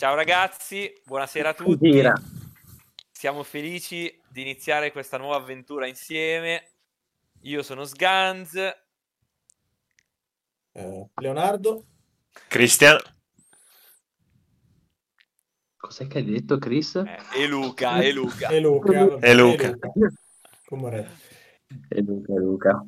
Ciao 0.00 0.14
ragazzi, 0.14 0.90
buonasera 1.04 1.50
a 1.50 1.52
tutti. 1.52 1.90
Gira. 1.90 2.14
Siamo 3.12 3.42
felici 3.42 4.10
di 4.30 4.40
iniziare 4.40 4.92
questa 4.92 5.18
nuova 5.18 5.36
avventura 5.36 5.86
insieme. 5.86 6.70
Io 7.42 7.62
sono 7.62 7.84
Sganz. 7.84 8.54
Eh, 10.72 11.10
Leonardo. 11.16 11.84
Cristian. 12.48 12.96
Cos'è 15.76 16.06
che 16.06 16.16
hai 16.16 16.24
detto, 16.24 16.56
Chris? 16.56 16.94
Eh, 16.94 17.42
e 17.42 17.46
Luca, 17.46 18.00
e 18.00 18.10
Luca. 18.12 18.48
E 18.48 18.58
Luca. 18.58 19.18
E 19.18 19.34
Luca. 19.34 19.78
Come 20.64 21.18
E 21.90 22.00
Luca, 22.00 22.32
Luca. 22.32 22.86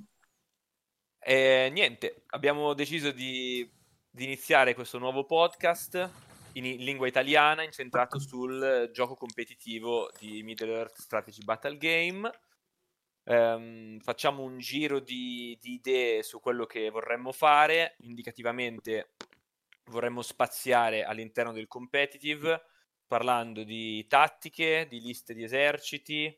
E 1.18 1.68
niente, 1.74 2.22
abbiamo 2.28 2.72
deciso 2.72 3.10
di, 3.10 3.70
di 4.10 4.24
iniziare 4.24 4.72
questo 4.72 4.96
nuovo 4.96 5.26
podcast 5.26 6.30
in, 6.54 6.64
in 6.64 6.84
lingua 6.84 7.06
italiana 7.06 7.62
incentrato 7.62 8.18
sul 8.18 8.90
gioco 8.92 9.14
competitivo 9.14 10.10
di 10.18 10.42
Middle 10.42 10.72
Earth 10.72 11.00
Strategy 11.00 11.44
Battle 11.44 11.78
Game. 11.78 12.30
Ehm, 13.24 14.00
facciamo 14.00 14.42
un 14.42 14.58
giro 14.58 14.98
di, 14.98 15.56
di 15.60 15.74
idee 15.74 16.22
su 16.22 16.40
quello 16.40 16.66
che 16.66 16.90
vorremmo 16.90 17.32
fare. 17.32 17.96
Indicativamente 18.00 19.14
vorremmo 19.84 20.22
spaziare 20.22 21.04
all'interno 21.04 21.52
del 21.52 21.68
competitive 21.68 22.66
parlando 23.06 23.62
di 23.62 24.06
tattiche, 24.06 24.86
di 24.88 25.00
liste 25.00 25.34
di 25.34 25.42
eserciti, 25.44 26.34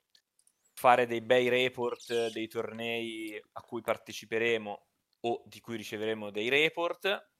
fare 0.72 1.06
dei 1.06 1.20
bei 1.20 1.48
report 1.48 2.32
dei 2.32 2.48
tornei 2.48 3.40
a 3.52 3.62
cui 3.62 3.80
parteciperemo 3.80 4.86
o 5.20 5.42
di 5.46 5.60
cui 5.60 5.76
riceveremo 5.76 6.30
dei 6.30 6.48
report, 6.48 7.30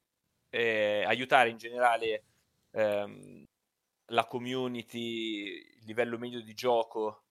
eh, 0.51 1.03
aiutare 1.05 1.51
in 1.51 1.57
generale 1.57 2.23
ehm, 2.75 3.45
la 4.09 4.27
community, 4.27 5.77
il 5.79 5.85
livello 5.87 6.19
medio 6.19 6.43
di 6.43 6.55
gioco 6.55 7.25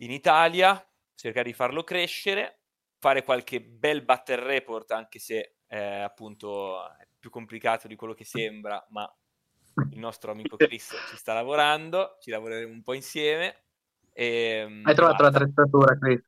in 0.00 0.10
Italia, 0.10 0.80
cercare 1.14 1.46
di 1.46 1.54
farlo 1.54 1.82
crescere, 1.82 2.60
fare 2.98 3.24
qualche 3.24 3.62
bel 3.62 4.02
battle 4.04 4.42
report 4.42 4.92
anche 4.92 5.18
se 5.18 5.56
eh, 5.66 6.00
appunto 6.00 6.86
è 6.96 7.08
più 7.18 7.30
complicato 7.30 7.88
di 7.88 7.96
quello 7.96 8.14
che 8.14 8.24
sembra, 8.24 8.84
ma 8.90 9.10
il 9.90 9.98
nostro 9.98 10.30
amico 10.30 10.56
Chris 10.56 10.94
ci 11.08 11.16
sta 11.16 11.34
lavorando, 11.34 12.16
ci 12.20 12.30
lavoreremo 12.30 12.72
un 12.72 12.82
po' 12.82 12.94
insieme. 12.94 13.64
E, 14.12 14.80
Hai 14.82 14.94
trovato 14.94 15.22
basta. 15.22 15.38
l'attrezzatura, 15.38 15.98
Chris? 15.98 16.24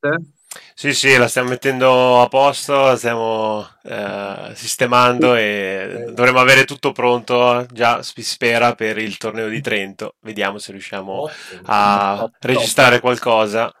Sì, 0.73 0.93
sì, 0.93 1.15
la 1.15 1.27
stiamo 1.27 1.49
mettendo 1.49 2.21
a 2.21 2.27
posto, 2.27 2.73
la 2.73 2.97
stiamo 2.97 3.67
eh, 3.83 4.51
sistemando 4.55 5.35
e 5.35 6.05
dovremmo 6.13 6.39
avere 6.39 6.65
tutto 6.65 6.91
pronto, 6.91 7.67
già 7.71 8.01
si 8.01 8.23
spera, 8.23 8.73
per 8.73 8.97
il 8.97 9.17
torneo 9.17 9.47
di 9.47 9.61
Trento. 9.61 10.15
Vediamo 10.21 10.57
se 10.57 10.71
riusciamo 10.71 11.29
a 11.65 12.29
registrare 12.39 12.99
qualcosa. 12.99 13.71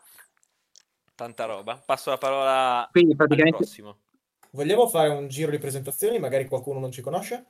Tanta 1.15 1.45
roba. 1.45 1.81
Passo 1.83 2.11
la 2.11 2.17
parola 2.17 2.87
Quindi 2.91 3.11
al 3.11 3.17
praticamente 3.17 3.57
prossimo. 3.57 3.97
Vogliamo 4.51 4.87
fare 4.87 5.09
un 5.09 5.27
giro 5.27 5.51
di 5.51 5.57
presentazioni? 5.57 6.19
Magari 6.19 6.47
qualcuno 6.47 6.79
non 6.79 6.91
ci 6.91 7.01
conosce? 7.01 7.45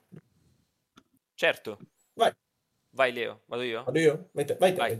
Certo, 1.33 1.77
Vai, 2.13 2.33
vai 2.91 3.13
Leo, 3.13 3.43
vado 3.45 3.63
io? 3.63 3.83
vado 3.83 3.99
io? 3.99 4.29
Vai 4.33 4.45
te, 4.45 4.55
vai 4.55 4.71
te, 4.73 4.77
Vai. 4.77 4.99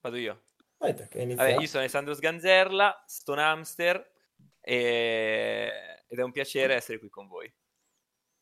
Vado 0.00 0.16
io. 0.16 0.47
Vabbè, 0.78 1.60
io 1.60 1.66
sono 1.66 1.80
Alessandro 1.80 2.14
Sganzerla, 2.14 3.04
Stone 3.06 3.42
Hamster 3.42 4.12
e... 4.60 6.04
ed 6.06 6.18
è 6.18 6.22
un 6.22 6.32
piacere 6.32 6.74
essere 6.74 6.98
qui 6.98 7.08
con 7.08 7.26
voi. 7.26 7.52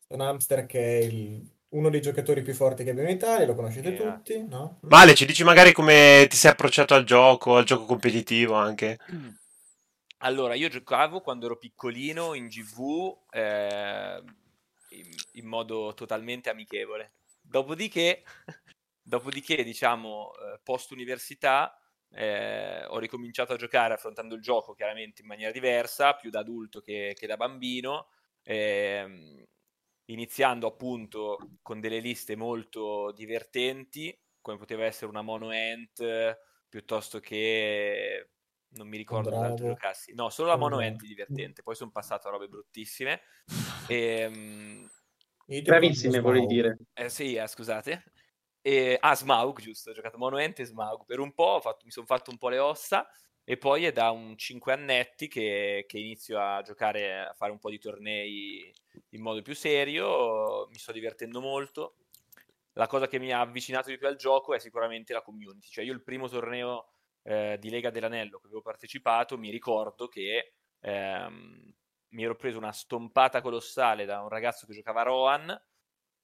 Un 0.09 0.21
hamster 0.21 0.65
che 0.65 0.99
è 0.99 1.03
il- 1.03 1.55
uno 1.69 1.89
dei 1.89 1.99
giocatori 2.01 2.41
più 2.43 2.53
forti 2.53 2.83
che 2.83 2.91
abbiamo 2.91 3.09
in 3.09 3.15
Italia, 3.15 3.45
lo 3.45 3.55
conoscete 3.55 3.89
Yeah. 3.89 4.13
tutti, 4.13 4.47
no? 4.47 4.79
Vale, 4.83 5.15
ci 5.15 5.25
dici 5.25 5.43
magari 5.43 5.73
come 5.73 6.25
ti 6.29 6.37
sei 6.37 6.51
approcciato 6.51 6.93
al 6.93 7.03
gioco, 7.03 7.57
al 7.57 7.65
gioco 7.65 7.83
competitivo 7.85 8.53
anche? 8.53 8.97
Allora, 10.19 10.53
io 10.53 10.69
giocavo 10.69 11.19
quando 11.21 11.45
ero 11.45 11.57
piccolino 11.57 12.33
in 12.35 12.47
GV 12.47 13.17
eh, 13.31 14.23
in, 14.91 15.09
in 15.33 15.45
modo 15.45 15.93
totalmente 15.93 16.49
amichevole. 16.49 17.13
Dopodiché, 17.41 18.23
dopodiché 19.01 19.63
diciamo, 19.63 20.31
eh, 20.35 20.59
post 20.63 20.91
università, 20.91 21.77
eh, 22.11 22.85
ho 22.85 22.99
ricominciato 22.99 23.53
a 23.53 23.57
giocare 23.57 23.93
affrontando 23.93 24.35
il 24.35 24.41
gioco 24.41 24.73
chiaramente 24.73 25.21
in 25.21 25.27
maniera 25.27 25.51
diversa, 25.51 26.13
più 26.15 26.29
da 26.29 26.39
adulto 26.39 26.81
che, 26.81 27.13
che 27.17 27.27
da 27.27 27.37
bambino, 27.37 28.09
ehm, 28.43 29.43
iniziando 30.05 30.67
appunto 30.67 31.51
con 31.61 31.79
delle 31.79 31.99
liste 31.99 32.35
molto 32.35 33.11
divertenti, 33.11 34.17
come 34.41 34.57
poteva 34.57 34.85
essere 34.85 35.07
una 35.11 35.21
Mono 35.21 35.49
Ant, 35.49 35.99
eh, 36.01 36.37
piuttosto 36.69 37.19
che 37.19 38.31
non 38.69 38.87
mi 38.87 38.97
ricordo 38.97 39.29
Bravo. 39.29 39.37
l'altro 39.39 39.65
giocassi. 39.65 40.13
No, 40.13 40.29
solo 40.29 40.49
la 40.49 40.57
Mono. 40.57 40.79
Ant 40.79 41.03
è 41.03 41.07
divertente, 41.07 41.61
poi 41.63 41.75
sono 41.75 41.91
passato 41.91 42.27
a 42.27 42.31
robe 42.31 42.47
bruttissime. 42.47 43.21
Ehm, 43.85 44.89
ti 45.45 45.61
bravissime, 45.61 46.19
volevi 46.19 46.47
dire. 46.47 46.77
eh, 46.93 47.09
sì, 47.09 47.35
eh, 47.35 47.47
scusate. 47.47 48.03
E, 48.69 48.97
ah, 48.99 49.15
Smaug, 49.15 49.61
giusto, 49.61 49.91
ho 49.91 49.93
giocato 49.93 50.17
Mono 50.17 50.35
Ant 50.35 50.59
e 50.59 50.65
Smaug. 50.65 51.05
Per 51.05 51.19
un 51.19 51.33
po' 51.33 51.61
fatto- 51.61 51.85
mi 51.85 51.91
sono 51.91 52.05
fatto 52.05 52.31
un 52.31 52.37
po' 52.37 52.49
le 52.49 52.59
ossa 52.59 53.07
e 53.45 53.55
poi 53.57 53.85
è 53.85 53.93
da 53.93 54.09
un 54.11 54.37
5 54.37 54.73
annetti 54.73 55.29
che, 55.29 55.85
che 55.87 55.97
inizio 55.97 56.37
a 56.37 56.61
giocare, 56.63 57.27
a 57.27 57.33
fare 57.33 57.53
un 57.53 57.59
po' 57.59 57.69
di 57.69 57.79
tornei 57.79 58.69
in 59.11 59.21
modo 59.21 59.41
più 59.41 59.55
serio. 59.55 60.67
Mi 60.67 60.77
sto 60.79 60.91
divertendo 60.91 61.39
molto. 61.39 61.95
La 62.73 62.87
cosa 62.87 63.07
che 63.07 63.19
mi 63.19 63.31
ha 63.31 63.39
avvicinato 63.39 63.89
di 63.89 63.97
più 63.97 64.07
al 64.07 64.17
gioco 64.17 64.53
è 64.53 64.59
sicuramente 64.59 65.13
la 65.13 65.21
community. 65.21 65.67
Cioè, 65.69 65.85
io 65.85 65.93
il 65.93 66.03
primo 66.03 66.27
torneo 66.27 66.89
eh, 67.23 67.57
di 67.61 67.69
Lega 67.69 67.89
dell'Anello 67.89 68.37
che 68.39 68.47
avevo 68.47 68.61
partecipato, 68.61 69.37
mi 69.37 69.49
ricordo 69.49 70.09
che 70.09 70.55
ehm, 70.81 71.73
mi 72.09 72.23
ero 72.23 72.35
preso 72.35 72.57
una 72.57 72.73
stompata 72.73 73.39
colossale 73.41 74.03
da 74.03 74.21
un 74.21 74.27
ragazzo 74.29 74.65
che 74.67 74.73
giocava 74.73 75.01
a 75.01 75.03
Rohan, 75.03 75.61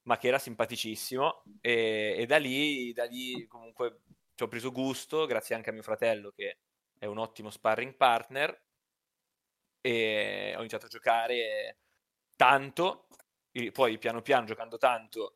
ma 0.04 0.18
che 0.18 0.28
era 0.28 0.40
simpaticissimo, 0.40 1.44
e, 1.62 2.16
e 2.18 2.26
da 2.26 2.38
lì, 2.38 2.92
da 2.94 3.06
lì 3.06 3.46
comunque 3.48 4.02
ci 4.36 4.44
ho 4.44 4.48
preso 4.48 4.72
gusto, 4.72 5.26
grazie 5.26 5.56
anche 5.56 5.70
a 5.70 5.74
mio 5.74 5.84
fratello 5.84 6.32
che 6.32 6.60
è 6.98 7.06
un 7.06 7.18
ottimo 7.18 7.50
sparring 7.50 7.96
partner, 7.96 8.62
e 9.82 10.54
ho 10.56 10.60
iniziato 10.60 10.86
a 10.86 10.90
giocare 10.90 11.78
tanto, 12.36 13.08
poi 13.72 13.98
piano 13.98 14.22
piano 14.22 14.46
giocando 14.46 14.78
tanto 14.78 15.36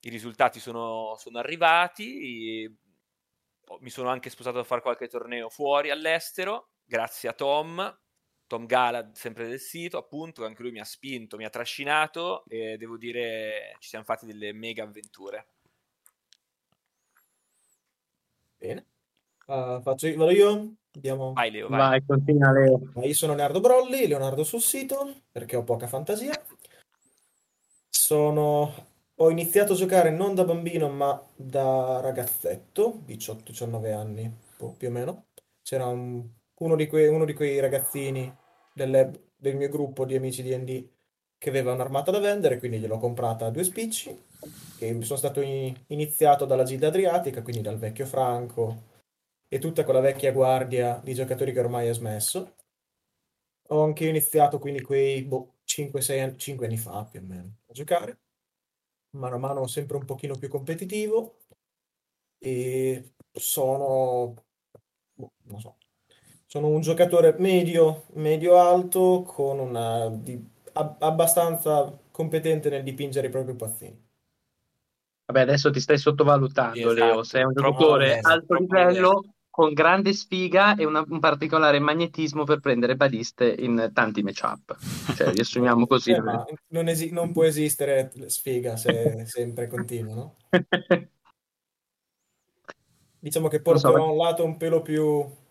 i 0.00 0.10
risultati 0.10 0.60
sono, 0.60 1.16
sono 1.16 1.38
arrivati, 1.38 2.70
mi 3.80 3.90
sono 3.90 4.10
anche 4.10 4.30
sposato 4.30 4.58
a 4.58 4.64
fare 4.64 4.82
qualche 4.82 5.08
torneo 5.08 5.48
fuori 5.48 5.90
all'estero, 5.90 6.72
grazie 6.84 7.30
a 7.30 7.32
Tom, 7.32 8.00
Tom 8.46 8.66
Galad, 8.66 9.14
sempre 9.14 9.48
del 9.48 9.60
sito, 9.60 9.98
appunto, 9.98 10.42
che 10.42 10.48
anche 10.48 10.62
lui 10.62 10.72
mi 10.72 10.80
ha 10.80 10.84
spinto, 10.84 11.36
mi 11.36 11.44
ha 11.44 11.50
trascinato 11.50 12.44
e 12.46 12.76
devo 12.76 12.96
dire 12.96 13.76
ci 13.78 13.88
siamo 13.88 14.04
fatti 14.04 14.26
delle 14.26 14.52
mega 14.52 14.84
avventure. 14.84 15.46
Bene. 18.56 18.86
Ah, 19.46 19.80
faccio 19.82 20.06
io, 20.06 20.16
vado 20.16 20.30
io? 20.30 20.74
Andiamo. 20.94 21.32
Vai 21.32 21.50
Leo, 21.50 21.68
vai. 21.68 21.78
Vai, 21.78 22.04
continua 22.06 22.52
Leo. 22.52 22.90
Ma 22.94 23.04
Io 23.04 23.14
sono 23.14 23.34
Leonardo 23.34 23.60
Brolli, 23.60 24.06
Leonardo 24.06 24.44
sul 24.44 24.60
sito, 24.60 25.22
perché 25.30 25.56
ho 25.56 25.64
poca 25.64 25.86
fantasia. 25.86 26.32
Sono... 27.88 28.92
Ho 29.18 29.30
iniziato 29.30 29.74
a 29.74 29.76
giocare 29.76 30.10
non 30.10 30.34
da 30.34 30.44
bambino, 30.44 30.88
ma 30.88 31.20
da 31.36 32.00
ragazzetto, 32.00 33.02
18-19 33.04 33.92
anni, 33.92 34.28
boh, 34.56 34.72
più 34.72 34.88
o 34.88 34.90
meno. 34.90 35.26
C'era 35.62 35.86
un- 35.86 36.28
uno 36.58 36.76
di 36.76 36.86
quei, 36.86 37.08
uno 37.08 37.24
di 37.24 37.32
quei 37.34 37.60
ragazzini 37.60 38.32
delle- 38.72 39.30
del 39.36 39.56
mio 39.56 39.68
gruppo 39.68 40.04
di 40.04 40.14
amici 40.16 40.42
D&D 40.42 40.88
che 41.38 41.48
aveva 41.50 41.72
un'armata 41.72 42.10
da 42.10 42.20
vendere, 42.20 42.58
quindi 42.58 42.78
gliel'ho 42.78 42.98
comprata 42.98 43.46
a 43.46 43.50
due 43.50 43.64
spicci, 43.64 44.16
che 44.78 44.98
sono 45.02 45.18
stato 45.18 45.40
in- 45.40 45.74
iniziato 45.88 46.44
dalla 46.46 46.64
Gilda 46.64 46.88
Adriatica, 46.88 47.42
quindi 47.42 47.62
dal 47.62 47.78
vecchio 47.78 48.06
Franco 48.06 48.92
e 49.48 49.58
tutta 49.58 49.84
quella 49.84 50.00
vecchia 50.00 50.32
guardia 50.32 51.00
di 51.02 51.14
giocatori 51.14 51.52
che 51.52 51.60
ormai 51.60 51.88
ha 51.88 51.92
smesso. 51.92 52.54
Ho 53.68 53.82
anche 53.82 54.06
iniziato 54.08 54.58
quindi 54.58 54.80
quei 54.82 55.22
boh, 55.22 55.56
5-6 55.64 56.20
anni, 56.20 56.38
5 56.38 56.66
anni 56.66 56.76
fa 56.78 57.04
più 57.04 57.20
o 57.20 57.22
meno 57.24 57.56
a 57.66 57.72
giocare, 57.72 58.18
mano 59.10 59.36
a 59.36 59.38
mano 59.38 59.66
sempre 59.66 59.96
un 59.96 60.04
pochino 60.04 60.36
più 60.38 60.48
competitivo 60.48 61.38
e 62.38 63.14
sono, 63.32 64.34
boh, 65.14 65.32
non 65.44 65.60
so, 65.60 65.76
sono 66.54 66.68
un 66.68 66.82
giocatore 66.82 67.34
medio, 67.38 68.04
medio-alto 68.12 69.24
con 69.26 69.58
una 69.58 70.08
di- 70.08 70.40
ab- 70.74 71.02
abbastanza 71.02 71.92
competente 72.12 72.70
nel 72.70 72.84
dipingere 72.84 73.26
i 73.26 73.30
propri 73.30 73.54
pazzini. 73.56 74.00
Vabbè, 75.26 75.40
adesso 75.40 75.72
ti 75.72 75.80
stai 75.80 75.98
sottovalutando, 75.98 76.92
Esatto, 76.92 76.92
Leo. 76.92 77.24
Sei 77.24 77.42
un 77.42 77.54
troppo 77.54 77.78
giocatore 77.78 78.04
modesto, 78.06 78.28
alto 78.28 78.46
troppo 78.46 78.62
livello, 78.76 79.24
con 79.50 79.72
grande 79.72 80.12
sfiga 80.12 80.76
e 80.76 80.84
una- 80.84 81.04
un 81.08 81.18
particolare 81.18 81.80
magnetismo 81.80 82.44
per 82.44 82.60
prendere 82.60 82.94
baliste 82.94 83.52
in 83.58 83.90
tanti 83.92 84.22
matchup. 84.22 84.76
Cioè, 85.16 85.32
riassumiamo 85.32 85.88
così. 85.88 86.12
Eh, 86.12 86.22
non, 86.68 86.86
esi- 86.86 87.10
non 87.10 87.32
può 87.32 87.42
esistere 87.42 88.12
sfiga 88.26 88.76
se 88.76 89.24
sempre 89.26 89.66
continua, 89.66 90.14
no? 90.14 90.36
Diciamo 93.18 93.48
che 93.48 93.60
Non 93.64 93.76
so, 93.78 93.88
porterò 93.88 94.12
un 94.12 94.18
lato 94.18 94.44
un 94.44 94.56
pelo 94.56 94.82
più 94.82 95.42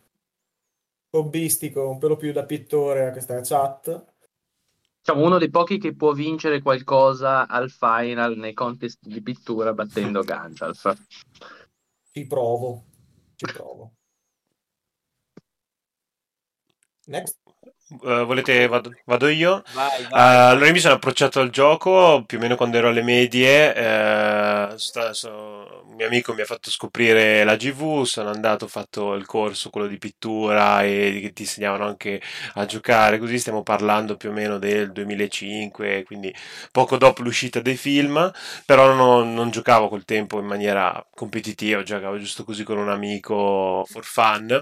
hobbistico, 1.16 1.90
un 1.90 2.00
pelo 2.00 2.16
più 2.16 2.32
da 2.32 2.46
pittore 2.46 3.08
a 3.08 3.12
questa 3.12 3.40
chat. 3.42 4.12
Diciamo, 5.00 5.26
uno 5.26 5.38
dei 5.38 5.50
pochi 5.50 5.78
che 5.78 5.96
può 5.96 6.14
vincere 6.14 6.62
qualcosa 6.62 7.48
al 7.48 7.70
final 7.70 8.38
nei 8.38 8.54
contest 8.54 9.00
di 9.06 9.22
pittura 9.22 9.74
battendo 9.74 10.22
Gandalf. 10.24 10.96
Ci 12.12 12.26
provo, 12.26 12.86
ci 13.36 13.46
provo. 13.52 13.94
Next. 17.06 17.53
Eh, 18.02 18.24
volete, 18.26 18.68
vado, 18.68 18.92
vado 19.06 19.28
io? 19.28 19.62
Vai, 19.74 20.06
vai. 20.10 20.24
allora 20.52 20.66
io 20.68 20.72
mi 20.72 20.80
sono 20.80 20.96
approcciato 20.96 21.40
al 21.40 21.50
gioco 21.50 22.24
più 22.26 22.38
o 22.38 22.42
meno 22.42 22.56
quando 22.56 22.78
ero 22.78 22.88
alle 22.90 23.04
medie, 23.04 23.74
eh, 23.76 24.74
sta- 24.78 25.14
so- 25.14 25.82
un 25.86 25.96
mio 25.96 26.08
amico 26.08 26.34
mi 26.34 26.42
ha 26.42 26.46
fatto 26.46 26.72
scoprire 26.72 27.44
la 27.44 27.56
GV, 27.56 28.04
sono 28.04 28.30
andato, 28.32 28.66
ho 28.66 28.68
fatto 28.68 29.14
il 29.14 29.26
corso, 29.26 29.70
quello 29.70 29.88
di 29.88 29.98
pittura 30.00 30.82
e 30.84 31.20
che 31.22 31.34
ti 31.34 31.44
insegnavano 31.44 31.86
anche 31.86 32.20
a 32.56 32.66
giocare, 32.66 33.20
così 33.20 33.38
stiamo 33.38 33.62
parlando 33.64 34.18
più 34.18 34.30
o 34.30 34.32
meno 34.34 34.58
del 34.58 34.92
2005, 34.92 36.04
quindi 36.04 36.34
poco 36.72 36.98
dopo 36.98 37.22
l'uscita 37.22 37.60
dei 37.62 37.76
film, 37.78 38.32
però 38.66 38.94
non, 38.94 39.34
non 39.34 39.52
giocavo 39.52 39.88
col 39.90 40.06
tempo 40.06 40.40
in 40.40 40.46
maniera 40.46 41.06
competitiva, 41.14 41.84
giocavo 41.84 42.18
giusto 42.18 42.44
così 42.44 42.64
con 42.64 42.78
un 42.78 42.90
amico 42.90 43.84
for 43.88 44.04
fun. 44.04 44.62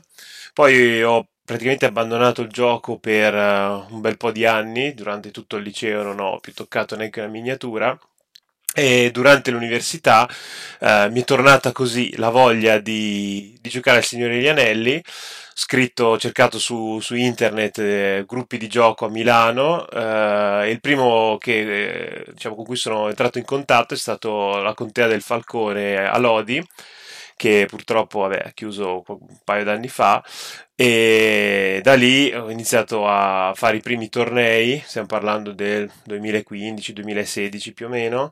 Poi 0.54 1.02
ho 1.04 1.28
praticamente 1.52 1.86
abbandonato 1.86 2.42
il 2.42 2.48
gioco 2.48 2.98
per 2.98 3.36
eh, 3.36 3.86
un 3.90 4.00
bel 4.00 4.16
po' 4.16 4.32
di 4.32 4.46
anni, 4.46 4.94
durante 4.94 5.32
tutto 5.32 5.58
il 5.58 5.64
liceo 5.64 6.02
non 6.02 6.22
ho 6.22 6.40
più 6.40 6.54
toccato 6.54 6.96
neanche 6.96 7.20
una 7.20 7.30
miniatura. 7.30 8.00
E 8.74 9.12
durante 9.12 9.52
l'università 9.52 10.30
eh, 10.80 11.10
mi 11.12 11.20
è 11.20 11.24
tornata 11.26 11.74
così 11.74 12.16
la 12.16 12.30
voglia 12.30 12.78
di, 12.80 13.58
di 13.60 13.70
giocare 13.70 13.98
al 13.98 14.06
Signore 14.06 14.36
degli 14.36 14.48
Anelli. 14.48 15.04
Scritto, 15.54 16.18
cercato 16.18 16.58
su, 16.58 17.00
su 17.02 17.16
internet 17.16 17.80
eh, 17.80 18.24
gruppi 18.26 18.58
di 18.58 18.70
gioco 18.70 19.06
a 19.06 19.10
Milano. 19.10 19.90
eh, 19.90 20.70
il 20.72 20.80
primo 20.80 21.38
che, 21.38 22.22
eh, 22.24 22.26
diciamo, 22.32 22.56
con 22.56 22.64
cui 22.64 22.78
sono 22.78 23.10
entrato 23.10 23.40
in 23.40 23.46
contatto 23.46 23.94
è 23.94 23.98
stato 23.98 24.62
la 24.62 24.74
Contea 24.74 25.08
del 25.08 25.22
Falcone 25.22 25.98
a 26.08 26.18
Lodi, 26.18 26.66
che 27.42 27.66
purtroppo 27.68 28.20
vabbè, 28.20 28.44
ha 28.46 28.52
chiuso 28.52 29.04
un 29.08 29.38
paio 29.44 29.64
d'anni 29.64 29.88
fa. 29.88 30.24
E 30.76 31.80
da 31.82 31.96
lì 31.96 32.32
ho 32.34 32.52
iniziato 32.52 33.08
a 33.08 33.52
fare 33.56 33.78
i 33.78 33.82
primi 33.82 34.10
tornei, 34.10 34.80
stiamo 34.86 35.08
parlando 35.08 35.52
del 35.52 35.90
2015-2016 36.08 37.74
più 37.74 37.88
o 37.88 37.90
meno, 37.90 38.30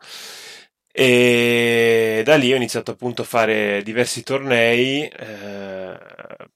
e 0.92 2.22
da 2.24 2.36
lì 2.36 2.54
ho 2.54 2.56
iniziato 2.56 2.92
appunto 2.92 3.24
a 3.24 3.26
fare 3.26 3.82
diversi 3.84 4.22
tornei, 4.24 5.08
eh, 5.08 5.98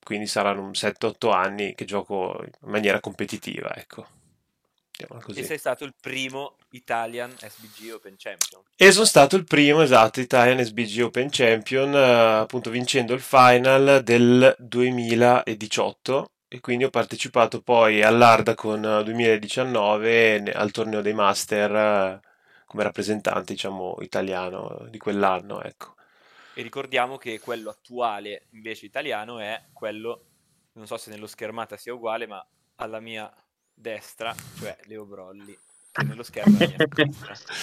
quindi 0.04 0.28
saranno 0.28 0.62
un 0.62 0.74
7-8 0.76 1.32
anni 1.32 1.74
che 1.74 1.86
gioco 1.86 2.40
in 2.44 2.70
maniera 2.70 3.00
competitiva, 3.00 3.76
ecco. 3.76 4.06
Mettiamola 4.94 5.19
E 5.22 5.24
così. 5.25 5.44
sei 5.44 5.57
stato 5.57 5.84
il 5.84 5.94
primo 6.00 6.57
Italian 6.72 7.36
SBG 7.36 7.92
Open 7.94 8.16
Champion. 8.18 8.62
E 8.75 8.92
sono 8.92 9.06
stato 9.06 9.36
il 9.36 9.44
primo, 9.44 9.81
esatto, 9.81 10.19
Italian 10.19 10.63
SBG 10.63 11.01
Open 11.04 11.30
Champion, 11.31 11.94
eh, 11.95 12.40
appunto 12.42 12.69
vincendo 12.69 13.13
il 13.13 13.22
final 13.22 14.01
del 14.04 14.56
2018 14.60 16.31
e 16.48 16.60
quindi 16.60 16.84
ho 16.84 16.90
partecipato 16.92 17.62
poi 17.62 18.04
all'Ardacon 18.04 18.86
eh, 18.86 19.04
2019 19.04 20.40
ne- 20.40 20.51
al 20.51 20.69
torneo 20.72 21.01
dei 21.01 21.13
Master 21.13 21.75
eh, 21.75 22.19
come 22.66 22.84
rappresentante, 22.84 23.54
diciamo, 23.54 23.98
italiano 24.01 24.86
di 24.90 24.98
quell'anno, 25.00 25.62
ecco. 25.62 25.95
E 26.56 26.62
ricordiamo 26.62 27.18
che 27.18 27.40
quello 27.40 27.72
attuale, 27.72 28.48
invece 28.51 28.86
italiano, 28.86 29.40
è 29.40 29.69
quello, 29.74 30.25
non 30.74 30.86
so 30.86 30.98
se 30.98 31.10
nello 31.10 31.25
schermata 31.28 31.78
sia 31.78 31.94
uguale, 31.94 32.28
ma 32.28 32.45
alla 32.75 33.00
mia 33.00 33.31
destra, 33.74 34.34
cioè 34.60 34.78
Leo 34.86 35.06
Brolli, 35.06 35.58
che 35.92 36.04
nello 36.04 36.24
schermo 36.24 36.58
è 36.58 36.68
mia. 36.78 36.78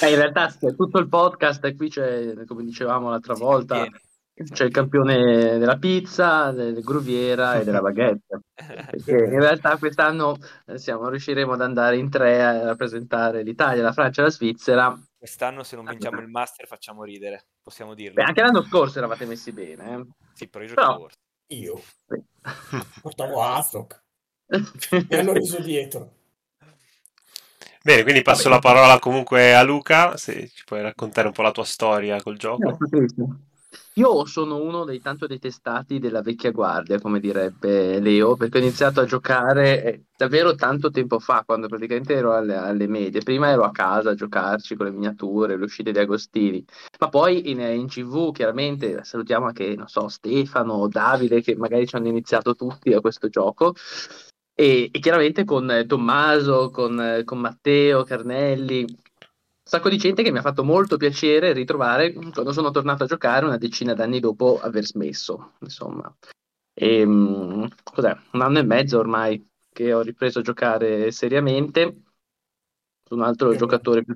Eh, 0.02 0.10
in 0.10 0.16
realtà 0.16 0.52
tutto 0.76 0.98
il 0.98 1.08
podcast 1.08 1.64
e 1.64 1.74
qui 1.74 1.88
c'è, 1.88 2.44
come 2.46 2.64
dicevamo 2.64 3.10
l'altra 3.10 3.34
Si 3.34 3.40
volta, 3.42 3.74
mantiene. 3.76 4.00
c'è 4.52 4.64
il 4.64 4.70
campione 4.70 5.58
della 5.58 5.76
pizza, 5.78 6.50
del 6.52 6.80
gruviera 6.80 7.58
e 7.58 7.64
della 7.64 7.80
baguette. 7.80 8.40
Perché 8.54 9.10
in 9.12 9.40
realtà 9.40 9.76
quest'anno 9.78 10.36
eh, 10.66 10.78
siamo, 10.78 11.08
riusciremo 11.08 11.52
ad 11.52 11.60
andare 11.62 11.96
in 11.96 12.08
tre 12.10 12.42
a 12.44 12.64
rappresentare 12.64 13.42
l'Italia, 13.42 13.82
la 13.82 13.92
Francia 13.92 14.20
e 14.20 14.24
la 14.24 14.30
Svizzera. 14.30 14.98
Quest'anno 15.16 15.62
se 15.62 15.76
non 15.76 15.84
vinciamo 15.84 16.20
il 16.20 16.28
Master 16.28 16.66
facciamo 16.66 17.04
ridere, 17.04 17.48
possiamo 17.62 17.94
dirlo. 17.94 18.14
Beh, 18.22 18.22
anche 18.28 18.40
l'anno 18.40 18.62
scorso 18.62 18.98
eravate 18.98 19.26
messi 19.26 19.52
bene. 19.52 19.94
eh. 19.96 20.06
Sì, 20.32 20.48
però 20.48 20.64
io 20.64 20.74
Però-. 20.74 21.08
Io 21.48 21.82
Sì. 22.06 22.22
portavo 23.02 23.42
Astok, 23.42 24.02
mi 24.50 25.16
hanno 25.16 25.32
riso 25.32 25.60
dietro. 25.60 26.12
Bene, 27.82 28.02
quindi 28.02 28.20
passo 28.20 28.50
la 28.50 28.58
parola 28.58 28.98
comunque 28.98 29.54
a 29.54 29.62
Luca, 29.62 30.16
se 30.18 30.50
ci 30.54 30.64
puoi 30.66 30.82
raccontare 30.82 31.28
un 31.28 31.32
po' 31.32 31.42
la 31.42 31.50
tua 31.50 31.64
storia 31.64 32.20
col 32.22 32.36
gioco. 32.36 32.76
Io 33.94 34.24
sono 34.26 34.56
uno 34.56 34.84
dei 34.84 35.00
tanto 35.00 35.26
detestati 35.26 35.98
della 35.98 36.22
vecchia 36.22 36.50
guardia, 36.50 37.00
come 37.00 37.20
direbbe 37.20 38.00
Leo, 38.00 38.36
perché 38.36 38.58
ho 38.58 38.60
iniziato 38.60 39.00
a 39.00 39.04
giocare 39.04 39.82
eh, 39.82 40.04
davvero 40.16 40.54
tanto 40.54 40.90
tempo 40.90 41.18
fa, 41.18 41.42
quando 41.44 41.68
praticamente 41.68 42.14
ero 42.14 42.34
alle, 42.34 42.56
alle 42.56 42.86
medie. 42.86 43.22
Prima 43.22 43.48
ero 43.48 43.62
a 43.62 43.70
casa 43.70 44.10
a 44.10 44.14
giocarci 44.14 44.74
con 44.76 44.86
le 44.86 44.92
miniature, 44.92 45.56
le 45.56 45.64
uscite 45.64 45.92
di 45.92 45.98
Agostini, 45.98 46.64
ma 46.98 47.08
poi 47.08 47.50
in, 47.50 47.60
in 47.60 47.86
CV 47.88 48.32
chiaramente 48.32 49.04
salutiamo 49.04 49.46
anche, 49.46 49.74
non 49.74 49.88
so, 49.88 50.08
Stefano, 50.08 50.88
Davide, 50.88 51.40
che 51.42 51.56
magari 51.56 51.86
ci 51.86 51.96
hanno 51.96 52.08
iniziato 52.08 52.54
tutti 52.54 52.92
a 52.92 53.00
questo 53.00 53.28
gioco. 53.28 53.74
E, 54.60 54.90
e 54.92 54.98
chiaramente 54.98 55.46
con 55.46 55.70
eh, 55.70 55.86
Tommaso, 55.86 56.68
con, 56.68 57.00
eh, 57.00 57.24
con 57.24 57.38
Matteo, 57.38 58.04
Carnelli, 58.04 58.82
un 58.82 58.96
sacco 59.62 59.88
di 59.88 59.96
gente 59.96 60.22
che 60.22 60.30
mi 60.30 60.36
ha 60.36 60.42
fatto 60.42 60.64
molto 60.64 60.98
piacere 60.98 61.54
ritrovare 61.54 62.12
quando 62.12 62.52
sono 62.52 62.70
tornato 62.70 63.04
a 63.04 63.06
giocare 63.06 63.46
una 63.46 63.56
decina 63.56 63.94
d'anni 63.94 64.20
dopo 64.20 64.60
aver 64.60 64.84
smesso, 64.84 65.54
insomma. 65.60 66.14
E, 66.74 67.06
mm, 67.06 67.64
cos'è? 67.82 68.14
Un 68.32 68.42
anno 68.42 68.58
e 68.58 68.62
mezzo 68.62 68.98
ormai 68.98 69.42
che 69.72 69.94
ho 69.94 70.02
ripreso 70.02 70.40
a 70.40 70.42
giocare 70.42 71.10
seriamente. 71.10 72.02
Sono 73.02 73.22
un 73.22 73.28
altro 73.28 73.46
meno. 73.46 73.60
giocatore 73.60 74.04
più... 74.04 74.14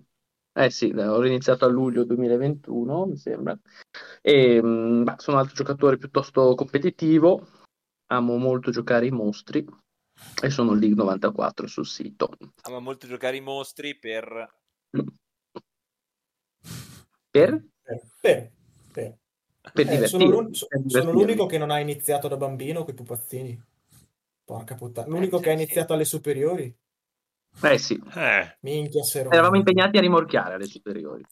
Eh 0.53 0.69
sì, 0.69 0.93
ho 0.95 1.25
iniziato 1.25 1.65
a 1.65 1.69
luglio 1.69 2.05
2021, 2.05 3.07
mi 3.07 3.17
sembra. 3.17 3.59
E, 4.21 4.61
mm, 4.63 5.05
bah, 5.05 5.17
sono 5.19 5.39
un 5.39 5.43
altro 5.43 5.57
giocatore 5.57 5.97
piuttosto 5.97 6.55
competitivo. 6.55 7.47
Amo 8.09 8.37
molto 8.37 8.71
giocare 8.71 9.07
i 9.07 9.11
mostri 9.11 9.67
e 10.43 10.51
sono 10.51 10.73
League 10.73 10.97
94 10.97 11.67
sul 11.67 11.87
sito. 11.87 12.31
Ama 12.63 12.79
molto 12.79 13.07
giocare 13.07 13.37
i 13.37 13.41
mostri 13.41 13.97
per... 13.99 14.59
Per? 17.31 17.65
Per, 17.83 18.03
per, 18.21 18.53
per. 18.93 19.19
Eh, 19.75 20.07
sono 20.07 20.27
l'un- 20.27 20.55
sono 20.55 21.11
l'unico 21.11 21.47
che 21.47 21.59
non 21.59 21.71
ha 21.71 21.81
iniziato 21.81 22.29
da 22.29 22.37
bambino 22.37 22.85
con 22.85 22.93
i 22.93 22.97
pupazzini. 22.97 23.63
Porca 24.45 24.75
puttana. 24.75 25.09
L'unico 25.09 25.39
Eh, 25.39 25.41
che 25.41 25.51
ha 25.51 25.57
sì. 25.57 25.63
iniziato 25.63 25.95
alle 25.95 26.05
superiori. 26.05 26.77
Eh 27.63 27.79
sì, 27.79 28.01
Eh, 28.15 28.57
Minchia 28.61 29.03
se 29.03 29.21
eravamo 29.21 29.57
impegnati 29.57 29.97
a 29.97 30.01
rimorchiare 30.01 30.55
alle 30.55 30.67
superiori. 30.67 31.25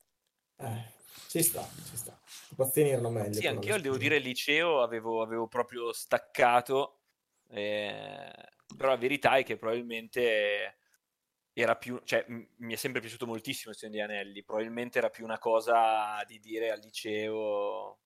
Eh, 0.57 0.93
ci 1.29 1.43
sta, 1.43 1.62
ci 1.89 1.97
sta. 1.97 2.12
I 2.12 2.55
pupazzini 2.55 2.91
erano 2.91 3.11
meglio. 3.11 3.35
Sì, 3.35 3.47
anch'io 3.47 3.81
devo 3.81 3.97
dire, 3.97 4.17
il 4.17 4.23
liceo 4.23 4.83
avevo, 4.83 5.23
avevo 5.23 5.47
proprio 5.47 5.93
staccato, 5.93 7.01
eh, 7.49 8.33
però 8.76 8.91
la 8.91 8.97
verità 8.97 9.37
è 9.37 9.45
che 9.45 9.57
probabilmente 9.57 10.76
era 11.52 11.76
più, 11.76 12.00
cioè 12.05 12.25
m- 12.29 12.47
mi 12.59 12.73
è 12.73 12.76
sempre 12.76 13.00
piaciuto 13.00 13.26
moltissimo 13.26 13.73
il 13.73 13.76
Signore 13.76 13.99
degli 13.99 14.11
Anelli, 14.11 14.43
probabilmente 14.43 14.99
era 14.99 15.11
più 15.11 15.25
una 15.25 15.38
cosa 15.38 16.23
di 16.26 16.38
dire 16.38 16.71
al 16.71 16.81
liceo... 16.81 17.99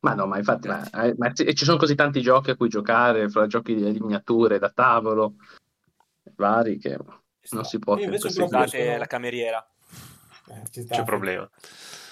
Ma 0.00 0.14
no, 0.14 0.26
ma 0.26 0.38
infatti, 0.38 0.66
ma, 0.66 0.88
eh, 1.04 1.14
ma 1.18 1.30
ci 1.34 1.54
ci 1.54 1.64
sono 1.66 1.76
così 1.76 1.94
tanti 1.94 2.22
giochi 2.22 2.48
a 2.50 2.56
cui 2.56 2.70
giocare, 2.70 3.28
fra 3.28 3.46
giochi 3.46 3.74
di 3.74 3.92
di 3.92 4.00
miniature 4.00 4.58
da 4.58 4.70
tavolo, 4.70 5.34
vari, 6.36 6.78
che 6.78 6.96
non 7.50 7.64
si 7.64 7.78
può 7.78 7.96
che 7.96 8.04
invece 8.04 8.30
sono- 8.30 8.96
la 8.96 9.06
cameriera. 9.06 9.70
Eh, 10.48 10.70
ci 10.70 10.82
sta. 10.82 10.94
c'è 10.94 11.04
problema. 11.04 11.48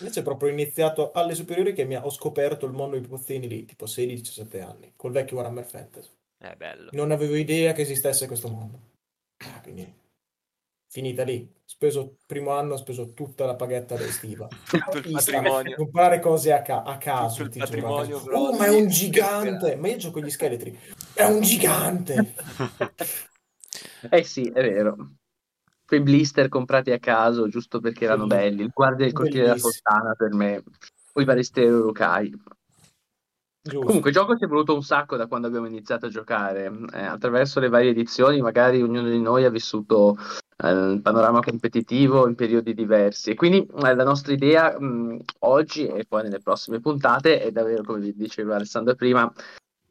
Invece 0.01 0.23
proprio 0.23 0.51
ho 0.51 0.53
iniziato 0.53 1.13
alle 1.13 1.35
superiori 1.35 1.73
che 1.73 1.85
mi 1.85 1.95
ha- 1.95 2.05
ho 2.05 2.11
scoperto 2.11 2.67
il 2.67 2.73
mondo 2.73 2.99
dei 2.99 3.09
pupazzini 3.09 3.49
lì, 3.49 3.65
tipo 3.65 3.87
16-17 3.87 4.61
anni, 4.61 4.93
col 4.95 5.13
vecchio 5.13 5.37
Warhammer 5.37 5.65
Fantasy. 5.65 6.11
È 6.39 6.55
bello. 6.57 6.91
Non 6.93 7.11
avevo 7.11 7.35
idea 7.35 7.73
che 7.73 7.83
esistesse 7.83 8.27
questo 8.29 8.49
mondo. 8.49 8.81
Ah, 9.39 9.61
quindi 9.61 9.93
finita 10.89 11.25
lì. 11.25 11.53
Speso 11.65 12.17
primo 12.27 12.53
anno, 12.53 12.75
ho 12.75 12.77
speso 12.77 13.13
tutta 13.13 13.45
la 13.45 13.55
paghetta 13.57 13.95
estiva. 13.97 14.49
Tutto 14.71 14.99
il 14.99 15.13
patrimonio. 15.13 15.77
comprare 15.77 16.21
cose 16.21 16.53
a, 16.53 16.63
ca- 16.63 16.83
a 16.83 16.97
caso. 16.97 17.43
Tutto 17.45 17.59
il 17.59 17.65
patrimonio, 17.65 18.19
caso. 18.19 18.31
Oh, 18.31 18.57
ma 18.57 18.67
è 18.67 18.71
sì, 18.71 18.77
un 18.77 18.89
gigante! 18.89 19.77
Ma 19.77 19.89
io 19.89 19.97
gioco 19.97 20.19
con 20.19 20.23
gli 20.23 20.31
scheletri. 20.31 20.79
È 21.13 21.25
un 21.25 21.41
gigante! 21.41 22.35
Eh 24.11 24.23
sì, 24.23 24.43
è 24.43 24.63
vero. 24.63 25.15
Quei 25.85 26.01
blister 26.01 26.49
comprati 26.49 26.93
a 26.93 26.99
caso 26.99 27.49
giusto 27.49 27.81
perché 27.81 28.05
erano 28.05 28.27
Belli- 28.27 28.51
belli. 28.51 28.63
Il 28.63 28.71
guardia 28.73 29.05
del 29.07 29.15
cortile 29.15 29.43
della 29.43 29.57
fontana 29.57 30.15
per 30.15 30.33
me. 30.33 30.63
O 31.15 31.21
i 31.21 31.25
vari 31.25 31.43
stereolocai. 31.43 32.33
Giusto. 33.61 33.87
Comunque, 33.87 34.11
il 34.11 34.17
gioco 34.17 34.37
si 34.37 34.43
è 34.43 34.47
evoluto 34.47 34.75
un 34.75 34.83
sacco 34.83 35.17
da 35.17 35.27
quando 35.27 35.47
abbiamo 35.47 35.67
iniziato 35.67 36.07
a 36.07 36.09
giocare. 36.09 36.73
Eh, 36.93 37.03
attraverso 37.03 37.61
le 37.61 37.69
varie 37.69 37.91
edizioni, 37.91 38.41
magari 38.41 38.81
ognuno 38.81 39.09
di 39.09 39.21
noi 39.21 39.45
ha 39.45 39.51
vissuto 39.51 40.17
eh, 40.57 40.71
il 40.71 41.03
panorama 41.03 41.41
competitivo 41.41 42.27
in 42.27 42.35
periodi 42.35 42.73
diversi. 42.73 43.31
E 43.31 43.35
quindi 43.35 43.67
eh, 43.67 43.95
la 43.95 44.05
nostra 44.05 44.33
idea 44.33 44.79
mh, 44.79 45.19
oggi 45.41 45.87
e 45.87 46.07
poi 46.07 46.23
nelle 46.23 46.41
prossime 46.41 46.81
puntate 46.81 47.41
è 47.41 47.51
davvero, 47.51 47.83
come 47.83 48.13
diceva 48.15 48.55
Alessandro 48.55 48.95
prima, 48.95 49.31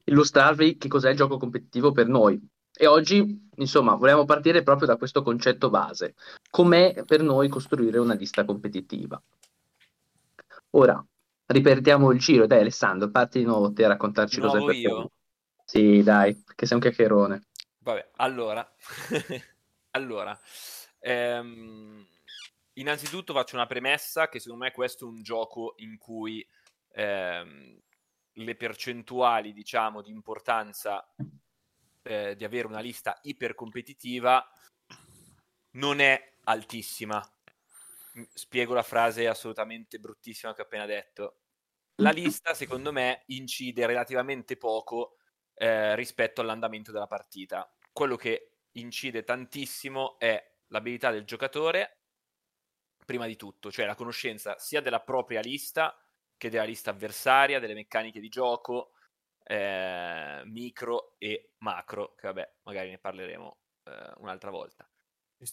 illustrarvi 0.05 0.77
che 0.77 0.87
cos'è 0.87 1.11
il 1.11 1.17
gioco 1.17 1.37
competitivo 1.37 1.91
per 1.91 2.07
noi. 2.07 2.41
E 2.79 2.87
oggi, 2.87 3.49
insomma, 3.55 3.95
volevamo 3.95 4.25
partire 4.25 4.63
proprio 4.63 4.87
da 4.87 4.97
questo 4.97 5.23
concetto 5.23 5.69
base. 5.69 6.15
Com'è 6.49 7.03
per 7.05 7.21
noi 7.21 7.47
costruire 7.49 7.97
una 7.99 8.13
lista 8.13 8.45
competitiva? 8.45 9.21
Ora, 10.71 11.03
ripetiamo 11.47 12.11
il 12.11 12.19
giro. 12.19 12.47
Dai, 12.47 12.59
Alessandro, 12.59 13.09
parti 13.09 13.39
di 13.39 13.45
nuovo 13.45 13.73
te 13.73 13.85
a 13.85 13.89
raccontarci 13.89 14.39
per 14.39 14.51
te. 14.51 14.71
io? 14.73 15.11
Sì, 15.65 16.01
dai, 16.03 16.43
che 16.55 16.65
sei 16.65 16.77
un 16.77 16.83
chiacchierone. 16.83 17.41
Vabbè, 17.79 18.11
allora, 18.17 18.69
allora, 19.91 20.37
ehm, 20.99 22.05
innanzitutto 22.73 23.33
faccio 23.33 23.55
una 23.55 23.65
premessa 23.65 24.29
che 24.29 24.39
secondo 24.39 24.65
me 24.65 24.71
questo 24.71 25.05
è 25.05 25.09
un 25.09 25.21
gioco 25.21 25.73
in 25.77 25.97
cui 25.97 26.45
ehm, 26.91 27.79
le 28.33 28.55
percentuali, 28.55 29.53
diciamo, 29.53 30.01
di 30.01 30.11
importanza 30.11 31.05
eh, 32.03 32.35
di 32.35 32.43
avere 32.43 32.67
una 32.67 32.79
lista 32.79 33.17
ipercompetitiva 33.21 34.51
non 35.71 35.99
è 35.99 36.35
altissima. 36.45 37.21
Spiego 38.33 38.73
la 38.73 38.83
frase 38.83 39.27
assolutamente 39.27 39.99
bruttissima 39.99 40.53
che 40.53 40.61
ho 40.61 40.65
appena 40.65 40.85
detto. 40.85 41.41
La 41.95 42.11
lista, 42.11 42.53
secondo 42.53 42.91
me, 42.91 43.23
incide 43.27 43.85
relativamente 43.85 44.57
poco 44.57 45.17
eh, 45.55 45.95
rispetto 45.95 46.41
all'andamento 46.41 46.91
della 46.91 47.07
partita. 47.07 47.71
Quello 47.91 48.15
che 48.15 48.57
incide 48.73 49.23
tantissimo 49.23 50.19
è 50.19 50.55
l'abilità 50.67 51.11
del 51.11 51.25
giocatore, 51.25 52.01
prima 53.05 53.25
di 53.25 53.35
tutto, 53.35 53.71
cioè 53.71 53.85
la 53.85 53.95
conoscenza 53.95 54.57
sia 54.59 54.81
della 54.81 55.01
propria 55.01 55.39
lista 55.39 55.97
che 56.35 56.49
della 56.49 56.65
lista 56.65 56.91
avversaria, 56.91 57.59
delle 57.59 57.73
meccaniche 57.73 58.19
di 58.19 58.29
gioco, 58.29 58.91
eh, 59.43 60.41
micro 60.45 61.15
e 61.17 61.53
macro, 61.59 62.13
che 62.15 62.27
vabbè, 62.27 62.55
magari 62.63 62.91
ne 62.91 62.99
parleremo 62.99 63.57
eh, 63.85 64.11
un'altra 64.17 64.51
volta. 64.51 64.87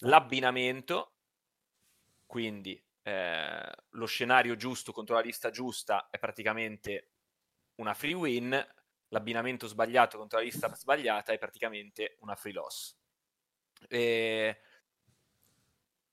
L'abbinamento, 0.00 1.14
quindi 2.26 2.82
eh, 3.02 3.72
lo 3.90 4.06
scenario 4.06 4.56
giusto 4.56 4.92
contro 4.92 5.14
la 5.14 5.20
lista 5.20 5.50
giusta 5.50 6.08
è 6.10 6.18
praticamente 6.18 7.10
una 7.76 7.94
free 7.94 8.14
win, 8.14 8.66
l'abbinamento 9.08 9.66
sbagliato 9.66 10.18
contro 10.18 10.38
la 10.38 10.44
lista 10.44 10.74
sbagliata 10.74 11.32
è 11.32 11.38
praticamente 11.38 12.16
una 12.20 12.34
free 12.34 12.52
loss. 12.52 12.96
E, 13.88 14.60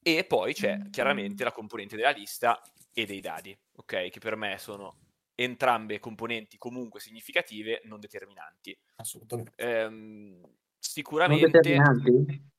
e 0.03 0.24
poi 0.25 0.53
c'è 0.53 0.89
chiaramente 0.89 1.44
la 1.44 1.51
componente 1.51 1.96
della 1.96 2.10
lista 2.10 2.62
e 2.94 3.06
dei 3.06 3.22
dadi, 3.22 3.58
ok? 3.74 4.10
Che 4.10 4.20
per 4.20 4.36
me 4.36 4.58
sono 4.58 4.98
entrambe 5.36 6.00
componenti 6.00 6.58
comunque 6.58 7.00
significative, 7.00 7.82
non 7.86 8.00
determinanti. 8.00 8.77
Assolutamente. 8.96 9.53
Ehm, 9.56 10.39
Non 10.41 10.56
sicuramente 10.77 11.50
determinanti? 11.50 12.50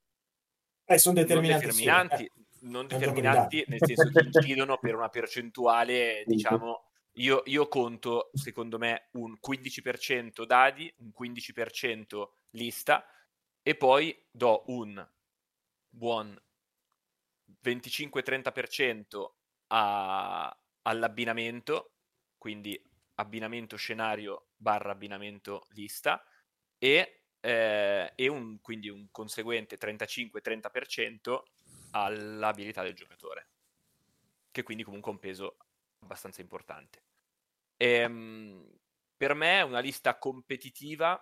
Eh, 0.85 0.99
sono 0.99 1.15
non 1.15 1.25
determinanti, 1.25 1.71
sì, 1.71 1.85
determinanti, 1.85 2.25
eh. 2.25 2.31
Non 2.63 2.87
determinanti 2.87 3.65
nel 3.69 3.79
senso 3.83 4.09
che 4.11 4.25
incidono 4.25 4.79
per 4.79 4.95
una 4.95 5.09
percentuale, 5.09 6.23
diciamo, 6.27 6.91
io, 7.17 7.43
io 7.47 7.69
conto 7.69 8.31
secondo 8.33 8.79
me 8.79 9.09
un 9.13 9.37
15% 9.41 10.45
dadi, 10.45 10.93
un 10.99 11.11
15% 11.19 12.29
lista 12.51 13.05
e 13.63 13.75
poi 13.75 14.27
do 14.31 14.65
un 14.67 15.07
buon 15.89 16.41
25-30% 17.63 19.31
a- 19.69 20.57
all'abbinamento, 20.83 21.93
quindi 22.39 22.81
abbinamento 23.17 23.77
scenario 23.77 24.49
barra 24.57 24.93
abbinamento 24.93 25.67
lista 25.71 26.25
e, 26.79 27.25
eh, 27.41 28.13
e 28.15 28.29
un, 28.29 28.61
quindi 28.61 28.89
un 28.89 29.09
conseguente 29.11 29.77
35-30% 29.77 31.43
all'abilità 31.93 32.83
del 32.83 32.95
giocatore, 32.95 33.49
che 34.51 34.63
quindi 34.63 34.83
comunque 34.85 35.11
ha 35.11 35.15
un 35.15 35.21
peso 35.21 35.57
abbastanza 36.01 36.41
importante. 36.41 37.05
Ehm, 37.77 38.79
per 39.17 39.35
me 39.35 39.63
una 39.63 39.81
lista 39.81 40.19
competitiva, 40.19 41.21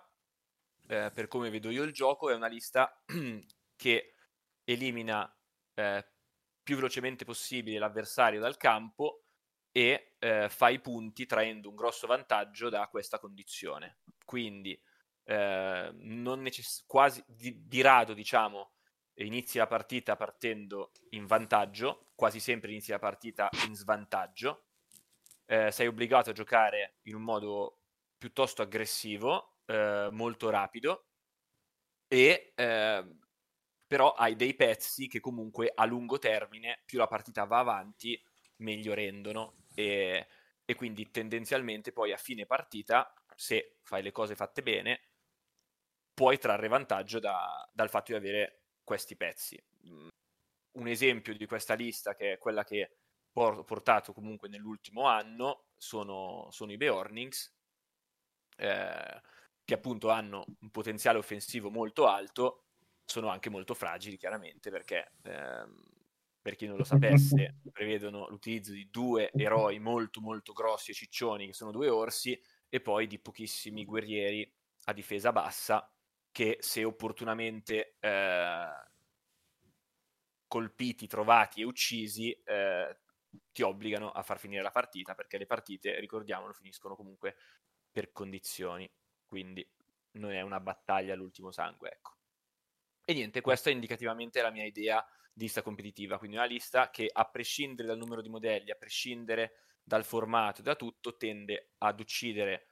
eh, 0.87 1.11
per 1.13 1.27
come 1.27 1.49
vedo 1.49 1.69
io 1.69 1.83
il 1.83 1.93
gioco, 1.93 2.29
è 2.29 2.35
una 2.35 2.47
lista 2.47 3.03
che 3.75 4.15
elimina 4.63 5.33
eh, 5.73 6.07
più 6.63 6.75
velocemente 6.75 7.25
possibile 7.25 7.79
l'avversario 7.79 8.39
dal 8.39 8.57
campo 8.57 9.25
e 9.71 10.15
eh, 10.19 10.49
fa 10.49 10.69
i 10.69 10.79
punti 10.79 11.25
traendo 11.25 11.69
un 11.69 11.75
grosso 11.75 12.07
vantaggio 12.07 12.69
da 12.69 12.87
questa 12.87 13.19
condizione. 13.19 13.99
Quindi 14.25 14.79
eh, 15.23 15.91
necess- 15.93 16.83
quasi 16.85 17.23
di, 17.27 17.67
di 17.67 17.81
rado, 17.81 18.13
diciamo, 18.13 18.73
inizi 19.25 19.57
la 19.57 19.67
partita 19.67 20.15
partendo 20.15 20.91
in 21.11 21.25
vantaggio, 21.25 22.11
quasi 22.15 22.39
sempre 22.39 22.71
inizi 22.71 22.91
la 22.91 22.99
partita 22.99 23.49
in 23.67 23.75
svantaggio. 23.75 24.65
Eh, 25.45 25.71
sei 25.71 25.87
obbligato 25.87 26.29
a 26.29 26.33
giocare 26.33 26.99
in 27.03 27.15
un 27.15 27.23
modo 27.23 27.81
piuttosto 28.17 28.61
aggressivo, 28.61 29.57
eh, 29.65 30.09
molto 30.11 30.49
rapido 30.49 31.07
e 32.07 32.51
eh, 32.55 33.15
però 33.87 34.13
hai 34.13 34.35
dei 34.35 34.53
pezzi 34.55 35.07
che 35.07 35.19
comunque 35.19 35.71
a 35.73 35.85
lungo 35.85 36.17
termine, 36.19 36.81
più 36.85 36.97
la 36.97 37.07
partita 37.07 37.43
va 37.45 37.59
avanti, 37.59 38.21
meglio 38.57 38.93
rendono 38.93 39.63
e, 39.75 40.27
e 40.65 40.75
quindi 40.75 41.09
tendenzialmente 41.11 41.91
poi 41.91 42.11
a 42.13 42.17
fine 42.17 42.45
partita, 42.45 43.13
se 43.35 43.77
fai 43.83 44.01
le 44.03 44.11
cose 44.11 44.35
fatte 44.35 44.61
bene, 44.61 45.01
puoi 46.13 46.37
trarre 46.37 46.67
vantaggio 46.67 47.19
da- 47.19 47.69
dal 47.73 47.89
fatto 47.89 48.11
di 48.11 48.17
avere 48.17 48.60
questi 48.91 49.15
pezzi. 49.15 49.57
Mm, 49.87 50.07
Un 50.73 50.87
esempio 50.87 51.35
di 51.35 51.45
questa 51.45 51.75
lista, 51.75 52.13
che 52.15 52.33
è 52.33 52.37
quella 52.37 52.63
che 52.65 52.97
ho 53.33 53.63
portato 53.63 54.13
comunque 54.13 54.49
nell'ultimo 54.49 55.05
anno, 55.07 55.67
sono, 55.77 56.47
sono 56.51 56.71
i 56.73 56.77
Beornings, 56.77 57.55
eh, 58.57 59.21
che 59.63 59.73
appunto 59.73 60.09
hanno 60.09 60.45
un 60.59 60.69
potenziale 60.71 61.17
offensivo 61.17 61.69
molto 61.69 62.07
alto, 62.07 62.65
sono 63.05 63.29
anche 63.29 63.49
molto 63.49 63.73
fragili 63.73 64.17
chiaramente 64.17 64.69
perché 64.71 65.13
ehm, 65.23 65.83
per 66.41 66.55
chi 66.55 66.65
non 66.67 66.77
lo 66.77 66.83
sapesse 66.83 67.57
prevedono 67.71 68.27
l'utilizzo 68.29 68.71
di 68.73 68.89
due 68.89 69.33
eroi 69.35 69.79
molto 69.79 70.21
molto 70.21 70.53
grossi 70.53 70.91
e 70.91 70.93
ciccioni 70.93 71.47
che 71.47 71.53
sono 71.53 71.71
due 71.71 71.89
orsi 71.89 72.39
e 72.69 72.81
poi 72.81 73.07
di 73.07 73.19
pochissimi 73.19 73.85
guerrieri 73.85 74.49
a 74.85 74.93
difesa 74.93 75.31
bassa 75.31 75.89
che 76.31 76.57
se 76.61 76.83
opportunamente 76.83 77.97
eh, 77.99 78.67
colpiti, 80.47 81.07
trovati 81.07 81.61
e 81.61 81.65
uccisi 81.65 82.31
eh, 82.31 82.99
ti 83.51 83.61
obbligano 83.61 84.11
a 84.11 84.23
far 84.23 84.39
finire 84.39 84.61
la 84.61 84.71
partita 84.71 85.13
perché 85.13 85.37
le 85.37 85.45
partite, 85.45 85.99
ricordiamolo, 85.99 86.53
finiscono 86.53 86.95
comunque 86.95 87.35
per 87.91 88.11
condizioni, 88.11 88.89
quindi 89.25 89.67
non 90.13 90.31
è 90.31 90.41
una 90.41 90.59
battaglia 90.59 91.13
all'ultimo 91.13 91.51
sangue, 91.51 91.91
ecco. 91.91 92.15
E 93.05 93.13
niente, 93.13 93.41
questa 93.41 93.69
è 93.69 93.73
indicativamente 93.73 94.41
la 94.41 94.51
mia 94.51 94.65
idea 94.65 95.05
di 95.33 95.43
lista 95.43 95.61
competitiva, 95.61 96.17
quindi 96.17 96.35
una 96.37 96.45
lista 96.45 96.89
che 96.89 97.09
a 97.11 97.25
prescindere 97.25 97.87
dal 97.87 97.97
numero 97.97 98.21
di 98.21 98.29
modelli, 98.29 98.71
a 98.71 98.75
prescindere 98.75 99.53
dal 99.83 100.03
formato, 100.03 100.61
da 100.61 100.75
tutto, 100.75 101.17
tende 101.17 101.73
ad 101.79 101.99
uccidere 101.99 102.67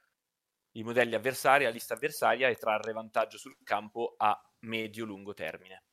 i 0.73 0.83
modelli 0.83 1.15
avversari, 1.15 1.63
la 1.63 1.69
lista 1.69 1.93
avversaria 1.93 2.47
e 2.47 2.55
trarre 2.55 2.93
vantaggio 2.93 3.37
sul 3.37 3.57
campo 3.63 4.15
a 4.17 4.39
medio-lungo 4.59 5.33
termine. 5.33 5.83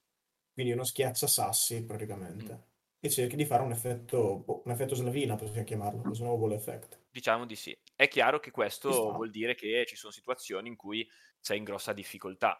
Quindi 0.53 0.73
uno 0.73 0.85
schiaccia 0.85 1.27
sassi 1.27 1.85
praticamente. 1.85 2.55
Mm. 2.55 2.59
E 2.99 3.11
cerchi 3.11 3.37
di 3.37 3.45
fare 3.45 3.63
un 3.63 3.73
effetto, 3.73 4.39
boh, 4.39 4.63
un 4.65 4.71
effetto 4.73 4.95
slavina, 4.95 5.37
possiamo 5.37 5.65
chiamarlo, 5.65 6.03
lo 6.03 6.15
snowball 6.15 6.53
effect. 6.53 7.05
Diciamo 7.11 7.47
di 7.47 7.55
sì. 7.57 7.77
È 7.95 8.09
chiaro 8.09 8.41
che 8.41 8.51
questo 8.51 9.13
vuol 9.13 9.31
dire 9.31 9.55
che 9.55 9.85
ci 9.87 9.97
sono 9.97 10.13
situazioni 10.13 10.69
in 10.69 10.77
cui 10.77 11.09
sei 11.39 11.59
in 11.59 11.65
grossa 11.65 11.93
difficoltà, 11.93 12.57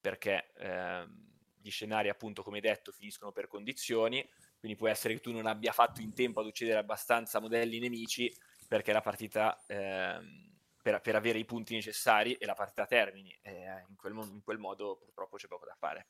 perché 0.00 0.52
ehm, 0.56 1.30
gli 1.60 1.70
scenari, 1.70 2.08
appunto, 2.08 2.42
come 2.42 2.60
detto, 2.60 2.92
finiscono 2.92 3.32
per 3.32 3.48
condizioni, 3.48 4.26
quindi 4.58 4.76
può 4.76 4.88
essere 4.88 5.14
che 5.14 5.20
tu 5.20 5.32
non 5.32 5.46
abbia 5.46 5.72
fatto 5.72 6.00
in 6.00 6.12
tempo 6.14 6.40
ad 6.40 6.46
uccidere 6.46 6.78
abbastanza 6.78 7.40
modelli 7.40 7.78
nemici 7.78 8.32
perché 8.68 8.92
la 8.92 9.00
partita, 9.00 9.64
ehm, 9.66 10.51
per, 10.82 11.00
per, 11.00 11.14
avere 11.14 11.38
i 11.38 11.44
punti 11.44 11.74
necessari 11.74 12.34
e 12.34 12.44
la 12.44 12.54
partita 12.54 12.86
termini. 12.86 13.34
E 13.40 13.84
in, 13.88 13.96
quel, 13.96 14.14
in 14.14 14.42
quel 14.42 14.58
modo 14.58 14.98
purtroppo 14.98 15.36
c'è 15.36 15.46
poco 15.46 15.64
da 15.64 15.76
fare. 15.78 16.08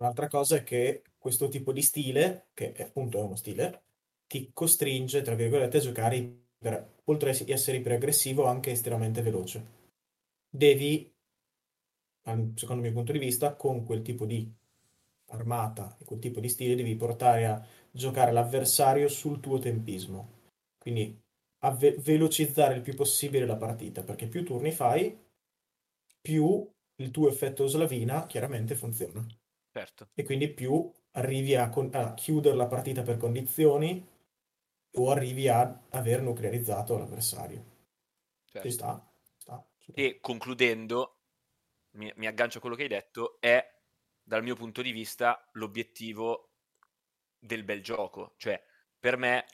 Un'altra 0.00 0.28
cosa 0.28 0.56
è 0.56 0.64
che 0.64 1.02
questo 1.16 1.48
tipo 1.48 1.72
di 1.72 1.82
stile, 1.82 2.48
che 2.54 2.72
è 2.72 2.82
appunto 2.82 3.18
è 3.18 3.22
uno 3.22 3.36
stile, 3.36 3.82
ti 4.26 4.50
costringe, 4.52 5.22
tra 5.22 5.34
virgolette, 5.34 5.76
a 5.76 5.80
giocare, 5.80 6.44
per, 6.58 7.00
oltre 7.04 7.30
a 7.30 7.34
essere 7.46 7.76
iperaggressivo, 7.76 8.46
anche 8.46 8.70
estremamente 8.70 9.22
veloce. 9.22 9.78
Devi, 10.48 11.12
secondo 12.22 12.74
il 12.74 12.80
mio 12.80 12.92
punto 12.92 13.12
di 13.12 13.18
vista, 13.18 13.54
con 13.54 13.84
quel 13.84 14.02
tipo 14.02 14.24
di 14.24 14.50
armata 15.26 15.96
e 15.98 16.04
quel 16.04 16.18
tipo 16.18 16.40
di 16.40 16.48
stile, 16.48 16.74
devi 16.74 16.96
portare 16.96 17.46
a 17.46 17.64
giocare 17.90 18.32
l'avversario 18.32 19.08
sul 19.08 19.40
tuo 19.40 19.58
tempismo. 19.58 20.38
Quindi 20.78 21.20
a 21.60 21.70
ve- 21.70 21.96
velocizzare 21.98 22.74
il 22.74 22.82
più 22.82 22.94
possibile 22.94 23.46
la 23.46 23.56
partita, 23.56 24.02
perché 24.02 24.26
più 24.26 24.44
turni 24.44 24.72
fai, 24.72 25.16
più 26.20 26.68
il 26.96 27.10
tuo 27.10 27.28
effetto 27.28 27.66
slavina 27.66 28.26
chiaramente 28.26 28.74
funziona. 28.74 29.24
Certo. 29.72 30.10
E 30.14 30.22
quindi 30.24 30.48
più 30.48 30.92
arrivi 31.12 31.54
a, 31.54 31.68
con- 31.68 31.90
a 31.92 32.14
chiudere 32.14 32.56
la 32.56 32.66
partita 32.66 33.02
per 33.02 33.16
condizioni 33.16 34.06
o 34.92 35.10
arrivi 35.10 35.48
a 35.48 35.86
aver 35.90 36.22
nuclearizzato 36.22 36.98
l'avversario. 36.98 37.64
Certo. 38.44 38.68
Ci 38.68 38.74
sta. 38.74 39.12
sta. 39.38 39.64
E 39.94 40.18
concludendo, 40.20 41.20
mi, 41.92 42.12
mi 42.16 42.26
aggancio 42.26 42.58
a 42.58 42.60
quello 42.60 42.76
che 42.76 42.82
hai 42.82 42.88
detto, 42.88 43.40
è 43.40 43.64
dal 44.22 44.42
mio 44.42 44.54
punto 44.54 44.82
di 44.82 44.92
vista 44.92 45.48
l'obiettivo 45.52 46.50
del 47.38 47.64
bel 47.64 47.82
gioco. 47.82 48.34
Cioè, 48.36 48.62
per 48.98 49.16
me 49.16 49.46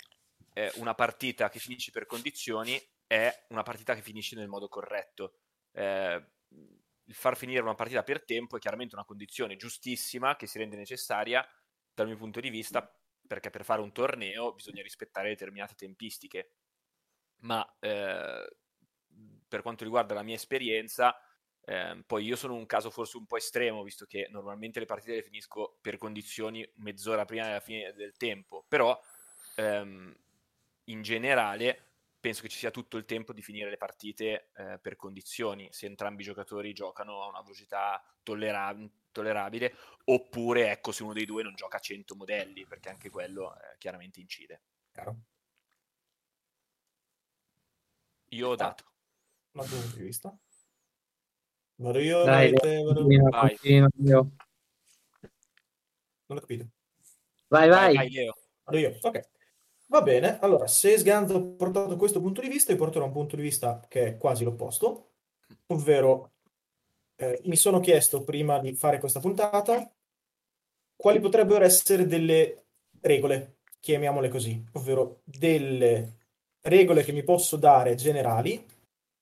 eh, 0.56 0.72
una 0.76 0.94
partita 0.94 1.50
che 1.50 1.58
finisce 1.58 1.90
per 1.90 2.06
condizioni 2.06 2.80
è 3.06 3.44
una 3.50 3.62
partita 3.62 3.94
che 3.94 4.00
finisce 4.00 4.36
nel 4.36 4.48
modo 4.48 4.68
corretto. 4.68 5.34
Eh, 5.72 6.30
il 7.04 7.14
far 7.14 7.36
finire 7.36 7.60
una 7.60 7.74
partita 7.74 8.02
per 8.02 8.24
tempo 8.24 8.56
è 8.56 8.58
chiaramente 8.58 8.94
una 8.94 9.04
condizione 9.04 9.56
giustissima 9.56 10.34
che 10.34 10.46
si 10.46 10.56
rende 10.56 10.76
necessaria 10.76 11.46
dal 11.92 12.06
mio 12.06 12.16
punto 12.16 12.40
di 12.40 12.48
vista 12.48 12.90
perché 13.26 13.50
per 13.50 13.64
fare 13.64 13.82
un 13.82 13.92
torneo 13.92 14.54
bisogna 14.54 14.82
rispettare 14.82 15.28
determinate 15.28 15.74
tempistiche. 15.74 16.52
Ma 17.40 17.62
eh, 17.78 18.56
per 19.46 19.60
quanto 19.60 19.84
riguarda 19.84 20.14
la 20.14 20.22
mia 20.22 20.36
esperienza, 20.36 21.14
eh, 21.66 22.02
poi 22.06 22.24
io 22.24 22.36
sono 22.36 22.54
un 22.54 22.64
caso 22.64 22.88
forse 22.90 23.18
un 23.18 23.26
po' 23.26 23.36
estremo, 23.36 23.82
visto 23.82 24.06
che 24.06 24.26
normalmente 24.30 24.80
le 24.80 24.86
partite 24.86 25.16
le 25.16 25.22
finisco 25.22 25.76
per 25.82 25.98
condizioni 25.98 26.66
mezz'ora 26.76 27.26
prima 27.26 27.44
della 27.44 27.60
fine 27.60 27.92
del 27.92 28.16
tempo, 28.16 28.64
però 28.66 28.98
ehm, 29.56 30.24
in 30.86 31.02
generale 31.02 31.86
penso 32.26 32.42
che 32.42 32.48
ci 32.48 32.58
sia 32.58 32.72
tutto 32.72 32.96
il 32.96 33.04
tempo 33.04 33.32
di 33.32 33.40
finire 33.40 33.70
le 33.70 33.76
partite 33.76 34.50
eh, 34.56 34.78
per 34.80 34.96
condizioni, 34.96 35.68
se 35.70 35.86
entrambi 35.86 36.22
i 36.22 36.24
giocatori 36.24 36.72
giocano 36.72 37.22
a 37.22 37.28
una 37.28 37.40
velocità 37.40 38.02
tollera- 38.24 38.76
tollerabile, 39.12 39.74
oppure 40.06 40.72
ecco 40.72 40.90
se 40.90 41.04
uno 41.04 41.12
dei 41.12 41.24
due 41.24 41.44
non 41.44 41.54
gioca 41.54 41.76
a 41.76 41.80
100 41.80 42.16
modelli, 42.16 42.66
perché 42.66 42.88
anche 42.88 43.10
quello 43.10 43.54
eh, 43.54 43.76
chiaramente 43.78 44.18
incide. 44.18 44.62
Chiaro. 44.90 45.16
Io 48.30 48.48
ho 48.48 48.52
ah, 48.52 48.56
dato. 48.56 48.84
Ma 49.52 49.62
punto 49.62 49.96
di 49.96 50.02
vista? 50.02 50.36
Vado 51.76 51.98
io, 52.00 52.24
Dai, 52.24 52.52
te, 52.54 52.82
vado... 52.82 53.06
Vai. 53.06 53.56
io. 53.62 53.88
Non 56.26 56.38
ho 56.38 56.40
capito. 56.40 56.66
Vai, 57.46 57.68
vai. 57.68 57.94
vai, 57.94 57.94
vai 57.94 58.10
Leo. 58.10 58.34
Vado 58.64 58.78
io, 58.78 58.98
ok. 59.00 59.34
Va 59.88 60.02
bene, 60.02 60.38
allora, 60.40 60.66
se 60.66 60.98
Sganzo 60.98 61.36
ha 61.36 61.40
portato 61.40 61.96
questo 61.96 62.20
punto 62.20 62.40
di 62.40 62.48
vista, 62.48 62.72
io 62.72 62.78
porterò 62.78 63.04
un 63.04 63.12
punto 63.12 63.36
di 63.36 63.42
vista 63.42 63.80
che 63.88 64.06
è 64.06 64.16
quasi 64.16 64.42
l'opposto, 64.42 65.12
ovvero 65.66 66.32
eh, 67.16 67.40
mi 67.44 67.56
sono 67.56 67.78
chiesto 67.80 68.24
prima 68.24 68.58
di 68.58 68.74
fare 68.74 68.98
questa 68.98 69.20
puntata 69.20 69.88
quali 70.96 71.20
potrebbero 71.20 71.64
essere 71.64 72.06
delle 72.06 72.64
regole, 73.00 73.58
chiamiamole 73.80 74.28
così, 74.28 74.62
ovvero 74.72 75.20
delle 75.22 76.16
regole 76.62 77.04
che 77.04 77.12
mi 77.12 77.22
posso 77.22 77.56
dare 77.56 77.94
generali 77.94 78.64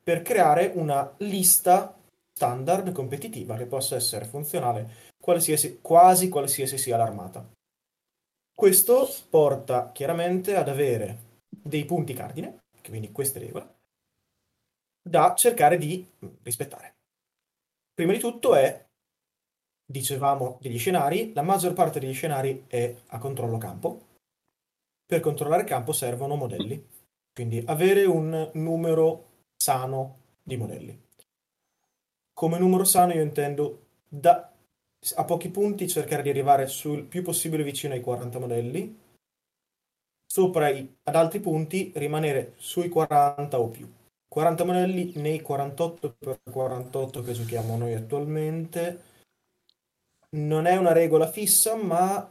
per 0.03 0.23
creare 0.23 0.73
una 0.75 1.13
lista 1.19 1.99
standard 2.33 2.91
competitiva 2.93 3.57
che 3.57 3.67
possa 3.67 3.97
essere 3.97 4.25
funzionale 4.25 5.13
qualsiasi, 5.21 5.81
quasi 5.81 6.29
qualsiasi 6.29 6.79
sia 6.79 6.97
l'armata. 6.97 7.47
Questo 8.55 9.09
porta 9.29 9.91
chiaramente 9.91 10.55
ad 10.55 10.69
avere 10.69 11.41
dei 11.49 11.85
punti 11.85 12.15
cardine, 12.15 12.67
quindi 12.87 13.11
queste 13.11 13.41
regole, 13.41 13.75
da 15.03 15.35
cercare 15.35 15.77
di 15.77 16.09
rispettare. 16.43 16.95
Prima 17.93 18.13
di 18.13 18.21
tutto 18.21 18.55
è, 18.55 18.87
dicevamo, 19.85 20.59
degli 20.61 20.79
scenari, 20.79 21.33
la 21.33 21.43
maggior 21.43 21.73
parte 21.73 21.99
degli 21.99 22.15
scenari 22.15 22.65
è 22.69 22.95
a 23.07 23.19
controllo 23.19 23.59
campo. 23.59 24.07
Per 25.05 25.21
controllare 25.21 25.65
campo 25.65 25.93
servono 25.93 26.37
modelli, 26.37 26.89
quindi 27.33 27.61
avere 27.67 28.05
un 28.05 28.51
numero 28.55 29.43
sano 29.57 30.21
di 30.43 30.57
modelli. 30.57 31.09
Come 32.33 32.59
numero 32.59 32.85
sano 32.85 33.13
io 33.13 33.23
intendo 33.23 33.87
da 34.09 34.54
a 35.17 35.25
pochi 35.25 35.51
punti 35.51 35.89
cercare 35.89 36.23
di 36.23 36.31
arrivare 36.31 36.67
sul 36.67 37.03
più 37.03 37.23
possibile 37.23 37.63
vicino 37.63 37.95
ai 37.95 38.01
40 38.01 38.39
modelli, 38.39 38.99
sopra 40.27 40.69
i, 40.69 40.97
ad 41.03 41.15
altri 41.15 41.41
punti 41.41 41.93
rimanere 41.95 42.55
sui 42.57 42.89
40 42.89 43.61
o 43.61 43.69
più. 43.69 43.93
40 44.29 44.65
modelli 44.65 45.13
nei 45.17 45.41
48x48 45.47 47.25
che 47.25 47.33
giochiamo 47.33 47.77
noi 47.77 47.95
attualmente. 47.95 49.13
Non 50.31 50.67
è 50.67 50.77
una 50.77 50.93
regola 50.93 51.31
fissa, 51.31 51.77
ma 51.77 52.29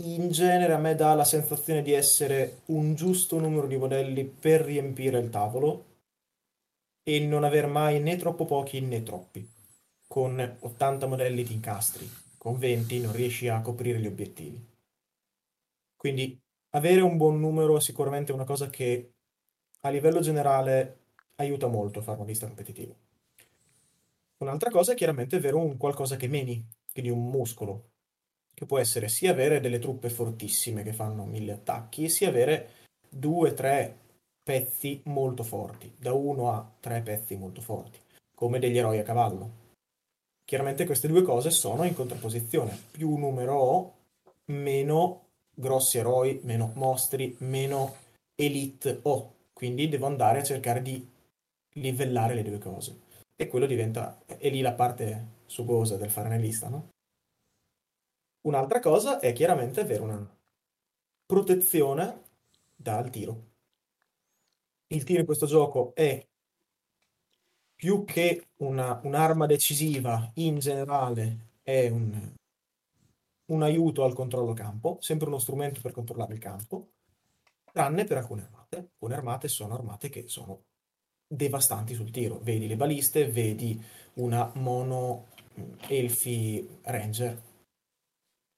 in 0.00 0.30
genere 0.30 0.74
a 0.74 0.78
me 0.78 0.94
dà 0.94 1.14
la 1.14 1.24
sensazione 1.24 1.82
di 1.82 1.92
essere 1.92 2.60
un 2.66 2.94
giusto 2.94 3.38
numero 3.38 3.66
di 3.66 3.76
modelli 3.76 4.24
per 4.24 4.60
riempire 4.60 5.18
il 5.18 5.30
tavolo 5.30 5.84
e 7.02 7.20
non 7.20 7.44
aver 7.44 7.66
mai 7.66 8.00
né 8.00 8.16
troppo 8.16 8.44
pochi 8.44 8.80
né 8.80 9.02
troppi 9.02 9.56
con 10.08 10.56
80 10.60 11.06
modelli 11.06 11.44
ti 11.44 11.52
incastri, 11.52 12.10
con 12.38 12.58
20 12.58 13.00
non 13.00 13.12
riesci 13.12 13.46
a 13.48 13.60
coprire 13.60 14.00
gli 14.00 14.06
obiettivi. 14.06 14.60
Quindi 15.94 16.40
avere 16.70 17.02
un 17.02 17.16
buon 17.16 17.38
numero 17.38 17.76
è 17.76 17.80
sicuramente 17.80 18.32
una 18.32 18.44
cosa 18.44 18.68
che 18.68 19.12
a 19.82 19.90
livello 19.90 20.20
generale 20.20 21.00
aiuta 21.36 21.68
molto 21.68 21.98
a 21.98 22.02
fare 22.02 22.18
una 22.18 22.26
lista 22.26 22.46
competitiva. 22.46 22.94
Un'altra 24.38 24.70
cosa 24.70 24.92
è 24.92 24.96
chiaramente 24.96 25.36
avere 25.36 25.56
un 25.56 25.76
qualcosa 25.76 26.16
che 26.16 26.26
meni, 26.26 26.64
quindi 26.92 27.10
un 27.10 27.28
muscolo, 27.28 27.90
che 28.54 28.66
può 28.66 28.78
essere 28.78 29.08
sia 29.08 29.30
avere 29.30 29.60
delle 29.60 29.78
truppe 29.78 30.10
fortissime 30.10 30.82
che 30.82 30.92
fanno 30.92 31.24
mille 31.26 31.52
attacchi, 31.52 32.08
sia 32.08 32.28
avere 32.28 32.70
due, 33.08 33.54
tre 33.54 33.96
pezzi 34.42 35.00
molto 35.04 35.42
forti, 35.42 35.94
da 35.98 36.12
uno 36.12 36.50
a 36.50 36.72
tre 36.80 37.02
pezzi 37.02 37.36
molto 37.36 37.60
forti, 37.60 37.98
come 38.34 38.58
degli 38.58 38.78
eroi 38.78 38.98
a 38.98 39.02
cavallo. 39.02 39.66
Chiaramente 40.48 40.86
queste 40.86 41.08
due 41.08 41.20
cose 41.20 41.50
sono 41.50 41.84
in 41.84 41.94
contrapposizione. 41.94 42.74
Più 42.90 43.14
numero 43.16 43.54
ho, 43.58 43.94
meno 44.46 45.26
grossi 45.52 45.98
eroi, 45.98 46.40
meno 46.44 46.72
mostri, 46.74 47.36
meno 47.40 47.96
elite 48.34 49.00
ho. 49.02 49.34
Quindi 49.52 49.90
devo 49.90 50.06
andare 50.06 50.38
a 50.38 50.42
cercare 50.42 50.80
di 50.80 51.06
livellare 51.72 52.32
le 52.32 52.42
due 52.42 52.56
cose. 52.56 52.98
E 53.36 53.46
quello 53.46 53.66
diventa... 53.66 54.22
è 54.24 54.48
lì 54.48 54.62
la 54.62 54.72
parte 54.72 55.42
sugosa 55.44 55.98
del 55.98 56.08
fare 56.08 56.28
analista, 56.28 56.70
no? 56.70 56.88
Un'altra 58.46 58.80
cosa 58.80 59.20
è 59.20 59.34
chiaramente 59.34 59.80
avere 59.80 60.02
una 60.02 60.38
protezione 61.26 62.22
dal 62.74 63.10
tiro. 63.10 63.44
Il 64.86 65.04
tiro 65.04 65.20
in 65.20 65.26
questo 65.26 65.44
gioco 65.44 65.94
è 65.94 66.26
più 67.78 68.04
che 68.04 68.48
una, 68.56 68.98
un'arma 69.04 69.46
decisiva 69.46 70.32
in 70.34 70.58
generale 70.58 71.60
è 71.62 71.88
un, 71.88 72.32
un 73.52 73.62
aiuto 73.62 74.02
al 74.02 74.14
controllo 74.14 74.52
campo, 74.52 74.98
sempre 75.00 75.28
uno 75.28 75.38
strumento 75.38 75.80
per 75.80 75.92
controllare 75.92 76.34
il 76.34 76.40
campo, 76.40 76.88
tranne 77.72 78.04
per 78.04 78.16
alcune 78.16 78.42
armate. 78.42 78.76
Alcune 78.78 79.14
armate 79.14 79.46
sono 79.46 79.74
armate 79.74 80.08
che 80.08 80.26
sono 80.26 80.64
devastanti 81.24 81.94
sul 81.94 82.10
tiro. 82.10 82.40
Vedi 82.40 82.66
le 82.66 82.74
baliste, 82.74 83.30
vedi 83.30 83.80
una 84.14 84.50
mono 84.54 85.28
mm, 85.56 85.74
elfi 85.86 86.80
ranger. 86.82 87.42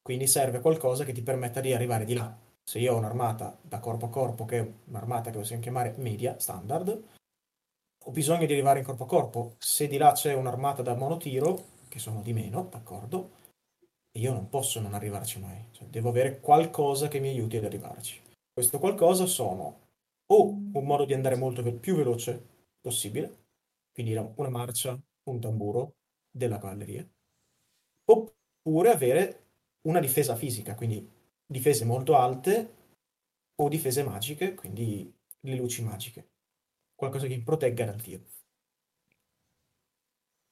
Quindi 0.00 0.26
serve 0.28 0.60
qualcosa 0.60 1.04
che 1.04 1.12
ti 1.12 1.20
permetta 1.20 1.60
di 1.60 1.74
arrivare 1.74 2.06
di 2.06 2.14
là. 2.14 2.34
Se 2.64 2.78
io 2.78 2.94
ho 2.94 2.96
un'armata 2.96 3.58
da 3.60 3.80
corpo 3.80 4.06
a 4.06 4.08
corpo, 4.08 4.46
che 4.46 4.58
è 4.60 4.72
un'armata 4.86 5.30
che 5.30 5.36
possiamo 5.36 5.60
chiamare 5.60 5.94
media, 5.98 6.38
standard, 6.38 7.18
ho 8.10 8.12
bisogno 8.12 8.44
di 8.44 8.52
arrivare 8.52 8.80
in 8.80 8.84
corpo 8.84 9.04
a 9.04 9.06
corpo. 9.06 9.54
Se 9.58 9.86
di 9.86 9.96
là 9.96 10.10
c'è 10.10 10.34
un'armata 10.34 10.82
da 10.82 10.96
monotiro, 10.96 11.78
che 11.88 12.00
sono 12.00 12.22
di 12.22 12.32
meno, 12.32 12.66
d'accordo, 12.68 13.38
io 14.18 14.32
non 14.32 14.48
posso 14.48 14.80
non 14.80 14.94
arrivarci 14.94 15.38
mai. 15.38 15.66
Cioè, 15.70 15.86
devo 15.86 16.08
avere 16.08 16.40
qualcosa 16.40 17.06
che 17.06 17.20
mi 17.20 17.28
aiuti 17.28 17.56
ad 17.56 17.64
arrivarci. 17.64 18.20
Questo 18.52 18.80
qualcosa 18.80 19.26
sono 19.26 19.88
o 20.26 20.48
un 20.48 20.84
modo 20.84 21.04
di 21.04 21.14
andare 21.14 21.36
molto 21.36 21.62
ve- 21.62 21.72
più 21.72 21.94
veloce 21.94 22.44
possibile, 22.80 23.44
quindi 23.92 24.14
una 24.14 24.48
marcia, 24.48 25.00
un 25.28 25.40
tamburo 25.40 25.94
della 26.28 26.58
cavalleria, 26.58 27.08
oppure 28.06 28.90
avere 28.90 29.44
una 29.82 30.00
difesa 30.00 30.34
fisica, 30.34 30.74
quindi 30.74 31.08
difese 31.46 31.84
molto 31.84 32.16
alte 32.16 32.74
o 33.54 33.68
difese 33.68 34.02
magiche, 34.02 34.54
quindi 34.54 35.12
le 35.40 35.54
luci 35.54 35.82
magiche, 35.82 36.29
qualcosa 37.00 37.26
che 37.26 37.40
protegga 37.40 37.90
tiro. 37.94 38.22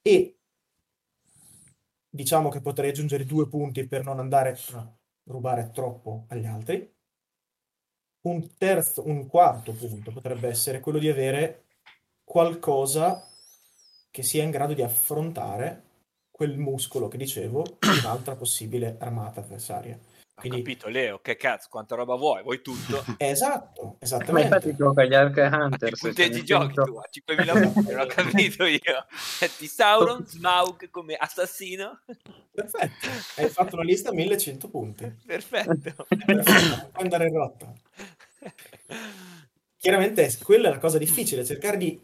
E 0.01 0.39
diciamo 2.09 2.49
che 2.49 2.63
potrei 2.63 2.89
aggiungere 2.89 3.27
due 3.27 3.47
punti 3.49 3.87
per 3.87 4.03
non 4.03 4.19
andare 4.19 4.59
a 4.73 4.97
rubare 5.25 5.71
troppo 5.73 6.25
agli 6.29 6.47
altri. 6.47 6.91
Un 8.23 8.57
terzo, 8.57 9.07
un 9.07 9.27
quarto 9.27 9.73
punto 9.73 10.11
potrebbe 10.11 10.49
essere 10.49 10.81
quello 10.81 10.99
di 10.99 11.11
avere 11.11 11.67
qualcosa 12.25 13.23
che 14.11 14.23
sia 14.23 14.43
in 14.43 14.51
grado 14.51 14.73
di 14.73 14.83
affrontare 14.83 15.83
quel 16.31 16.57
muscolo 16.57 17.09
che 17.09 17.19
dicevo 17.19 17.63
di 17.79 17.99
un'altra 18.03 18.37
possibile 18.37 18.97
armata 18.99 19.41
avversaria. 19.41 19.99
Ho 20.39 20.41
Quindi, 20.41 20.59
capito, 20.59 20.89
Leo, 20.89 21.19
che 21.19 21.35
cazzo, 21.35 21.67
quanta 21.69 21.97
roba 21.97 22.15
vuoi? 22.15 22.45
Vuoi 22.45 22.63
tutto? 22.63 23.05
esatto, 23.19 23.83
Ma 23.83 23.91
infatti 23.91 24.05
esattamente. 24.05 24.77
gioca 24.77 25.03
agli 25.03 25.15
Ark 25.15 25.39
A 25.39 25.49
che 25.49 25.57
Hunters, 25.57 25.99
cioè 25.99 25.99
punteggi 25.99 26.37
nel 26.37 26.45
giochi 26.45 26.75
tu? 26.75 26.97
A 26.97 27.09
5.000 27.11 27.73
punti, 27.73 27.91
non 27.91 28.01
ho 28.01 28.07
capito 28.07 28.65
io. 28.65 28.79
Di 29.59 29.67
Sauron, 29.67 30.25
Smaug 30.25 30.91
come 30.91 31.17
assassino? 31.17 32.03
Perfetto, 32.53 33.09
hai 33.37 33.49
fatto 33.49 33.75
una 33.75 33.85
lista 33.85 34.11
a 34.11 34.13
1100 34.13 34.69
punti. 34.69 35.13
Perfetto. 35.27 36.07
Perfetto, 36.25 36.89
puoi 36.93 37.03
andare 37.03 37.27
in 37.27 37.35
rotta. 37.35 37.73
Chiaramente 39.77 40.39
quella 40.45 40.69
è 40.69 40.71
la 40.71 40.79
cosa 40.79 40.99
difficile, 40.99 41.45
cercare 41.45 41.77
di 41.79 42.01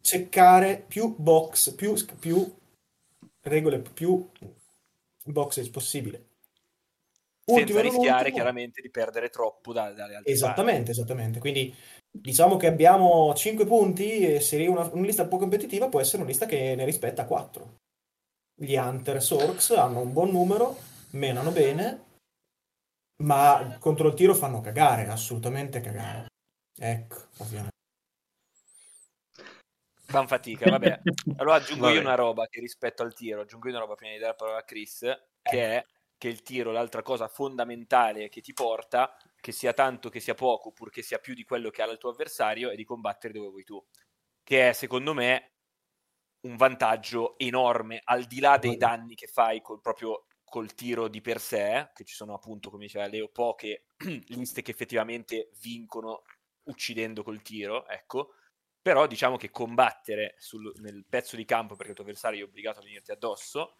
cercare 0.00 0.84
più 0.86 1.16
box, 1.16 1.74
più, 1.74 1.92
più 2.20 2.54
regole, 3.40 3.80
più 3.80 4.30
boxes 5.24 5.68
possibile. 5.70 6.33
Ultimo 7.46 7.78
Senza 7.78 7.82
rischiare 7.82 8.18
ultimo, 8.18 8.34
chiaramente 8.36 8.80
di 8.80 8.90
perdere 8.90 9.28
troppo 9.28 9.72
da- 9.72 9.92
dalle 9.92 10.16
altre 10.16 10.32
Esattamente, 10.32 10.92
esattamente. 10.92 11.40
Quindi 11.40 11.74
diciamo 12.10 12.56
che 12.56 12.66
abbiamo 12.66 13.34
5 13.34 13.66
punti 13.66 14.34
e 14.34 14.40
se 14.40 14.66
una, 14.66 14.88
una 14.92 15.04
lista 15.04 15.22
un 15.22 15.28
po' 15.28 15.36
competitiva 15.36 15.88
può 15.88 16.00
essere 16.00 16.18
una 16.18 16.30
lista 16.30 16.46
che 16.46 16.74
ne 16.74 16.84
rispetta 16.84 17.26
4. 17.26 17.76
Gli 18.56 18.76
Hunter 18.76 19.22
Sorks 19.22 19.70
hanno 19.70 20.00
un 20.00 20.12
buon 20.12 20.30
numero, 20.30 20.76
menano 21.10 21.50
bene, 21.50 22.04
ma 23.22 23.76
contro 23.78 24.08
il 24.08 24.14
tiro 24.14 24.34
fanno 24.34 24.60
cagare, 24.60 25.06
assolutamente 25.08 25.80
cagare. 25.80 26.28
Ecco, 26.78 27.26
ovviamente. 27.38 27.72
Fan 30.06 30.28
fatica, 30.28 30.70
vabbè. 30.70 31.00
Allora 31.36 31.56
aggiungo 31.56 31.88
io 31.88 31.94
Vabbè. 31.94 32.06
una 32.06 32.14
roba 32.14 32.46
che 32.46 32.60
rispetto 32.60 33.02
al 33.02 33.12
tiro, 33.12 33.42
aggiungo 33.42 33.66
io 33.66 33.74
una 33.74 33.82
roba 33.82 33.96
prima 33.96 34.12
di 34.12 34.18
dare 34.18 34.30
la 34.30 34.36
parola 34.36 34.58
a 34.58 34.64
Chris, 34.64 35.00
che 35.42 35.76
è 35.76 35.84
che 36.16 36.28
il 36.28 36.42
tiro, 36.42 36.72
l'altra 36.72 37.02
cosa 37.02 37.28
fondamentale 37.28 38.28
che 38.28 38.40
ti 38.40 38.52
porta, 38.52 39.16
che 39.40 39.52
sia 39.52 39.72
tanto 39.72 40.08
che 40.08 40.20
sia 40.20 40.34
poco, 40.34 40.72
purché 40.72 41.02
sia 41.02 41.18
più 41.18 41.34
di 41.34 41.44
quello 41.44 41.70
che 41.70 41.82
ha 41.82 41.86
il 41.90 41.98
tuo 41.98 42.10
avversario, 42.10 42.70
è 42.70 42.76
di 42.76 42.84
combattere 42.84 43.32
dove 43.32 43.48
vuoi 43.48 43.64
tu. 43.64 43.84
Che 44.42 44.68
è, 44.70 44.72
secondo 44.72 45.14
me, 45.14 45.52
un 46.42 46.56
vantaggio 46.56 47.38
enorme, 47.38 48.00
al 48.04 48.24
di 48.24 48.40
là 48.40 48.58
dei 48.58 48.76
danni 48.76 49.14
che 49.14 49.26
fai 49.26 49.60
col, 49.62 49.80
proprio 49.80 50.26
col 50.44 50.74
tiro 50.74 51.08
di 51.08 51.20
per 51.20 51.40
sé, 51.40 51.90
che 51.94 52.04
ci 52.04 52.14
sono 52.14 52.34
appunto, 52.34 52.70
come 52.70 52.84
diceva 52.84 53.06
Leo, 53.06 53.28
poche 53.28 53.86
liste 54.28 54.62
che 54.62 54.70
effettivamente 54.70 55.50
vincono 55.60 56.22
uccidendo 56.64 57.22
col 57.22 57.42
tiro, 57.42 57.86
ecco. 57.88 58.34
Però 58.80 59.06
diciamo 59.06 59.36
che 59.36 59.50
combattere 59.50 60.34
sul- 60.38 60.72
nel 60.76 61.06
pezzo 61.08 61.36
di 61.36 61.46
campo 61.46 61.74
perché 61.74 61.90
il 61.90 61.96
tuo 61.96 62.04
avversario 62.04 62.44
è 62.44 62.48
obbligato 62.48 62.80
a 62.80 62.82
venirti 62.82 63.12
addosso 63.12 63.76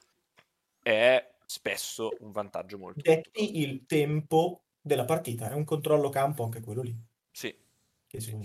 è 0.84 1.33
spesso 1.46 2.16
un 2.20 2.32
vantaggio 2.32 2.78
molto. 2.78 3.00
Detti 3.00 3.60
il 3.60 3.86
tempo 3.86 4.64
della 4.80 5.04
partita, 5.04 5.50
è 5.50 5.54
un 5.54 5.64
controllo 5.64 6.08
campo 6.08 6.44
anche 6.44 6.60
quello 6.60 6.82
lì. 6.82 6.96
Sì, 7.30 7.54
sì, 8.06 8.20
sì. 8.20 8.36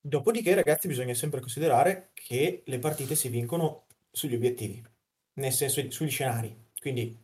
Dopodiché, 0.00 0.54
ragazzi, 0.54 0.86
bisogna 0.86 1.14
sempre 1.14 1.40
considerare 1.40 2.10
che 2.12 2.62
le 2.66 2.78
partite 2.78 3.14
si 3.14 3.28
vincono 3.28 3.86
sugli 4.10 4.34
obiettivi, 4.34 4.82
nel 5.34 5.52
senso 5.52 5.90
sugli 5.90 6.10
scenari. 6.10 6.70
Quindi 6.78 7.18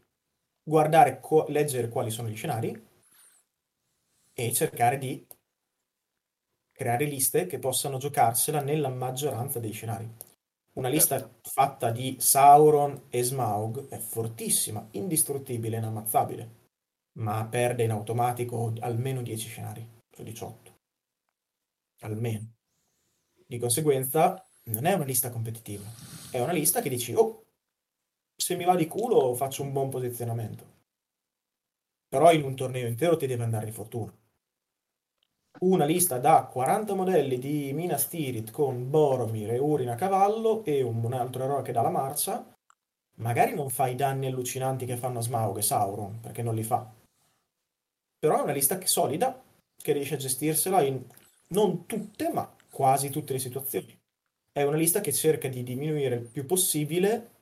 guardare, 0.62 1.20
co- 1.20 1.46
leggere 1.48 1.88
quali 1.88 2.10
sono 2.10 2.28
gli 2.28 2.36
scenari 2.36 2.88
e 4.34 4.52
cercare 4.52 4.98
di 4.98 5.24
creare 6.72 7.04
liste 7.04 7.46
che 7.46 7.60
possano 7.60 7.98
giocarsela 7.98 8.60
nella 8.60 8.88
maggioranza 8.88 9.60
dei 9.60 9.70
scenari. 9.70 10.12
Una 10.72 10.88
lista 10.88 11.18
Certo. 11.18 11.50
fatta 11.50 11.90
di 11.90 12.16
Sauron 12.20 13.06
e 13.08 13.22
Smaug 13.22 13.88
è 13.88 13.98
fortissima, 13.98 14.86
indistruttibile, 14.92 15.78
inammazzabile, 15.78 16.58
ma 17.18 17.44
perde 17.46 17.84
in 17.84 17.90
automatico 17.90 18.72
almeno 18.80 19.22
10 19.22 19.48
scenari 19.48 19.86
su 20.10 20.22
18. 20.22 20.78
Almeno. 22.00 22.54
Di 23.46 23.58
conseguenza, 23.58 24.46
non 24.64 24.84
è 24.86 24.92
una 24.92 25.04
lista 25.04 25.30
competitiva, 25.30 25.84
è 26.30 26.40
una 26.40 26.52
lista 26.52 26.80
che 26.80 26.88
dici, 26.88 27.12
oh, 27.14 27.46
se 28.36 28.56
mi 28.56 28.64
va 28.64 28.76
di 28.76 28.86
culo 28.86 29.34
faccio 29.34 29.62
un 29.62 29.72
buon 29.72 29.90
posizionamento. 29.90 30.78
Però 32.08 32.32
in 32.32 32.44
un 32.44 32.54
torneo 32.54 32.86
intero 32.86 33.16
ti 33.16 33.26
deve 33.26 33.44
andare 33.44 33.66
di 33.66 33.72
fortuna. 33.72 34.12
Una 35.58 35.84
lista 35.84 36.18
da 36.18 36.44
40 36.44 36.94
modelli 36.94 37.38
di 37.38 37.72
Minas 37.74 38.08
Tirith 38.08 38.50
con 38.50 38.88
Boromir 38.88 39.50
e 39.50 39.58
Urin 39.58 39.90
a 39.90 39.94
cavallo 39.94 40.64
e 40.64 40.80
un, 40.80 41.12
altro 41.12 41.44
eroe 41.44 41.62
che 41.62 41.72
dà 41.72 41.82
la 41.82 41.90
marcia, 41.90 42.42
magari 43.16 43.54
non 43.54 43.68
fa 43.68 43.88
i 43.88 43.94
danni 43.94 44.26
allucinanti 44.26 44.86
che 44.86 44.96
fanno 44.96 45.20
Smaug 45.20 45.58
e 45.58 45.62
Sauron, 45.62 46.20
perché 46.20 46.42
non 46.42 46.54
li 46.54 46.62
fa. 46.62 46.90
Però 48.18 48.38
è 48.38 48.42
una 48.42 48.52
lista 48.52 48.78
che- 48.78 48.86
solida, 48.86 49.42
che 49.76 49.92
riesce 49.92 50.14
a 50.14 50.18
gestirsela 50.18 50.82
in 50.82 51.04
non 51.48 51.84
tutte, 51.84 52.30
ma 52.30 52.50
quasi 52.70 53.10
tutte 53.10 53.32
le 53.32 53.38
situazioni. 53.38 53.98
È 54.52 54.62
una 54.62 54.76
lista 54.76 55.00
che 55.00 55.12
cerca 55.12 55.48
di 55.48 55.62
diminuire 55.62 56.14
il 56.14 56.26
più 56.26 56.46
possibile, 56.46 57.39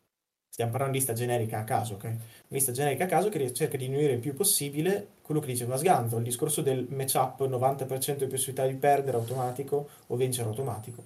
stiamo 0.48 0.70
parlando 0.70 0.94
di 0.94 1.04
lista 1.04 1.14
generica 1.14 1.58
a 1.60 1.64
caso, 1.64 1.94
ok? 1.94 2.04
Una 2.04 2.16
lista 2.48 2.72
generica 2.72 3.04
a 3.04 3.08
caso 3.08 3.28
che 3.28 3.52
cerca 3.52 3.76
di 3.76 3.84
diminuire 3.84 4.14
il 4.14 4.20
più 4.20 4.34
possibile 4.34 5.08
quello 5.22 5.40
che 5.40 5.46
diceva 5.48 5.76
Sganzo, 5.76 6.16
il 6.16 6.24
discorso 6.24 6.62
del 6.62 6.86
matchup 6.90 7.40
90% 7.42 8.16
di 8.16 8.26
possibilità 8.26 8.66
di 8.66 8.74
perdere 8.74 9.16
automatico 9.16 9.88
o 10.06 10.16
vincere 10.16 10.48
automatico. 10.48 11.04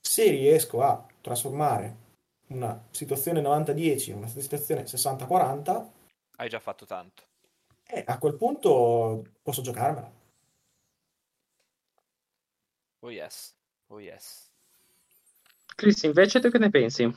Se 0.00 0.28
riesco 0.30 0.82
a 0.82 1.04
trasformare 1.20 2.02
una 2.48 2.80
situazione 2.90 3.40
90-10 3.40 4.10
in 4.10 4.16
una 4.16 4.28
situazione 4.28 4.84
60-40, 4.84 5.84
Hai 6.36 6.48
già 6.48 6.60
fatto 6.60 6.84
tanto. 6.86 7.22
eh, 7.86 8.04
a 8.06 8.18
quel 8.18 8.34
punto 8.36 9.24
posso 9.42 9.62
giocarmela. 9.62 10.10
Oh 13.00 13.10
yes, 13.10 13.54
oh 13.88 14.00
yes. 14.00 14.48
Chris, 15.74 16.02
invece 16.04 16.40
tu 16.40 16.48
che 16.50 16.58
ne 16.58 16.70
pensi? 16.70 17.12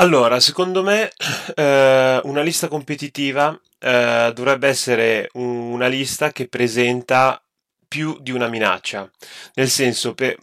Allora, 0.00 0.40
secondo 0.40 0.82
me 0.82 1.10
eh, 1.54 2.20
una 2.24 2.40
lista 2.40 2.68
competitiva 2.68 3.58
eh, 3.78 4.32
dovrebbe 4.34 4.66
essere 4.66 5.28
una 5.34 5.88
lista 5.88 6.32
che 6.32 6.48
presenta 6.48 7.38
più 7.86 8.16
di 8.18 8.30
una 8.30 8.48
minaccia, 8.48 9.10
nel 9.54 9.68
senso, 9.68 10.14
per- 10.14 10.38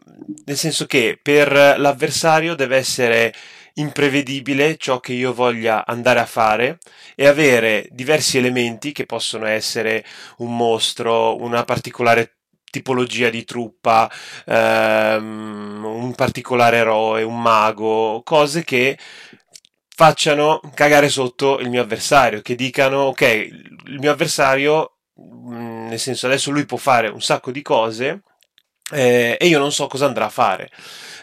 nel 0.46 0.58
senso 0.58 0.86
che 0.86 1.20
per 1.20 1.52
l'avversario 1.80 2.54
deve 2.54 2.78
essere 2.78 3.34
imprevedibile 3.76 4.78
ciò 4.78 5.00
che 5.00 5.14
io 5.14 5.34
voglia 5.34 5.88
andare 5.88 6.20
a 6.20 6.26
fare 6.28 6.78
e 7.16 7.26
avere 7.26 7.88
diversi 7.92 8.38
elementi 8.38 8.92
che 8.92 9.08
possono 9.08 9.48
essere 9.48 10.06
un 10.38 10.56
mostro, 10.56 11.36
una 11.42 11.64
particolare 11.64 12.34
tipologia 12.70 13.30
di 13.30 13.44
truppa, 13.44 14.12
ehm, 14.46 15.84
un 15.86 16.14
particolare 16.16 16.78
eroe, 16.78 17.24
un 17.24 17.42
mago, 17.42 18.22
cose 18.24 18.64
che 18.64 18.98
facciano 19.98 20.62
cagare 20.76 21.10
sotto 21.10 21.58
il 21.58 21.72
mio 21.72 21.82
avversario, 21.82 22.44
che 22.44 22.54
dicano 22.54 23.06
ok, 23.06 23.22
il 23.22 23.98
mio 24.00 24.12
avversario, 24.12 24.98
mh, 25.16 25.88
nel 25.88 26.00
senso 26.00 26.28
adesso 26.28 26.52
lui 26.52 26.68
può 26.68 26.78
fare 26.78 27.08
un 27.08 27.20
sacco 27.20 27.50
di 27.50 27.64
cose 27.64 28.22
eh, 28.92 29.38
e 29.40 29.48
io 29.48 29.58
non 29.58 29.72
so 29.72 29.88
cosa 29.88 30.06
andrà 30.06 30.26
a 30.26 30.30
fare. 30.30 30.70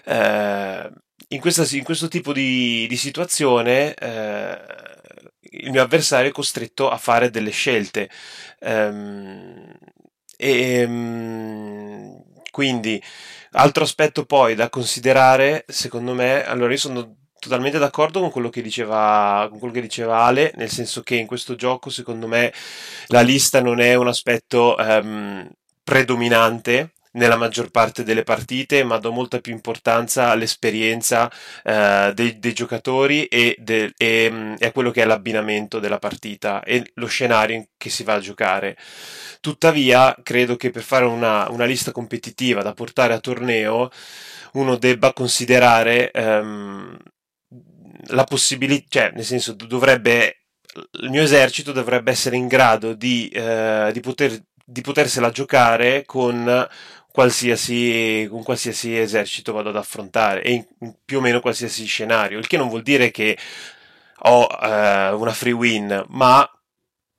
Eh, 0.04 0.90
in, 1.28 1.40
questa, 1.40 1.64
in 1.76 1.84
questo 1.84 2.08
tipo 2.08 2.32
di, 2.32 2.88
di 2.88 2.96
situazione 2.96 3.94
eh, 3.94 4.58
il 5.52 5.70
mio 5.70 5.82
avversario 5.82 6.30
è 6.30 6.32
costretto 6.32 6.90
a 6.90 6.96
fare 6.96 7.30
delle 7.30 7.50
scelte. 7.50 8.10
Ehm, 8.58 9.72
e 10.36 10.84
mm, 10.84 12.14
quindi 12.50 13.00
altro 13.52 13.84
aspetto 13.84 14.24
poi 14.24 14.56
da 14.56 14.68
considerare, 14.68 15.64
secondo 15.68 16.12
me, 16.12 16.44
allora 16.44 16.72
io 16.72 16.78
sono 16.78 17.23
totalmente 17.44 17.78
d'accordo 17.78 18.20
con 18.20 18.30
quello 18.30 18.48
che 18.48 18.62
diceva, 18.62 19.46
con 19.50 19.58
quello 19.58 19.74
che 19.74 19.82
diceva 19.82 20.24
Ale, 20.24 20.52
nel 20.56 20.70
senso 20.70 21.02
che 21.02 21.14
in 21.16 21.26
questo 21.26 21.56
gioco, 21.56 21.90
secondo 21.90 22.26
me, 22.26 22.52
la 23.08 23.20
lista 23.20 23.60
non 23.60 23.80
è 23.80 23.94
un 23.94 24.08
aspetto 24.08 24.78
ehm, 24.78 25.50
predominante 25.82 26.92
nella 27.12 27.36
maggior 27.36 27.70
parte 27.70 28.02
delle 28.02 28.22
partite, 28.22 28.82
ma 28.82 28.96
do 28.96 29.12
molta 29.12 29.40
più 29.40 29.52
importanza 29.52 30.30
all'esperienza 30.30 31.30
eh, 31.62 32.12
dei, 32.14 32.38
dei, 32.38 32.52
giocatori 32.54 33.26
e, 33.26 33.56
de, 33.58 33.92
e, 33.96 34.30
mm, 34.32 34.54
e, 34.58 34.66
a 34.66 34.72
quello 34.72 34.90
che 34.90 35.02
è 35.02 35.04
l'abbinamento 35.04 35.78
della 35.78 35.98
partita 35.98 36.62
e 36.62 36.90
lo 36.94 37.06
scenario 37.06 37.56
in 37.56 37.66
che 37.76 37.90
si 37.90 38.04
va 38.04 38.14
a 38.14 38.20
giocare. 38.20 38.76
Tuttavia, 39.40 40.16
credo 40.22 40.56
che 40.56 40.70
per 40.70 40.82
fare 40.82 41.04
una, 41.04 41.48
una 41.50 41.66
lista 41.66 41.92
competitiva 41.92 42.62
da 42.62 42.72
portare 42.72 43.12
a 43.14 43.20
torneo, 43.20 43.90
uno 44.54 44.76
debba 44.76 45.12
considerare 45.12 46.10
ehm, 46.10 46.96
la 48.08 48.24
possibilità, 48.24 49.00
cioè 49.00 49.12
nel 49.14 49.24
senso 49.24 49.52
dovrebbe 49.52 50.44
il 51.00 51.10
mio 51.10 51.22
esercito 51.22 51.72
dovrebbe 51.72 52.10
essere 52.10 52.36
in 52.36 52.48
grado 52.48 52.94
di, 52.94 53.28
eh, 53.28 53.90
di, 53.92 54.00
poter, 54.00 54.42
di 54.64 54.80
potersela 54.80 55.30
giocare 55.30 56.04
con 56.04 56.66
qualsiasi, 57.10 58.26
con 58.28 58.42
qualsiasi 58.42 58.98
esercito 58.98 59.52
vado 59.52 59.68
ad 59.68 59.76
affrontare 59.76 60.42
e 60.42 60.52
in, 60.52 60.66
in 60.80 60.96
più 61.04 61.18
o 61.18 61.20
meno 61.20 61.40
qualsiasi 61.40 61.84
scenario, 61.86 62.38
il 62.38 62.46
che 62.46 62.56
non 62.56 62.68
vuol 62.68 62.82
dire 62.82 63.10
che 63.10 63.38
ho 64.26 64.48
eh, 64.60 65.10
una 65.10 65.32
free 65.32 65.52
win, 65.52 66.04
ma 66.08 66.48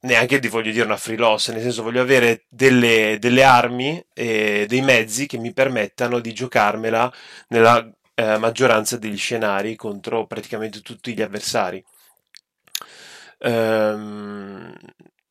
neanche 0.02 0.40
ti 0.40 0.48
voglio 0.48 0.72
dire 0.72 0.86
una 0.86 0.98
free 0.98 1.18
loss, 1.18 1.50
nel 1.52 1.62
senso 1.62 1.84
voglio 1.84 2.02
avere 2.02 2.46
delle, 2.50 3.18
delle 3.20 3.44
armi 3.44 4.06
e 4.14 4.66
dei 4.68 4.82
mezzi 4.82 5.28
che 5.28 5.38
mi 5.38 5.54
permettano 5.54 6.20
di 6.20 6.34
giocarmela 6.34 7.12
nella 7.50 7.90
eh, 8.16 8.38
maggioranza 8.38 8.98
degli 8.98 9.18
scenari 9.18 9.76
contro 9.76 10.26
praticamente 10.26 10.82
tutti 10.82 11.14
gli 11.14 11.22
avversari. 11.22 11.84
Ehm, 13.40 14.74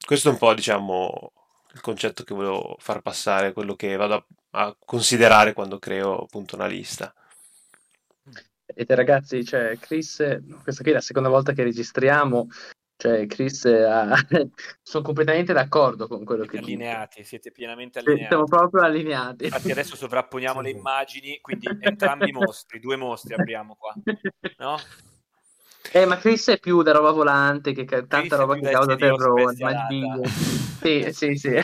questo 0.06 0.28
è 0.28 0.32
un 0.32 0.38
po', 0.38 0.54
diciamo, 0.54 1.32
il 1.72 1.80
concetto 1.80 2.22
che 2.22 2.34
volevo 2.34 2.76
far 2.78 3.00
passare, 3.02 3.52
quello 3.52 3.74
che 3.74 3.96
vado 3.96 4.14
a 4.14 4.24
a 4.56 4.74
considerare 4.84 5.52
quando 5.52 5.78
creo 5.78 6.22
appunto 6.22 6.54
una 6.54 6.66
lista. 6.66 7.12
E 8.66 8.84
te 8.84 8.94
ragazzi, 8.94 9.44
cioè, 9.44 9.76
Chris, 9.78 10.16
questa 10.62 10.82
qui 10.82 10.90
è 10.90 10.94
la 10.94 11.00
seconda 11.00 11.28
volta 11.28 11.52
che 11.52 11.62
registriamo, 11.62 12.48
cioè 12.96 13.26
Chris 13.26 13.64
ha... 13.64 14.14
sono 14.82 15.04
completamente 15.04 15.52
d'accordo 15.52 16.06
con 16.06 16.24
quello 16.24 16.44
che 16.44 16.58
allineati, 16.58 17.16
dice. 17.18 17.28
siete 17.28 17.50
pienamente 17.50 17.98
allineati. 17.98 18.26
Siamo 18.28 18.44
proprio 18.44 18.82
allineati. 18.82 19.44
Infatti 19.44 19.70
adesso 19.70 19.96
sovrapponiamo 19.96 20.60
le 20.60 20.70
immagini, 20.70 21.38
quindi 21.40 21.68
entrambi 21.80 22.28
i 22.28 22.32
mostri, 22.32 22.80
due 22.80 22.96
mostri 22.96 23.34
abbiamo 23.34 23.76
qua, 23.76 23.94
no? 24.58 24.78
Eh, 25.92 26.06
ma 26.06 26.16
Chris 26.16 26.48
è 26.48 26.58
più 26.58 26.82
da 26.82 26.92
roba 26.92 27.10
volante, 27.10 27.72
che 27.72 27.84
tanta 27.84 28.18
Chris 28.18 28.30
roba 28.30 28.54
che 28.54 28.70
causa 28.70 28.96
terrore, 28.96 29.54
ma 29.58 29.88
Sì, 30.80 31.06
sì, 31.12 31.36
sì. 31.36 31.62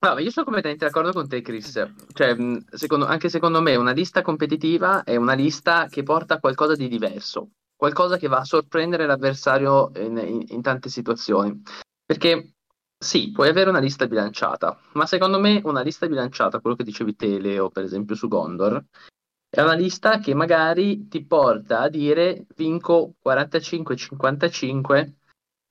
No, 0.00 0.18
io 0.18 0.30
sono 0.30 0.44
completamente 0.44 0.84
d'accordo 0.84 1.12
con 1.12 1.26
te, 1.26 1.40
Chris. 1.40 1.72
Cioè, 2.12 2.36
secondo, 2.70 3.06
anche 3.06 3.30
secondo 3.30 3.62
me 3.62 3.74
una 3.76 3.92
lista 3.92 4.20
competitiva 4.20 5.02
è 5.02 5.16
una 5.16 5.32
lista 5.32 5.86
che 5.88 6.02
porta 6.02 6.34
a 6.34 6.40
qualcosa 6.40 6.74
di 6.76 6.88
diverso, 6.88 7.52
qualcosa 7.84 8.16
che 8.16 8.28
va 8.28 8.38
a 8.38 8.44
sorprendere 8.44 9.04
l'avversario 9.04 9.90
in, 9.96 10.16
in, 10.16 10.44
in 10.48 10.62
tante 10.62 10.88
situazioni. 10.88 11.60
Perché 12.02 12.54
sì, 12.96 13.30
puoi 13.30 13.48
avere 13.50 13.68
una 13.68 13.78
lista 13.78 14.06
bilanciata, 14.06 14.78
ma 14.94 15.04
secondo 15.04 15.38
me 15.38 15.60
una 15.64 15.82
lista 15.82 16.06
bilanciata, 16.06 16.60
quello 16.60 16.76
che 16.76 16.84
dicevi 16.84 17.14
te, 17.14 17.38
Leo, 17.38 17.68
per 17.68 17.84
esempio 17.84 18.14
su 18.14 18.28
Gondor, 18.28 18.82
è 19.50 19.60
una 19.60 19.74
lista 19.74 20.18
che 20.18 20.32
magari 20.34 21.06
ti 21.08 21.24
porta 21.26 21.80
a 21.80 21.88
dire 21.90 22.46
vinco 22.56 23.16
45-55 23.22 25.12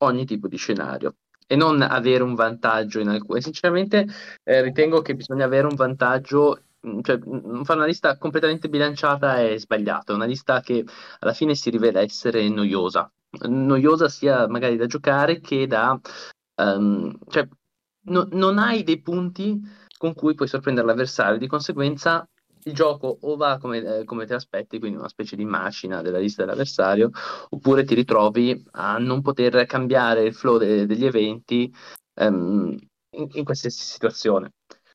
ogni 0.04 0.26
tipo 0.26 0.48
di 0.48 0.58
scenario 0.58 1.16
e 1.48 1.56
non 1.56 1.82
avere 1.82 2.22
un 2.22 2.36
vantaggio 2.36 3.00
in 3.00 3.10
alcune. 3.10 3.42
Sinceramente, 3.42 4.06
eh, 4.44 4.62
ritengo 4.62 5.02
che 5.02 5.16
bisogna 5.16 5.46
avere 5.46 5.66
un 5.66 5.76
vantaggio, 5.76 6.62
cioè 7.02 7.18
mm, 7.18 7.64
fare 7.64 7.80
una 7.80 7.88
lista 7.88 8.18
completamente 8.18 8.70
bilanciata 8.70 9.42
è 9.42 9.58
sbagliato, 9.58 10.12
è 10.12 10.16
una 10.16 10.26
lista 10.26 10.62
che 10.62 10.86
alla 11.20 11.34
fine 11.34 11.56
si 11.56 11.70
rivela 11.70 12.02
essere 12.02 12.48
noiosa. 12.50 13.12
Noiosa 13.48 14.10
sia 14.10 14.48
magari 14.48 14.76
da 14.78 14.86
giocare 14.86 15.40
che 15.40 15.68
da... 15.68 16.00
Um, 16.56 17.18
cioè, 17.30 17.48
no, 18.06 18.28
non 18.32 18.60
hai 18.60 18.84
dei 18.84 19.02
punti 19.02 19.60
con 19.98 20.14
cui 20.14 20.36
puoi 20.36 20.48
sorprendere 20.48 20.86
l'avversario, 20.86 21.38
di 21.38 21.48
conseguenza 21.48 22.28
il 22.66 22.74
gioco 22.74 23.18
o 23.22 23.36
va 23.36 23.58
come, 23.58 24.00
eh, 24.00 24.04
come, 24.04 24.26
te 24.26 24.34
aspetti, 24.34 24.80
quindi 24.80 24.98
una 24.98 25.10
specie 25.10 25.36
di 25.36 25.46
macina 25.46 26.02
della 26.02 26.20
lista 26.20 26.44
dell'avversario, 26.44 27.10
oppure 27.50 27.84
ti 27.84 27.96
ritrovi 27.96 28.64
a 28.72 28.98
non 28.98 29.22
poter 29.22 29.66
cambiare 29.66 30.24
il 30.24 30.34
flow 30.34 30.58
de- 30.58 30.86
degli 30.86 31.06
eventi 31.06 31.74
um, 32.16 32.78
in, 33.12 33.28
in, 33.32 33.44
qualsiasi 33.44 33.82
situazione. 33.82 34.52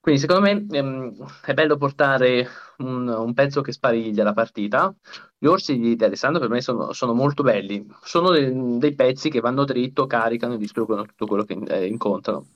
Quindi 0.08 0.26
secondo 0.26 0.40
me 0.40 0.80
um, 0.80 1.14
è 1.44 1.52
bello 1.52 1.76
portare 1.76 2.48
un, 2.78 3.06
un, 3.08 3.34
pezzo 3.34 3.60
che 3.60 3.72
spariglia 3.72 4.24
la 4.24 4.32
partita. 4.32 4.90
Gli 5.36 5.44
orsi 5.44 5.78
di, 5.78 5.96
di 5.96 6.02
Alessandro 6.02 6.40
per 6.40 6.48
me 6.48 6.62
sono, 6.62 6.94
sono 6.94 7.12
molto 7.12 7.42
belli, 7.42 7.86
sono 8.02 8.30
dei, 8.30 8.78
dei, 8.78 8.94
pezzi 8.94 9.28
che 9.28 9.40
vanno 9.40 9.66
dritto, 9.66 10.06
caricano 10.06 10.54
e 10.54 10.56
distruggono 10.56 11.04
tutto 11.04 11.26
quello 11.26 11.44
che 11.44 11.58
eh, 11.68 11.86
incontrano 11.86 12.46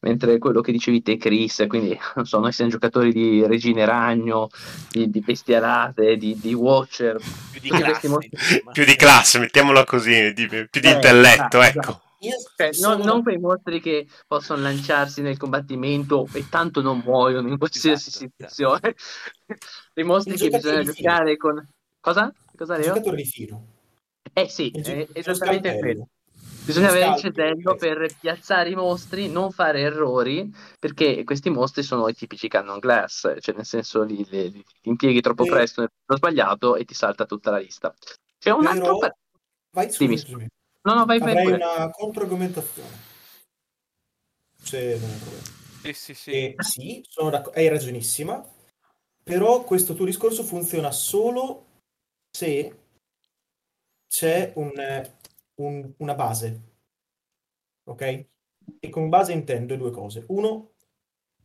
mentre 0.00 0.38
quello 0.38 0.62
che 0.62 0.72
dicevi 0.72 1.02
te, 1.02 1.18
Chris, 1.18 1.66
quindi 1.68 1.96
non 2.16 2.24
so, 2.24 2.40
noi 2.40 2.50
siamo 2.50 2.70
giocatori 2.70 3.12
di 3.12 3.46
Regine 3.46 3.84
Ragno, 3.84 4.48
di, 4.90 5.10
di 5.10 5.20
Bestialate, 5.20 6.16
di, 6.16 6.36
di 6.40 6.54
Watcher, 6.54 7.18
più 7.52 7.60
di, 7.60 7.68
classe, 7.68 8.08
mostri... 8.08 8.30
più 8.72 8.84
di 8.84 8.96
classe, 8.96 9.38
mettiamola 9.38 9.84
così, 9.84 10.32
di, 10.32 10.48
più 10.48 10.80
di 10.80 10.88
eh, 10.88 10.92
intelletto, 10.92 11.60
esatto, 11.60 11.62
ecco. 11.62 11.78
Esatto. 11.78 12.11
Cioè, 12.56 12.70
non, 12.80 13.00
non, 13.00 13.22
quei 13.22 13.38
mostri 13.38 13.80
che 13.80 14.06
possono 14.28 14.62
lanciarsi 14.62 15.22
nel 15.22 15.36
combattimento 15.36 16.28
e 16.32 16.48
tanto 16.48 16.80
non 16.80 17.02
muoiono 17.04 17.48
in 17.48 17.58
qualsiasi 17.58 18.10
esatto, 18.10 18.24
situazione. 18.24 18.94
I 19.94 20.02
mostri 20.04 20.36
che 20.36 20.48
bisogna 20.48 20.82
giocare 20.82 21.36
con... 21.36 21.66
Cosa? 21.98 22.32
Cosa, 22.56 22.76
Leo? 22.76 22.86
giocatore 22.86 23.16
di 23.16 23.24
filo. 23.24 23.62
Eh 24.32 24.48
sì, 24.48 24.70
è 24.70 25.08
esattamente 25.12 25.78
quello. 25.78 26.08
Bisogna 26.64 26.90
avere 26.90 27.10
il 27.10 27.16
cesello 27.16 27.74
per 27.74 28.06
piazzare 28.20 28.70
i 28.70 28.76
mostri, 28.76 29.28
non 29.28 29.50
fare 29.50 29.80
errori, 29.80 30.48
perché 30.78 31.24
questi 31.24 31.50
mostri 31.50 31.82
sono 31.82 32.06
i 32.06 32.14
tipici 32.14 32.46
cannon 32.46 32.78
glass, 32.78 33.34
cioè 33.40 33.56
nel 33.56 33.66
senso 33.66 34.04
li, 34.04 34.24
li, 34.30 34.52
li 34.52 34.64
impieghi 34.82 35.20
troppo 35.20 35.44
e... 35.44 35.48
presto 35.48 35.80
nel 35.80 35.90
sbagliato 36.18 36.76
e 36.76 36.84
ti 36.84 36.94
salta 36.94 37.26
tutta 37.26 37.50
la 37.50 37.58
lista. 37.58 37.92
C'è 38.38 38.50
un 38.50 38.66
altro... 38.66 38.98
Per... 38.98 39.16
Vai 39.72 39.90
su, 39.90 40.04
Dimmi. 40.04 40.18
Scusami. 40.18 40.46
No, 40.84 40.94
no, 40.94 41.04
vai, 41.04 41.20
Avrei 41.20 41.34
vai 41.34 41.52
una 41.54 41.90
controargomentazione. 41.90 43.10
Se 44.56 44.98
non 44.98 45.10
è 45.10 45.16
problema. 45.16 45.44
Sì, 45.82 45.92
sì, 45.92 46.14
sì. 46.14 46.30
E, 46.30 46.54
sì, 46.58 47.04
rac- 47.16 47.56
hai 47.56 47.68
ragionissima, 47.68 48.44
però 49.22 49.64
questo 49.64 49.94
tuo 49.94 50.04
discorso 50.04 50.42
funziona 50.44 50.90
solo 50.90 51.66
se 52.30 52.76
c'è 54.08 54.52
un 54.56 54.70
un, 55.62 55.92
una 55.98 56.14
base, 56.14 56.60
ok? 57.84 58.26
E 58.80 58.88
con 58.90 59.08
base 59.08 59.32
intendo 59.32 59.76
due 59.76 59.90
cose. 59.90 60.24
Uno, 60.28 60.72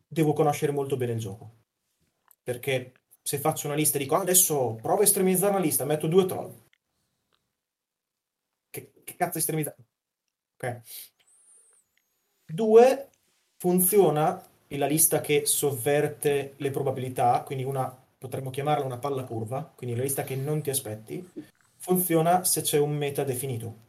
devo 0.08 0.34
conoscere 0.34 0.72
molto 0.72 0.98
bene 0.98 1.14
il 1.14 1.20
gioco, 1.20 1.52
perché 2.44 2.94
se 3.22 3.40
faccio 3.40 3.68
una 3.68 3.76
lista 3.76 3.98
e 3.98 4.02
dico 4.02 4.16
ah, 4.16 4.22
adesso 4.22 4.76
provo 4.82 5.02
a 5.02 5.04
estremizzare 5.04 5.52
una 5.52 5.64
lista, 5.64 5.86
metto 5.86 6.08
due 6.08 6.26
troll. 6.26 6.54
Che, 8.78 8.92
che 9.04 9.16
cazzo 9.16 9.40
estremizzare? 9.40 9.78
Ok. 10.56 10.82
Due, 12.46 13.10
funziona 13.58 14.48
la 14.68 14.86
lista 14.86 15.20
che 15.20 15.48
sovverte 15.48 16.54
le 16.58 16.70
probabilità, 16.70 17.42
quindi 17.42 17.64
una, 17.64 17.90
potremmo 18.18 18.52
chiamarla 18.52 18.86
una 18.86 19.00
palla 19.00 19.24
curva, 19.24 19.64
quindi 19.76 19.96
la 19.96 20.04
lista 20.04 20.24
che 20.24 20.36
non 20.36 20.62
ti 20.62 20.70
aspetti, 20.70 21.28
funziona 21.78 22.44
se 22.44 22.62
c'è 22.62 22.78
un 22.78 22.96
meta 22.96 23.24
definito. 23.24 23.86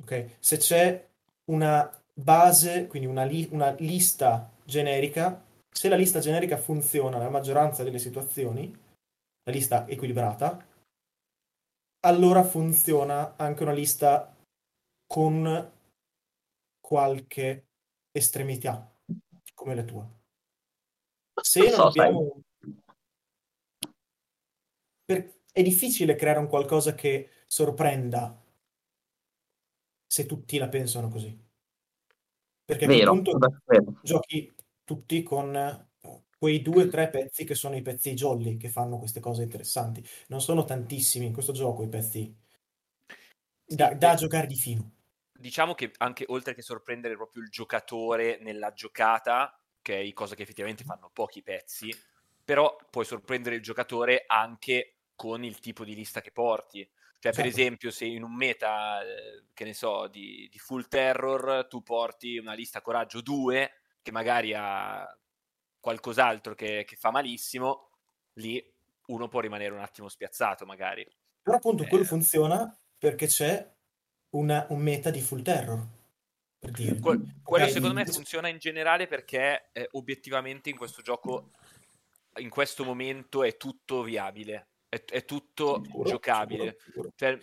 Okay? 0.00 0.36
Se 0.38 0.56
c'è 0.56 1.06
una 1.46 2.02
base, 2.14 2.86
quindi 2.86 3.08
una, 3.08 3.24
li- 3.24 3.48
una 3.50 3.74
lista 3.78 4.50
generica, 4.64 5.44
se 5.70 5.88
la 5.88 5.96
lista 5.96 6.20
generica 6.20 6.56
funziona 6.56 7.18
nella 7.18 7.30
maggioranza 7.30 7.84
delle 7.84 7.98
situazioni, 7.98 8.74
la 9.42 9.52
lista 9.52 9.86
equilibrata, 9.86 10.64
allora 12.08 12.42
funziona 12.42 13.36
anche 13.36 13.62
una 13.62 13.72
lista 13.72 14.34
con 15.06 15.72
qualche 16.80 17.66
estremità, 18.10 18.90
come 19.54 19.74
la 19.74 19.84
tua. 19.84 20.10
Se 21.42 21.60
non, 21.60 21.70
so, 21.70 21.82
abbiamo... 21.84 22.40
Per... 25.04 25.36
È 25.52 25.62
difficile 25.62 26.14
creare 26.14 26.38
un 26.38 26.48
qualcosa 26.48 26.94
che 26.94 27.30
sorprenda 27.46 28.42
se 30.06 30.24
tutti 30.24 30.56
la 30.56 30.68
pensano 30.68 31.08
così. 31.08 31.46
Perché 32.64 32.86
vero, 32.86 33.12
a 33.12 33.20
quel 33.20 33.22
punto 33.22 33.60
vero. 33.64 34.00
giochi 34.02 34.54
tutti 34.84 35.22
con 35.22 35.87
quei 36.38 36.62
due 36.62 36.84
o 36.84 36.88
tre 36.88 37.08
pezzi 37.10 37.44
che 37.44 37.56
sono 37.56 37.76
i 37.76 37.82
pezzi 37.82 38.14
jolly 38.14 38.56
che 38.56 38.68
fanno 38.68 38.98
queste 38.98 39.18
cose 39.18 39.42
interessanti. 39.42 40.06
Non 40.28 40.40
sono 40.40 40.64
tantissimi 40.64 41.26
in 41.26 41.32
questo 41.32 41.52
gioco 41.52 41.82
i 41.82 41.88
pezzi 41.88 42.34
da, 43.64 43.92
da 43.94 44.14
giocare 44.14 44.46
di 44.46 44.54
fino. 44.54 44.92
Diciamo 45.32 45.74
che 45.74 45.92
anche 45.98 46.24
oltre 46.28 46.54
che 46.54 46.62
sorprendere 46.62 47.16
proprio 47.16 47.42
il 47.42 47.50
giocatore 47.50 48.38
nella 48.40 48.72
giocata, 48.72 49.60
che 49.82 50.00
è 50.00 50.12
cosa 50.12 50.34
che 50.34 50.42
effettivamente 50.42 50.84
fanno 50.84 51.10
pochi 51.12 51.42
pezzi, 51.42 51.92
però 52.44 52.76
puoi 52.88 53.04
sorprendere 53.04 53.56
il 53.56 53.62
giocatore 53.62 54.24
anche 54.26 54.94
con 55.14 55.44
il 55.44 55.58
tipo 55.58 55.84
di 55.84 55.94
lista 55.94 56.20
che 56.20 56.30
porti. 56.30 56.78
Cioè, 57.20 57.32
certo. 57.32 57.40
per 57.40 57.46
esempio, 57.46 57.90
se 57.90 58.04
in 58.04 58.22
un 58.22 58.34
meta, 58.34 59.02
eh, 59.02 59.46
che 59.52 59.64
ne 59.64 59.74
so, 59.74 60.06
di, 60.06 60.48
di, 60.50 60.58
full 60.58 60.86
terror, 60.86 61.66
tu 61.68 61.82
porti 61.82 62.38
una 62.38 62.52
lista 62.52 62.80
coraggio 62.80 63.20
2, 63.20 63.70
che 64.02 64.12
magari 64.12 64.54
ha 64.54 65.04
qualcos'altro 65.80 66.54
che, 66.54 66.84
che, 66.86 66.96
fa 66.96 67.10
malissimo, 67.10 67.90
lì 68.34 68.62
uno 69.06 69.28
può 69.28 69.40
rimanere 69.40 69.74
un 69.74 69.80
attimo 69.80 70.08
spiazzato, 70.08 70.66
magari. 70.66 71.06
Però 71.42 71.56
appunto 71.56 71.84
eh... 71.84 71.88
quello 71.88 72.04
funziona 72.04 72.76
perché 72.98 73.26
c'è 73.26 73.70
una, 74.30 74.66
un 74.70 74.80
meta 74.80 75.10
di 75.10 75.20
full 75.20 75.42
terror. 75.42 75.86
Per 76.58 76.70
dire. 76.70 76.98
Que- 76.98 77.20
quello 77.42 77.64
okay. 77.64 77.70
secondo 77.70 77.94
me 77.94 78.04
funziona 78.04 78.48
in 78.48 78.58
generale 78.58 79.06
perché 79.06 79.70
eh, 79.72 79.88
obiettivamente 79.92 80.70
in 80.70 80.76
questo 80.76 81.02
gioco, 81.02 81.52
in 82.38 82.48
questo 82.48 82.84
momento, 82.84 83.44
è 83.44 83.56
tutto 83.56 84.02
viabile 84.02 84.68
è, 84.88 85.04
è 85.04 85.24
tutto 85.24 85.82
sicuro, 85.84 86.08
giocabile. 86.08 86.76
Sicuro, 86.78 87.10
sicuro. 87.10 87.12
Cioè, 87.14 87.38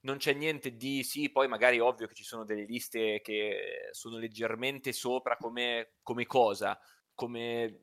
non 0.00 0.16
c'è 0.18 0.32
niente 0.34 0.76
di 0.76 1.02
sì, 1.04 1.30
poi 1.30 1.48
magari 1.48 1.78
è 1.78 1.82
ovvio 1.82 2.06
che 2.06 2.14
ci 2.14 2.24
sono 2.24 2.44
delle 2.44 2.64
liste 2.64 3.20
che 3.22 3.88
sono 3.92 4.18
leggermente 4.18 4.92
sopra 4.92 5.36
come, 5.36 5.92
come 6.02 6.26
cosa, 6.26 6.78
come 7.22 7.78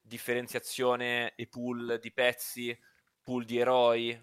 differenziazione 0.00 1.36
e 1.36 1.46
pool 1.46 2.00
di 2.00 2.10
pezzi, 2.10 2.76
pool 3.22 3.44
di 3.44 3.58
eroi, 3.58 4.20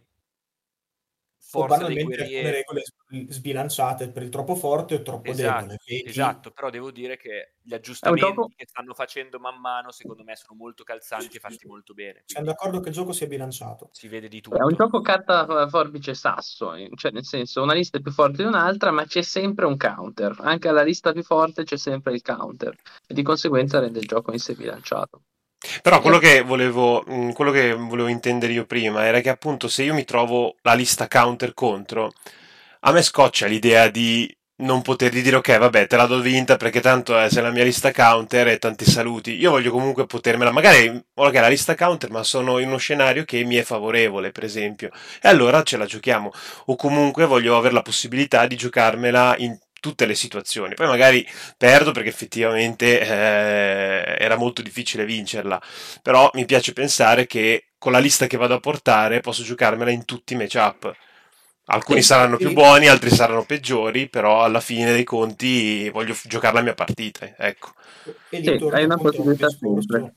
forza 1.45 1.85
dei 1.85 2.03
guerrieri. 2.03 2.49
regole 2.49 2.83
sbilanciate 3.29 4.09
per 4.09 4.23
il 4.23 4.29
troppo 4.29 4.55
forte 4.55 4.95
o 4.95 5.01
troppo 5.01 5.29
esatto, 5.31 5.59
debole. 5.61 5.79
Vedi? 5.85 6.09
Esatto, 6.09 6.51
però 6.51 6.69
devo 6.69 6.89
dire 6.91 7.17
che 7.17 7.55
gli 7.61 7.73
aggiustamenti 7.73 8.21
gioco... 8.21 8.49
che 8.55 8.65
stanno 8.67 8.93
facendo 8.93 9.39
man 9.39 9.59
mano, 9.59 9.91
secondo 9.91 10.23
me, 10.23 10.35
sono 10.35 10.57
molto 10.57 10.83
calzanti 10.83 11.37
e 11.37 11.39
fatti 11.39 11.67
molto 11.67 11.93
bene. 11.93 12.23
Siamo 12.25 12.47
d'accordo 12.47 12.79
che 12.79 12.89
il 12.89 12.95
gioco 12.95 13.11
sia 13.11 13.27
bilanciato. 13.27 13.89
Si 13.91 14.07
vede 14.07 14.27
di 14.29 14.41
tutto. 14.41 14.57
È 14.57 14.63
un 14.63 14.73
gioco 14.75 15.01
carta 15.01 15.67
forbice 15.67 16.13
sasso, 16.13 16.73
eh, 16.73 16.89
cioè 16.95 17.11
nel 17.11 17.25
senso 17.25 17.61
una 17.61 17.73
lista 17.73 17.97
è 17.97 18.01
più 18.01 18.11
forte 18.11 18.43
di 18.43 18.47
un'altra, 18.47 18.91
ma 18.91 19.05
c'è 19.05 19.21
sempre 19.21 19.65
un 19.65 19.77
counter. 19.77 20.35
Anche 20.39 20.69
alla 20.69 20.83
lista 20.83 21.11
più 21.11 21.23
forte 21.23 21.63
c'è 21.63 21.77
sempre 21.77 22.13
il 22.13 22.21
counter 22.21 22.75
e 23.05 23.13
di 23.13 23.21
conseguenza 23.21 23.79
rende 23.79 23.99
il 23.99 24.07
gioco 24.07 24.31
in 24.31 24.39
sé 24.39 24.53
bilanciato. 24.53 25.23
Però 25.81 26.01
quello 26.01 26.17
che, 26.17 26.41
volevo, 26.41 27.03
mm, 27.09 27.31
quello 27.31 27.51
che 27.51 27.73
volevo 27.73 28.07
intendere 28.07 28.53
io 28.53 28.65
prima 28.65 29.05
era 29.05 29.21
che 29.21 29.29
appunto 29.29 29.67
se 29.67 29.83
io 29.83 29.93
mi 29.93 30.03
trovo 30.05 30.55
la 30.61 30.73
lista 30.73 31.07
counter 31.07 31.53
contro, 31.53 32.11
a 32.81 32.91
me 32.91 33.01
scoccia 33.01 33.47
l'idea 33.47 33.87
di 33.89 34.33
non 34.55 34.81
potergli 34.81 35.21
dire 35.21 35.37
ok 35.37 35.57
vabbè 35.57 35.87
te 35.87 35.95
la 35.95 36.05
do 36.05 36.19
vinta 36.19 36.57
perché 36.57 36.79
tanto 36.79 37.19
eh, 37.19 37.29
sei 37.29 37.41
la 37.41 37.49
mia 37.49 37.63
lista 37.63 37.91
counter 37.91 38.47
e 38.49 38.59
tanti 38.59 38.85
saluti. 38.85 39.33
Io 39.35 39.51
voglio 39.51 39.71
comunque 39.71 40.05
potermela 40.05 40.51
magari 40.51 41.03
ok 41.13 41.33
la 41.33 41.47
lista 41.47 41.75
counter 41.75 42.11
ma 42.11 42.23
sono 42.23 42.59
in 42.59 42.67
uno 42.67 42.77
scenario 42.77 43.25
che 43.25 43.43
mi 43.43 43.55
è 43.55 43.63
favorevole 43.63 44.31
per 44.31 44.43
esempio. 44.43 44.89
E 45.21 45.27
allora 45.27 45.63
ce 45.63 45.77
la 45.77 45.85
giochiamo. 45.85 46.31
O 46.65 46.75
comunque 46.75 47.25
voglio 47.25 47.57
avere 47.57 47.73
la 47.73 47.81
possibilità 47.81 48.45
di 48.47 48.55
giocarmela 48.55 49.35
in 49.37 49.57
tutte 49.83 50.05
le 50.05 50.15
situazioni. 50.15 50.75
Poi 50.75 50.87
magari 50.87 51.27
perdo 51.57 51.91
perché 51.91 52.07
effettivamente 52.07 53.01
eh, 53.01 54.15
era 54.17 54.37
molto 54.37 54.61
difficile 54.61 55.03
vincerla, 55.03 55.61
però 56.01 56.29
mi 56.35 56.45
piace 56.45 56.71
pensare 56.71 57.27
che 57.27 57.65
con 57.77 57.91
la 57.91 57.99
lista 57.99 58.27
che 58.27 58.37
vado 58.37 58.53
a 58.53 58.61
portare 58.61 59.19
posso 59.19 59.43
giocarmela 59.43 59.91
in 59.91 60.05
tutti 60.05 60.31
i 60.33 60.37
matchup. 60.37 60.95
Alcuni 61.65 61.99
sì, 61.99 62.07
saranno 62.07 62.37
sì. 62.37 62.45
più 62.45 62.53
buoni, 62.53 62.87
altri 62.87 63.09
saranno 63.09 63.43
peggiori, 63.43 64.07
però 64.07 64.41
alla 64.41 64.61
fine 64.61 64.93
dei 64.93 65.03
conti 65.03 65.89
voglio 65.89 66.15
giocare 66.23 66.55
la 66.55 66.61
mia 66.61 66.75
partita. 66.75 67.35
Ecco. 67.35 67.73
E 68.29 68.41
sì, 68.41 68.49
hai 68.71 68.85
una 68.85 68.97
possibilità 68.97 69.49
sempre. 69.49 70.13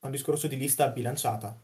Un 0.00 0.10
discorso 0.10 0.48
di 0.48 0.56
lista 0.56 0.88
bilanciata. 0.88 1.56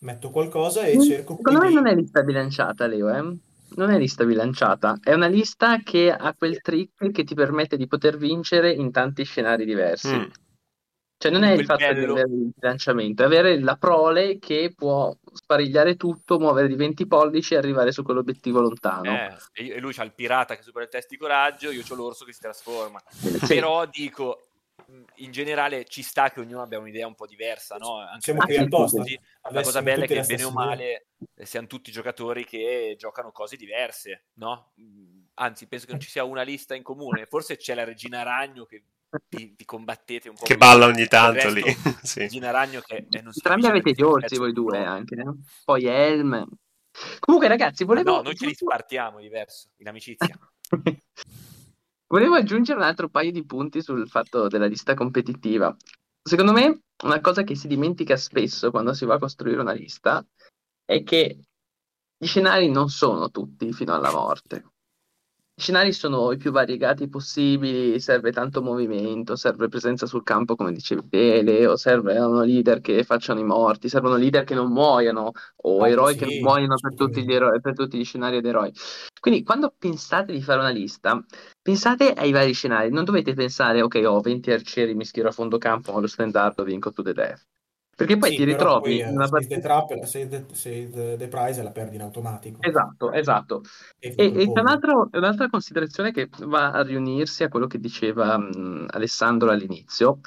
Metto 0.00 0.28
qualcosa 0.28 0.84
e 0.84 0.96
mm, 0.96 1.00
cerco... 1.00 1.36
Secondo 1.36 1.60
me 1.60 1.70
non 1.70 1.86
è 1.86 1.94
lista 1.94 2.22
bilanciata, 2.22 2.86
Leo, 2.86 3.08
eh? 3.08 3.36
Non 3.74 3.90
è 3.90 3.98
lista 3.98 4.24
bilanciata, 4.24 4.98
è 5.02 5.12
una 5.12 5.26
lista 5.26 5.78
che 5.82 6.10
ha 6.12 6.34
quel 6.34 6.60
trick 6.60 7.10
che 7.10 7.24
ti 7.24 7.34
permette 7.34 7.76
di 7.76 7.86
poter 7.86 8.16
vincere 8.16 8.72
in 8.72 8.90
tanti 8.90 9.24
scenari 9.24 9.64
diversi. 9.64 10.16
Mm. 10.16 10.24
Cioè 11.18 11.32
non 11.32 11.44
è 11.44 11.52
il 11.52 11.64
fatto 11.64 11.80
bello. 11.80 12.12
di 12.14 12.20
avere 12.20 12.34
il 12.34 12.52
bilanciamento, 12.54 13.22
è 13.22 13.26
avere 13.26 13.58
la 13.58 13.76
prole 13.76 14.38
che 14.38 14.74
può 14.76 15.16
sparigliare 15.32 15.96
tutto, 15.96 16.38
muovere 16.38 16.68
di 16.68 16.74
20 16.74 17.06
pollici 17.06 17.54
e 17.54 17.56
arrivare 17.56 17.90
su 17.90 18.02
quell'obiettivo 18.02 18.60
lontano. 18.60 19.10
Eh, 19.54 19.74
e 19.74 19.80
lui 19.80 19.94
c'ha 19.94 20.04
il 20.04 20.12
pirata 20.12 20.54
che 20.54 20.62
supera 20.62 20.84
il 20.84 20.90
test 20.90 21.08
di 21.08 21.16
coraggio, 21.16 21.70
io 21.70 21.82
c'ho 21.82 21.94
l'orso 21.94 22.26
che 22.26 22.34
si 22.34 22.40
trasforma. 22.40 23.02
Sì. 23.08 23.46
Però 23.46 23.86
dico, 23.86 24.48
in 25.16 25.32
generale 25.32 25.84
ci 25.86 26.02
sta 26.02 26.30
che 26.30 26.40
ognuno 26.40 26.60
abbia 26.60 26.78
un'idea 26.78 27.06
un 27.06 27.14
po' 27.14 27.26
diversa, 27.26 27.76
no? 27.76 27.96
Anche 27.98 28.20
Siamo 28.20 28.40
qui 28.40 28.56
apposta. 28.56 29.02
La 29.50 29.62
cosa 29.62 29.80
bella 29.80 30.04
è 30.04 30.06
che 30.06 30.20
bene 30.20 30.44
o 30.44 30.50
male 30.50 31.05
siamo 31.42 31.66
tutti 31.66 31.90
giocatori 31.90 32.44
che 32.44 32.96
giocano 32.98 33.32
cose 33.32 33.56
diverse, 33.56 34.26
no? 34.34 34.72
Mm, 34.80 35.24
anzi, 35.34 35.66
penso 35.66 35.86
che 35.86 35.92
non 35.92 36.00
ci 36.00 36.10
sia 36.10 36.24
una 36.24 36.42
lista 36.42 36.74
in 36.74 36.82
comune. 36.82 37.26
Forse 37.26 37.56
c'è 37.56 37.74
la 37.74 37.84
Regina 37.84 38.22
Ragno 38.22 38.64
che 38.64 38.84
vi, 39.28 39.54
vi 39.56 39.64
combattete 39.64 40.28
un 40.28 40.34
po'. 40.34 40.44
Che 40.44 40.56
balla 40.56 40.86
ogni 40.86 41.06
tanto 41.06 41.48
lì. 41.50 41.62
sì. 42.02 42.20
Regina 42.20 42.50
Ragno 42.50 42.80
che 42.80 43.06
eh, 43.10 43.22
non 43.22 43.32
si 43.32 43.40
Entrambi 43.42 43.66
avete 43.66 43.92
gli 43.92 44.02
orsi 44.02 44.36
voi 44.36 44.52
due 44.52 44.84
anche, 44.84 45.16
no? 45.16 45.38
Poi 45.64 45.84
Helm. 45.86 46.46
Comunque 47.18 47.48
ragazzi, 47.48 47.84
volevo... 47.84 48.16
no, 48.16 48.22
noi 48.22 48.34
ce 48.34 48.46
li 48.46 48.54
spartiamo 48.54 49.20
diverso, 49.20 49.68
in 49.76 49.88
amicizia. 49.88 50.38
Volevo 52.08 52.36
aggiungere 52.36 52.78
un 52.78 52.84
altro 52.84 53.08
paio 53.08 53.32
di 53.32 53.44
punti 53.44 53.82
sul 53.82 54.08
fatto 54.08 54.46
della 54.46 54.66
lista 54.66 54.94
competitiva. 54.94 55.76
Secondo 56.22 56.52
me, 56.52 56.82
una 57.04 57.20
cosa 57.20 57.42
che 57.42 57.56
si 57.56 57.66
dimentica 57.66 58.16
spesso 58.16 58.70
quando 58.70 58.94
si 58.94 59.04
va 59.04 59.14
a 59.14 59.18
costruire 59.18 59.60
una 59.60 59.72
lista 59.72 60.20
è 60.20 60.45
che 61.02 61.40
gli 62.18 62.26
scenari 62.26 62.70
non 62.70 62.88
sono 62.88 63.30
tutti 63.30 63.72
fino 63.72 63.94
alla 63.94 64.10
morte. 64.10 64.64
I 65.58 65.62
scenari 65.62 65.92
sono 65.92 66.32
i 66.32 66.36
più 66.36 66.50
variegati 66.50 67.08
possibili, 67.08 67.98
serve 67.98 68.30
tanto 68.30 68.60
movimento, 68.60 69.36
serve 69.36 69.68
presenza 69.68 70.04
sul 70.04 70.22
campo, 70.22 70.54
come 70.54 70.70
dicevi 70.70 71.08
te, 71.08 71.40
Leo, 71.40 71.76
servono 71.76 72.42
leader 72.42 72.82
che 72.82 73.04
facciano 73.04 73.40
i 73.40 73.44
morti, 73.44 73.88
servono 73.88 74.16
leader 74.16 74.44
che 74.44 74.54
non 74.54 74.70
muoiano, 74.70 75.32
o 75.62 75.80
ah, 75.80 75.88
eroi 75.88 76.12
sì, 76.12 76.18
che 76.18 76.26
non 76.26 76.40
muoiono 76.40 76.74
per 76.74 76.94
tutti, 76.94 77.24
gli 77.24 77.32
eroi, 77.32 77.58
per 77.62 77.72
tutti 77.72 77.96
gli 77.96 78.04
scenari 78.04 78.36
ed 78.36 78.44
eroi. 78.44 78.70
Quindi 79.18 79.42
quando 79.42 79.74
pensate 79.76 80.32
di 80.32 80.42
fare 80.42 80.60
una 80.60 80.68
lista, 80.68 81.24
pensate 81.62 82.12
ai 82.12 82.32
vari 82.32 82.52
scenari, 82.52 82.90
non 82.90 83.04
dovete 83.04 83.32
pensare, 83.32 83.80
ok, 83.80 84.02
ho 84.04 84.20
20 84.20 84.50
arcieri, 84.50 84.94
mi 84.94 85.06
schiero 85.06 85.30
a 85.30 85.32
fondo 85.32 85.56
campo, 85.56 85.92
ho 85.92 86.00
lo 86.00 86.06
stendardo, 86.06 86.64
vinco 86.64 86.92
to 86.92 87.02
the 87.02 87.14
death. 87.14 87.42
Perché 87.96 88.18
poi 88.18 88.30
sì, 88.30 88.36
ti 88.36 88.44
ritrovi 88.44 88.98
poi, 88.98 89.08
in 89.08 89.14
una 89.14 89.26
partita... 89.26 89.86
Se, 90.04 90.28
the, 90.28 90.44
se 90.52 90.90
the, 90.90 91.16
the 91.16 91.28
prize 91.28 91.62
la 91.62 91.70
perdi 91.70 91.94
in 91.94 92.02
automatico. 92.02 92.58
Esatto, 92.60 93.10
esatto. 93.10 93.62
E, 93.98 94.12
e, 94.14 94.42
e 94.42 94.52
c'è 94.52 94.60
un'altra 94.60 95.48
considerazione 95.48 96.12
che 96.12 96.28
va 96.40 96.72
a 96.72 96.82
riunirsi 96.82 97.42
a 97.42 97.48
quello 97.48 97.66
che 97.66 97.78
diceva 97.78 98.36
mh, 98.36 98.88
Alessandro 98.90 99.50
all'inizio. 99.50 100.20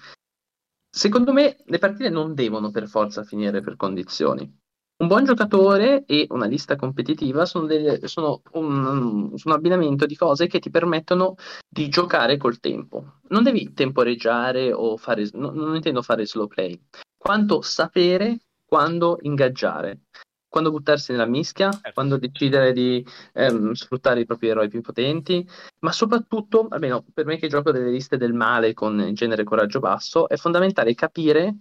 Secondo 0.90 1.32
me 1.32 1.58
le 1.64 1.78
partite 1.78 2.10
non 2.10 2.34
devono 2.34 2.72
per 2.72 2.88
forza 2.88 3.24
finire 3.24 3.62
per 3.62 3.76
condizioni. 3.76 4.52
Un 5.00 5.08
buon 5.08 5.24
giocatore 5.24 6.04
e 6.06 6.28
una 6.32 6.46
lista 6.46 6.76
competitiva 6.76 7.46
sono, 7.46 7.66
delle, 7.66 8.06
sono, 8.10 8.42
un, 8.52 9.32
un, 9.32 9.52
abbinamento 9.54 10.06
di 10.06 10.18
cose 10.18 10.48
che 10.48 10.60
ti 10.60 10.70
permettono 10.70 11.36
di 11.70 11.88
giocare 11.88 12.36
col 12.36 12.60
tempo. 12.60 13.20
Non 13.30 13.44
devi 13.44 13.72
temporeggiare 13.74 14.74
o 14.74 14.98
fare, 14.98 15.30
no, 15.34 15.52
non 15.52 15.74
intendo 15.74 16.02
fare 16.02 16.26
slow 16.26 16.48
play, 16.48 16.78
quanto 17.18 17.62
sapere 17.62 18.40
quando 18.66 19.20
ingaggiare, 19.22 20.02
quando 20.50 20.70
buttarsi 20.70 21.14
nella 21.14 21.26
mischia, 21.26 21.72
certo. 21.72 21.92
quando 21.94 22.18
decidere 22.18 22.74
di 22.74 23.06
ehm, 23.36 23.72
sfruttare 23.72 24.20
i 24.20 24.26
propri 24.26 24.50
eroi 24.50 24.68
più 24.68 24.82
potenti, 24.82 25.48
ma 25.80 25.94
soprattutto, 25.94 26.68
almeno 26.70 27.06
per 27.14 27.26
me 27.26 27.38
che 27.38 27.48
gioco 27.48 27.72
delle 27.72 27.90
liste 27.90 28.18
del 28.18 28.34
male 28.34 28.74
con 28.74 29.12
genere 29.14 29.46
coraggio 29.46 29.80
basso, 29.80 30.28
è 30.28 30.36
fondamentale 30.36 30.94
capire 30.94 31.56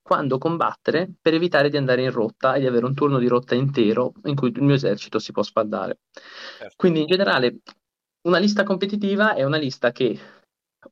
quando 0.00 0.38
combattere 0.38 1.10
per 1.20 1.34
evitare 1.34 1.68
di 1.68 1.76
andare 1.76 2.02
in 2.02 2.10
rotta 2.10 2.54
e 2.54 2.60
di 2.60 2.66
avere 2.66 2.86
un 2.86 2.94
turno 2.94 3.18
di 3.18 3.28
rotta 3.28 3.54
intero 3.54 4.12
in 4.24 4.34
cui 4.34 4.50
il 4.54 4.62
mio 4.62 4.74
esercito 4.74 5.18
si 5.18 5.32
può 5.32 5.42
spaldare. 5.42 6.00
Certo. 6.58 6.74
Quindi 6.76 7.00
in 7.00 7.06
generale 7.06 7.58
una 8.22 8.38
lista 8.38 8.62
competitiva 8.62 9.34
è 9.34 9.44
una 9.44 9.58
lista 9.58 9.92
che 9.92 10.18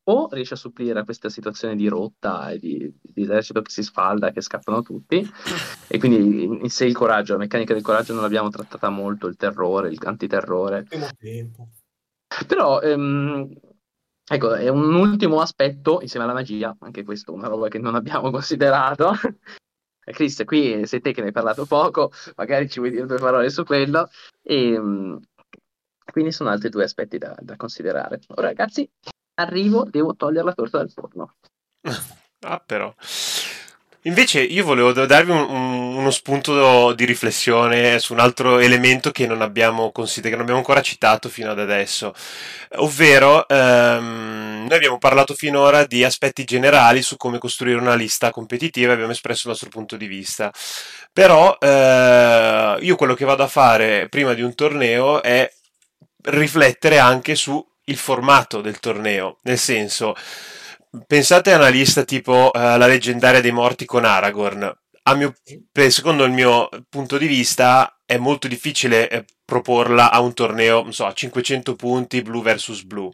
o 0.04 0.28
riesce 0.32 0.54
a 0.54 0.58
supplire 0.58 0.98
a 0.98 1.04
questa 1.04 1.28
situazione 1.28 1.76
di 1.76 1.86
rotta 1.88 2.50
e 2.50 2.58
di, 2.58 2.92
di 3.00 3.22
esercito 3.22 3.62
che 3.62 3.70
si 3.70 3.82
sfalda, 3.82 4.30
che 4.30 4.40
scappano 4.40 4.82
tutti, 4.82 5.24
e 5.88 5.98
quindi 5.98 6.44
in 6.44 6.70
sé 6.70 6.86
il 6.86 6.94
coraggio, 6.94 7.32
la 7.32 7.38
meccanica 7.38 7.72
del 7.72 7.82
coraggio 7.82 8.12
non 8.12 8.22
l'abbiamo 8.22 8.48
trattata 8.48 8.88
molto, 8.88 9.26
il 9.26 9.36
terrore, 9.36 9.90
il 9.90 10.00
antiterrore. 10.04 10.86
Però 12.46 12.80
ehm, 12.80 13.48
Ecco, 14.28 14.54
è 14.54 14.68
un 14.68 14.92
ultimo 14.94 15.40
aspetto 15.40 16.00
insieme 16.00 16.24
alla 16.24 16.34
magia, 16.34 16.76
anche 16.80 17.04
questo 17.04 17.32
una 17.32 17.46
roba 17.46 17.68
che 17.68 17.78
non 17.78 17.94
abbiamo 17.94 18.30
considerato. 18.32 19.12
Eh, 20.04 20.12
Chris, 20.12 20.42
qui 20.44 20.84
sei 20.86 21.00
te 21.00 21.12
che 21.12 21.20
ne 21.20 21.28
hai 21.28 21.32
parlato 21.32 21.64
poco, 21.64 22.10
magari 22.34 22.68
ci 22.68 22.80
vuoi 22.80 22.90
dire 22.90 23.06
due 23.06 23.18
parole 23.18 23.50
su 23.50 23.64
quello. 23.64 24.08
E, 24.42 24.78
mh, 24.78 25.20
quindi 26.10 26.32
sono 26.32 26.50
altri 26.50 26.70
due 26.70 26.84
aspetti 26.84 27.18
da, 27.18 27.36
da 27.38 27.56
considerare. 27.56 28.20
Ora, 28.28 28.48
ragazzi, 28.48 28.88
arrivo, 29.34 29.84
devo 29.84 30.16
togliere 30.16 30.44
la 30.44 30.54
torta 30.54 30.78
dal 30.78 30.90
forno. 30.90 31.36
Ah, 32.40 32.62
però. 32.64 32.92
Invece 34.06 34.40
io 34.40 34.62
volevo 34.64 34.92
darvi 34.92 35.32
un- 35.32 35.48
un- 35.50 35.96
uno 35.96 36.10
spunto 36.12 36.92
di 36.92 37.04
riflessione 37.04 37.98
su 37.98 38.12
un 38.12 38.20
altro 38.20 38.60
elemento 38.60 39.10
che 39.10 39.26
non 39.26 39.42
abbiamo 39.42 39.90
considerato, 39.90 40.28
che 40.28 40.34
non 40.34 40.42
abbiamo 40.42 40.60
ancora 40.60 40.80
citato 40.80 41.28
fino 41.28 41.50
ad 41.50 41.58
adesso, 41.58 42.14
ovvero 42.76 43.48
ehm, 43.48 44.66
noi 44.68 44.76
abbiamo 44.76 44.98
parlato 44.98 45.34
finora 45.34 45.84
di 45.86 46.04
aspetti 46.04 46.44
generali 46.44 47.02
su 47.02 47.16
come 47.16 47.38
costruire 47.38 47.80
una 47.80 47.96
lista 47.96 48.30
competitiva 48.30 48.90
e 48.90 48.94
abbiamo 48.94 49.10
espresso 49.10 49.42
il 49.44 49.50
nostro 49.50 49.70
punto 49.70 49.96
di 49.96 50.06
vista. 50.06 50.52
Però 51.12 51.56
eh, 51.58 52.76
io 52.80 52.94
quello 52.94 53.14
che 53.14 53.24
vado 53.24 53.42
a 53.42 53.48
fare 53.48 54.08
prima 54.08 54.34
di 54.34 54.42
un 54.42 54.54
torneo 54.54 55.20
è 55.20 55.50
riflettere 56.26 56.98
anche 56.98 57.34
su 57.34 57.64
il 57.86 57.96
formato 57.96 58.60
del 58.60 58.78
torneo, 58.78 59.38
nel 59.42 59.58
senso 59.58 60.14
Pensate 61.04 61.52
a 61.52 61.56
una 61.56 61.68
lista 61.68 62.04
tipo 62.04 62.52
eh, 62.52 62.58
la 62.58 62.86
leggendaria 62.86 63.40
dei 63.40 63.50
morti 63.52 63.84
con 63.84 64.04
Aragorn. 64.04 64.72
Mio, 65.14 65.34
per- 65.70 65.92
secondo 65.92 66.24
il 66.24 66.32
mio 66.32 66.68
punto 66.88 67.18
di 67.18 67.26
vista, 67.26 67.98
è 68.04 68.16
molto 68.16 68.48
difficile 68.48 69.08
eh, 69.08 69.24
proporla 69.44 70.10
a 70.10 70.20
un 70.20 70.32
torneo, 70.34 70.82
non 70.82 70.92
so, 70.92 71.04
a 71.06 71.12
500 71.12 71.74
punti 71.76 72.22
blu 72.22 72.42
versus 72.42 72.82
blu. 72.82 73.10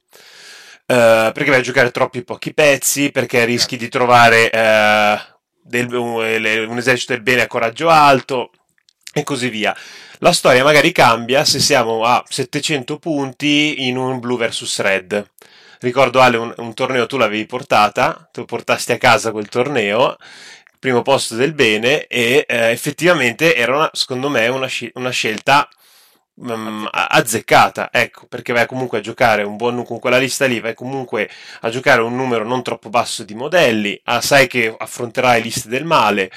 Eh, 0.87 1.31
perché 1.35 1.51
vai 1.51 1.61
a 1.61 1.63
giocare 1.63 1.91
troppi 1.91 2.23
pochi 2.25 2.55
pezzi, 2.55 3.11
perché 3.11 3.45
rischi 3.45 3.77
di 3.77 3.89
trovare 3.89 4.51
eh, 4.51 5.19
del- 5.63 5.93
un, 5.93 6.15
un 6.69 6.79
esercito 6.79 7.13
del 7.15 7.23
bene 7.23 7.43
a 7.43 7.47
coraggio 7.47 7.89
alto 7.89 8.51
e 9.13 9.23
così 9.25 9.49
via. 9.49 9.75
La 10.19 10.33
storia 10.33 10.63
magari 10.65 10.93
cambia 10.93 11.45
se 11.45 11.59
siamo 11.59 12.05
a 12.05 12.23
700 12.27 12.99
punti 12.99 13.87
in 13.89 13.97
un 13.97 14.19
blu 14.21 14.37
versus 14.37 14.79
red. 14.81 15.31
Ricordo 15.83 16.21
Ale, 16.21 16.37
un, 16.37 16.55
un 16.59 16.75
torneo 16.75 17.07
tu 17.07 17.17
l'avevi 17.17 17.45
portata, 17.45 18.29
tu 18.33 18.45
portasti 18.45 18.93
a 18.93 18.99
casa 18.99 19.33
quel 19.33 19.49
torneo, 19.49 20.17
primo 20.79 21.03
posto 21.03 21.35
del 21.35 21.55
bene 21.55 22.07
e 22.07 22.45
eh, 22.49 22.71
effettivamente 22.71 23.55
era 23.57 23.75
una, 23.77 23.91
secondo 23.93 24.29
me 24.29 24.47
una, 24.49 24.67
sci- 24.67 24.91
una 24.95 25.11
scelta 25.11 25.69
a- 26.91 27.07
azzeccata, 27.09 27.89
ecco, 27.93 28.27
perché 28.27 28.53
vai 28.53 28.67
comunque 28.67 28.99
a 28.99 29.01
giocare 29.01 29.43
un 29.43 29.57
buon 29.57 29.85
con 29.85 29.99
quella 29.99 30.19
lista 30.19 30.47
lì, 30.47 30.61
vai 30.61 30.75
comunque 30.75 31.29
a 31.61 31.69
giocare 31.71 32.01
un 32.01 32.15
numero 32.17 32.45
non 32.45 32.63
troppo 32.63 32.89
basso 32.89 33.25
di 33.25 33.35
modelli, 33.35 34.01
ah, 34.05 34.21
sai 34.21 34.47
che 34.47 34.75
affronterai 34.77 35.43
liste 35.43 35.69
del 35.69 35.85
male 35.85 36.31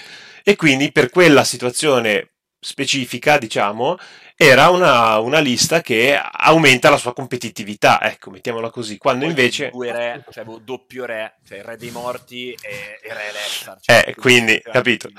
e 0.44 0.56
quindi 0.56 0.92
per 0.92 1.10
quella 1.10 1.44
situazione 1.44 2.32
specifica, 2.60 3.38
diciamo, 3.38 3.98
era 4.36 4.70
una, 4.70 5.18
una 5.20 5.40
lista 5.40 5.82
che 5.82 6.16
aumenta 6.16 6.90
la 6.90 6.98
sua 6.98 7.14
competitività, 7.14 8.02
ecco, 8.02 8.32
mettiamola 8.32 8.70
così, 8.70 8.98
quando 8.98 9.22
Poi 9.22 9.30
invece... 9.30 9.70
due 9.70 9.92
re, 9.92 10.26
cioè 10.30 10.44
avevo 10.44 10.60
doppio 10.60 11.06
re, 11.06 11.38
cioè 11.48 11.60
il 11.60 11.64
re 11.64 11.78
dei 11.78 11.92
morti 11.92 12.52
e, 12.52 13.00
e 13.02 13.14
re 13.14 13.32
Lexar. 13.32 13.78
Cioè, 13.80 14.04
Eh, 14.08 14.16
quindi, 14.16 14.62
capito. 14.62 15.10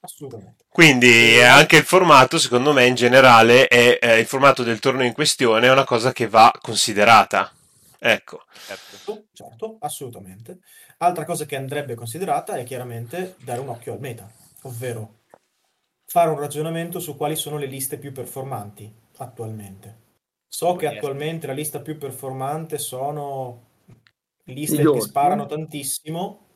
Assolutamente. 0.00 0.64
Quindi 0.68 1.36
eh, 1.36 1.42
anche 1.42 1.78
il 1.78 1.84
formato, 1.84 2.38
secondo 2.38 2.72
me, 2.72 2.86
in 2.86 2.94
generale, 2.94 3.66
è, 3.66 3.98
eh, 4.00 4.18
il 4.20 4.26
formato 4.26 4.62
del 4.62 4.78
torneo 4.78 5.06
in 5.06 5.12
questione 5.12 5.66
è 5.66 5.72
una 5.72 5.84
cosa 5.84 6.12
che 6.12 6.28
va 6.28 6.52
considerata. 6.60 7.52
Ecco. 7.98 8.44
Certo. 8.66 8.88
Certo, 9.08 9.24
certo, 9.32 9.76
assolutamente. 9.80 10.58
Altra 10.98 11.24
cosa 11.24 11.46
che 11.46 11.56
andrebbe 11.56 11.94
considerata 11.94 12.54
è 12.56 12.64
chiaramente 12.64 13.36
dare 13.38 13.60
un 13.60 13.68
occhio 13.68 13.94
al 13.94 14.00
meta, 14.00 14.30
ovvero 14.62 15.17
fare 16.10 16.30
un 16.30 16.38
ragionamento 16.38 17.00
su 17.00 17.16
quali 17.16 17.36
sono 17.36 17.58
le 17.58 17.66
liste 17.66 17.98
più 17.98 18.12
performanti 18.12 18.90
attualmente. 19.18 20.06
So 20.48 20.74
che 20.76 20.86
Yes. 20.86 20.96
attualmente 20.96 21.46
la 21.46 21.52
lista 21.52 21.80
più 21.80 21.98
performante 21.98 22.78
sono 22.78 23.66
liste 24.44 24.90
che 24.90 25.00
sparano 25.02 25.44
tantissimo, 25.44 26.46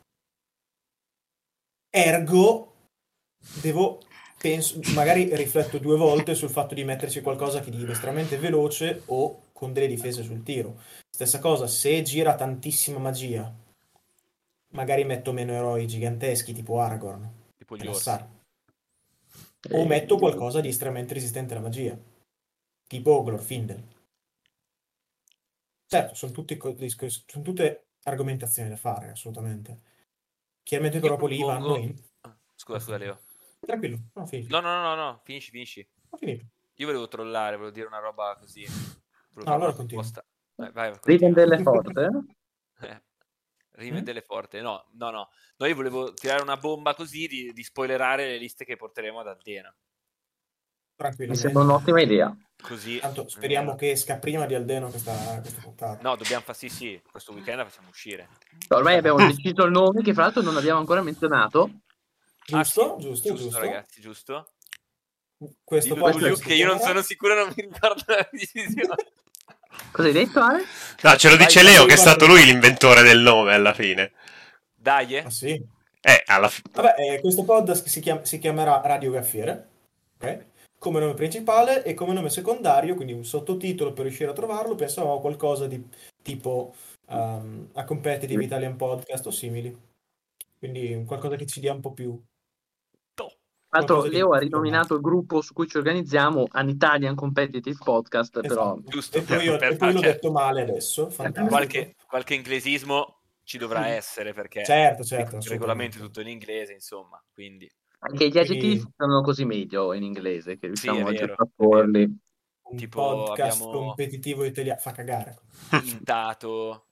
ergo 1.90 2.72
devo, 3.60 4.00
penso, 4.40 4.80
magari 4.94 5.36
rifletto 5.36 5.78
due 5.78 5.98
volte 5.98 6.34
sul 6.34 6.48
fatto 6.48 6.74
di 6.74 6.84
metterci 6.84 7.20
qualcosa 7.20 7.60
che 7.60 7.70
di 7.70 7.84
estremamente 7.90 8.38
veloce 8.38 9.02
o 9.06 9.50
con 9.52 9.74
delle 9.74 9.86
difese 9.86 10.22
sul 10.22 10.42
tiro. 10.42 10.80
Stessa 11.10 11.38
cosa, 11.40 11.66
se 11.66 12.00
gira 12.00 12.34
tantissima 12.34 12.98
magia, 12.98 13.54
magari 14.72 15.04
metto 15.04 15.32
meno 15.32 15.52
eroi 15.52 15.86
giganteschi 15.86 16.54
tipo 16.54 16.80
Aragorn 16.80 17.30
Tipo 17.58 17.76
gli 17.76 17.86
orsi. 17.86 18.31
O 19.70 19.86
metto 19.86 20.16
qualcosa 20.16 20.60
di 20.60 20.68
estremamente 20.68 21.14
resistente 21.14 21.54
alla 21.54 21.62
magia, 21.62 21.96
tipo 22.86 23.22
Glorfindel. 23.22 24.00
Certo, 25.86 26.14
sono, 26.14 26.32
tutti 26.32 26.58
sono 26.58 27.44
tutte 27.44 27.86
argomentazioni 28.04 28.68
da 28.68 28.76
fare, 28.76 29.10
assolutamente. 29.10 29.80
Chiaramente 30.62 31.00
però 31.00 31.16
poi 31.16 31.36
lì 31.36 31.42
vanno 31.42 31.76
in... 31.76 31.94
Scusa, 32.56 32.80
scusa 32.80 32.96
Leo. 32.96 33.20
Tranquillo, 33.60 33.98
no, 34.14 34.26
finisci. 34.26 34.50
No, 34.50 34.60
no, 34.60 34.82
no, 34.82 34.94
no, 34.94 34.94
no, 34.94 35.20
finisci, 35.22 35.50
finisci. 35.50 35.88
Ho 36.10 36.16
finito. 36.16 36.46
Io 36.76 36.86
volevo 36.86 37.06
trollare, 37.06 37.56
volevo 37.56 37.74
dire 37.74 37.86
una 37.86 37.98
roba 38.00 38.36
così. 38.38 38.64
Fare 38.64 39.48
allora 39.50 39.72
continua. 39.72 40.04
Vai, 40.56 40.72
vai, 40.72 40.90
continua. 40.90 41.00
Rivendelle 41.04 41.58
forte? 41.62 42.10
Rime 43.74 44.00
Mm? 44.00 44.04
delle 44.04 44.20
forte. 44.22 44.60
No, 44.60 44.86
no, 44.92 45.10
no. 45.10 45.30
No, 45.56 45.66
io 45.66 45.74
volevo 45.74 46.12
tirare 46.12 46.42
una 46.42 46.56
bomba 46.56 46.94
così 46.94 47.26
di, 47.26 47.52
di 47.52 47.62
spoilerare 47.62 48.26
le 48.26 48.38
liste 48.38 48.64
che 48.64 48.76
porteremo 48.76 49.20
ad 49.20 49.28
Aldena. 49.28 49.74
Mi 51.18 51.34
sembra 51.36 51.62
un'ottima 51.62 52.00
idea. 52.00 52.36
Così. 52.62 52.98
Tanto 53.00 53.26
speriamo 53.28 53.72
eh, 53.72 53.76
che 53.76 53.90
esca 53.90 54.18
prima 54.18 54.46
di 54.46 54.54
Aldeno 54.54 54.88
questa, 54.88 55.40
questa 55.40 55.60
puntata. 55.60 56.00
No, 56.02 56.14
dobbiamo 56.16 56.42
fare 56.44 56.56
sì, 56.56 56.68
sì. 56.68 57.02
Questo 57.10 57.32
weekend 57.32 57.58
la 57.58 57.64
facciamo 57.64 57.88
uscire. 57.88 58.28
Ormai 58.68 58.98
abbiamo 58.98 59.26
deciso 59.26 59.64
il 59.64 59.72
nome, 59.72 60.02
che 60.02 60.12
fra 60.14 60.24
l'altro 60.24 60.42
non 60.42 60.56
abbiamo 60.56 60.78
ancora 60.78 61.02
menzionato. 61.02 61.70
Giusto, 62.44 62.94
Ah, 62.94 62.98
sì, 62.98 63.02
giusto, 63.02 63.34
giusto. 63.34 63.58
ragazzi, 63.58 64.00
giusto. 64.00 64.52
Questo 65.64 65.96
Luke, 65.96 66.34
che 66.40 66.54
io 66.54 66.66
non 66.66 66.78
sono 66.78 67.02
sicuro, 67.02 67.34
non 67.34 67.52
mi 67.56 67.62
ricordo 67.62 68.04
la 68.06 68.28
decisione. 68.30 68.94
Cosa 69.90 70.08
hai 70.08 70.14
detto, 70.14 70.40
Ale? 70.40 70.64
No, 71.02 71.16
ce 71.16 71.28
lo 71.28 71.36
dice 71.36 71.62
vai, 71.62 71.72
Leo 71.72 71.84
che 71.84 71.94
è 71.94 71.96
stato 71.96 72.26
lui 72.26 72.44
l'inventore 72.44 73.02
del 73.02 73.20
nome 73.20 73.54
alla 73.54 73.74
fine. 73.74 74.12
Dai, 74.74 75.16
eh. 75.16 75.24
Ah 75.24 75.30
sì? 75.30 75.50
Eh, 76.00 76.22
alla 76.26 76.48
fine. 76.48 76.70
Vabbè, 76.72 76.94
eh, 76.98 77.20
questo 77.20 77.44
podcast 77.44 77.86
si, 77.86 78.00
chiam- 78.00 78.22
si 78.22 78.38
chiamerà 78.38 78.80
Radio 78.84 79.10
Gaffiere, 79.12 79.68
ok? 80.18 80.44
Come 80.78 80.98
nome 80.98 81.14
principale 81.14 81.84
e 81.84 81.94
come 81.94 82.12
nome 82.12 82.28
secondario, 82.28 82.94
quindi 82.94 83.12
un 83.12 83.24
sottotitolo 83.24 83.92
per 83.92 84.04
riuscire 84.04 84.30
a 84.30 84.34
trovarlo, 84.34 84.74
pensavo 84.74 85.14
a 85.14 85.20
qualcosa 85.20 85.66
di 85.68 85.80
tipo 86.22 86.74
um, 87.06 87.68
a 87.74 87.84
Competitive 87.84 88.42
Italian 88.42 88.76
Podcast 88.76 89.26
o 89.26 89.30
simili. 89.30 89.76
Quindi 90.58 90.92
un 90.94 91.04
qualcosa 91.04 91.36
che 91.36 91.46
ci 91.46 91.60
dia 91.60 91.72
un 91.72 91.80
po' 91.80 91.92
più... 91.92 92.20
Tra 93.72 93.80
l'altro 93.80 94.04
Leo 94.04 94.32
ha 94.34 94.38
rinominato 94.38 94.94
il 94.96 95.00
gruppo 95.00 95.40
su 95.40 95.54
cui 95.54 95.66
ci 95.66 95.78
organizziamo 95.78 96.44
An 96.50 96.68
Italian 96.68 97.14
Competitive 97.14 97.78
Podcast, 97.82 98.40
però 98.42 98.74
Esatto. 98.74 98.82
Giusto, 98.90 99.16
E 99.16 99.22
poi, 99.22 99.44
io- 99.44 99.56
per- 99.56 99.72
e 99.72 99.76
poi 99.76 99.92
l'ho 99.94 100.00
cioè, 100.00 100.12
detto 100.12 100.30
male 100.30 100.60
adesso, 100.60 101.08
fantastico. 101.08 101.46
Qualche, 101.48 101.94
qualche 102.06 102.34
inglesismo 102.34 103.20
ci 103.44 103.56
dovrà 103.56 103.86
essere 103.88 104.34
perché 104.34 104.62
Certo, 104.62 105.04
certo, 105.04 105.36
il 105.36 105.42
regolamento 105.44 105.96
è 105.96 106.00
tutto 106.02 106.20
in 106.20 106.28
inglese, 106.28 106.74
insomma. 106.74 107.18
Quindi 107.32 107.66
anche 108.00 108.28
gli 108.28 108.36
aggettivi 108.36 108.60
Quindi- 108.76 108.92
sono 108.94 109.22
così 109.22 109.44
meglio 109.46 109.94
in 109.94 110.02
inglese 110.02 110.58
che 110.58 110.66
riusciamo 110.66 111.08
è 111.08 111.14
a 111.14 111.18
sovrapporli. 111.18 112.18
Un 112.64 112.76
Tipo, 112.76 113.00
podcast 113.24 113.62
abbiamo- 113.62 113.72
competitivo 113.86 114.44
italiano 114.44 114.80
fa 114.80 114.90
cagare. 114.92 115.38
intato, 115.84 116.88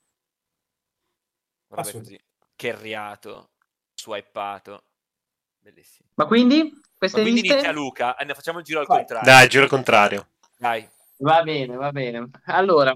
Assolut- 1.69 2.05
così, 2.07 2.19
kerriato, 2.57 3.51
swipato. 3.95 4.85
Bellissimo. 5.63 6.09
Ma 6.15 6.27
quindi 6.27 6.71
Ma 6.73 6.81
queste 6.97 7.21
quindi 7.23 7.41
liste... 7.43 7.57
inizia 7.57 7.73
Luca, 7.73 8.17
ne 8.25 8.35
facciamo 8.35 8.59
il 8.59 8.65
giro 8.65 8.81
al 8.81 8.87
Vai. 8.87 8.99
contrario. 8.99 9.33
Dai, 9.33 9.49
giro 9.49 9.67
contrario. 9.67 10.27
Dai. 10.57 10.89
Va 11.19 11.43
bene, 11.43 11.77
va 11.77 11.93
bene. 11.93 12.31
Allora, 12.47 12.95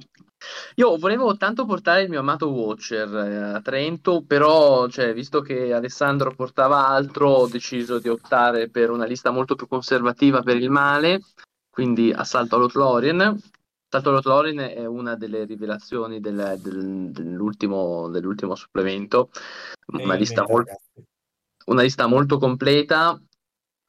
io 0.77 0.97
volevo 0.97 1.37
tanto 1.37 1.67
portare 1.67 2.03
il 2.03 2.09
mio 2.09 2.21
amato 2.21 2.49
Watcher 2.49 3.15
eh, 3.15 3.37
a 3.57 3.61
Trento, 3.61 4.23
però, 4.23 4.89
cioè, 4.89 5.13
visto 5.13 5.43
che 5.43 5.75
Alessandro 5.75 6.35
portava 6.35 6.87
altro, 6.87 7.29
ho 7.29 7.47
deciso 7.49 7.99
di 7.99 8.09
optare 8.09 8.71
per 8.71 8.91
una 8.91 9.05
lista 9.05 9.31
molto 9.31 9.57
più 9.57 9.69
conservativa 9.69 10.43
per 10.43 10.57
il 10.57 10.71
male, 10.71 11.21
quindi 11.69 12.13
Assalto 12.13 12.57
all'Otlorien. 12.57 13.21
Assalto 13.21 14.09
all'Otlorien 14.09 14.59
è 14.59 14.87
una 14.87 15.17
delle 15.17 15.45
rivelazioni 15.45 16.19
del- 16.19 16.59
del- 16.63 17.11
dell'ultimo, 17.11 18.09
dell'ultimo 18.09 18.55
supplemento, 18.55 19.29
una 19.93 20.15
lista 20.15 20.47
molto 20.49 20.71
ragazzi. 20.71 21.05
Una 21.67 21.83
lista 21.83 22.07
molto 22.07 22.39
completa 22.39 23.21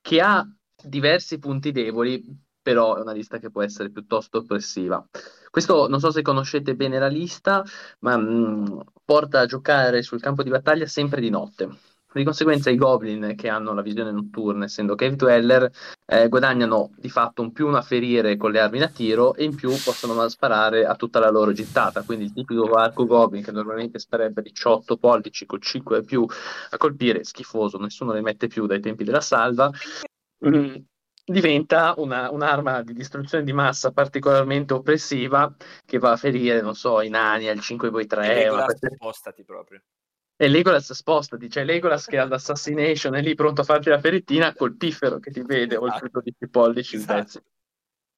che 0.01 0.21
ha 0.21 0.45
diversi 0.83 1.39
punti 1.39 1.71
deboli. 1.71 2.43
però 2.65 2.97
è 2.97 3.01
una 3.01 3.11
lista 3.11 3.37
che 3.37 3.51
può 3.51 3.61
essere 3.61 3.91
piuttosto 3.91 4.39
oppressiva. 4.39 5.07
Questo 5.51 5.87
non 5.87 5.99
so 5.99 6.09
se 6.11 6.23
conoscete 6.23 6.75
bene 6.75 6.97
la 6.97 7.07
lista, 7.07 7.63
ma 7.99 8.17
mh, 8.17 8.83
porta 9.05 9.41
a 9.41 9.45
giocare 9.45 10.01
sul 10.01 10.19
campo 10.19 10.41
di 10.41 10.49
battaglia 10.49 10.87
sempre 10.87 11.21
di 11.21 11.29
notte. 11.29 11.69
Di 12.15 12.23
conseguenza 12.23 12.69
i 12.69 12.77
goblin 12.77 13.33
che 13.35 13.49
hanno 13.49 13.73
la 13.73 13.81
visione 13.81 14.09
notturna, 14.09 14.63
essendo 14.63 14.95
cave 14.95 15.17
dweller, 15.17 15.69
eh, 16.05 16.29
guadagnano 16.29 16.91
di 16.95 17.09
fatto 17.09 17.41
un 17.41 17.51
più 17.51 17.67
una 17.67 17.81
ferire 17.81 18.37
con 18.37 18.51
le 18.51 18.61
armi 18.61 18.79
da 18.79 18.87
tiro 18.87 19.35
e 19.35 19.43
in 19.43 19.53
più 19.53 19.69
possono 19.83 20.25
sparare 20.29 20.85
a 20.85 20.95
tutta 20.95 21.19
la 21.19 21.29
loro 21.29 21.51
gittata. 21.51 22.03
Quindi 22.03 22.23
il 22.23 22.31
tipico 22.31 22.71
arco 22.71 23.05
goblin 23.05 23.43
che 23.43 23.51
normalmente 23.51 23.99
sparebbe 23.99 24.41
18 24.41 24.95
pollici 24.95 25.45
con 25.45 25.59
5 25.59 25.97
e 25.97 26.03
più 26.03 26.25
a 26.69 26.77
colpire, 26.77 27.25
schifoso, 27.25 27.77
nessuno 27.79 28.13
le 28.13 28.21
mette 28.21 28.47
più 28.47 28.65
dai 28.65 28.79
tempi 28.79 29.03
della 29.03 29.19
salva. 29.19 29.69
Mm, 30.47 30.73
diventa 31.25 31.95
una, 31.97 32.31
un'arma 32.31 32.81
di 32.81 32.93
distruzione 32.93 33.43
di 33.43 33.51
massa 33.51 33.91
particolarmente 33.91 34.73
oppressiva 34.73 35.53
che 35.85 35.97
va 35.97 36.13
a 36.13 36.17
ferire, 36.17 36.61
non 36.61 36.75
so, 36.75 37.01
i 37.01 37.09
nani 37.09 37.49
al 37.49 37.59
5 37.59 37.91
poi 37.91 38.07
3 38.07 38.25
Legolas, 38.25 38.77
spostati 38.93 39.43
proprio. 39.43 39.81
E 40.37 40.47
Legolas 40.49 40.91
spostati, 40.91 41.49
cioè 41.49 41.63
Legolas 41.63 42.05
che 42.07 42.17
all'assassination 42.17 43.15
è 43.15 43.21
lì 43.21 43.35
pronto 43.35 43.61
a 43.61 43.63
farti 43.63 43.89
la 43.89 43.99
ferettina 43.99 44.53
col 44.53 44.75
piffero 44.75 45.19
che 45.19 45.31
ti 45.31 45.41
vede 45.41 45.75
Esatto. 45.75 45.83
oltre 45.83 46.09
12 46.11 46.49
pollici 46.49 46.95
in 46.95 47.01
Esatto. 47.01 47.21
pezzi. 47.21 47.41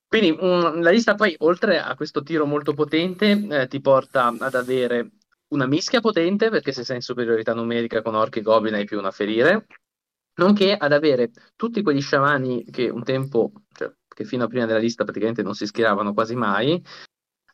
Quindi 0.07 0.31
mm, 0.31 0.81
la 0.81 0.89
lista 0.89 1.15
poi, 1.15 1.35
oltre 1.39 1.79
a 1.79 1.93
questo 1.95 2.23
tiro 2.23 2.45
molto 2.45 2.73
potente, 2.73 3.45
eh, 3.49 3.67
ti 3.67 3.81
porta 3.81 4.33
ad 4.37 4.55
avere 4.55 5.11
una 5.49 5.67
mischia 5.67 5.99
potente, 5.99 6.49
perché 6.49 6.71
se 6.71 6.83
sei 6.83 6.97
in 6.97 7.01
superiorità 7.01 7.53
numerica 7.53 8.01
con 8.01 8.15
orchi 8.15 8.39
e 8.39 8.41
goblin 8.41 8.73
hai 8.73 8.85
più 8.85 8.97
una 8.97 9.11
ferire, 9.11 9.67
nonché 10.35 10.75
ad 10.75 10.93
avere 10.93 11.31
tutti 11.55 11.81
quegli 11.83 12.01
sciamani 12.01 12.65
che 12.65 12.89
un 12.89 13.03
tempo, 13.03 13.51
cioè, 13.73 13.91
che 14.07 14.23
fino 14.25 14.45
a 14.45 14.47
prima 14.47 14.65
della 14.65 14.79
lista 14.79 15.03
praticamente 15.03 15.43
non 15.43 15.53
si 15.53 15.67
schieravano 15.67 16.13
quasi 16.13 16.35
mai, 16.35 16.81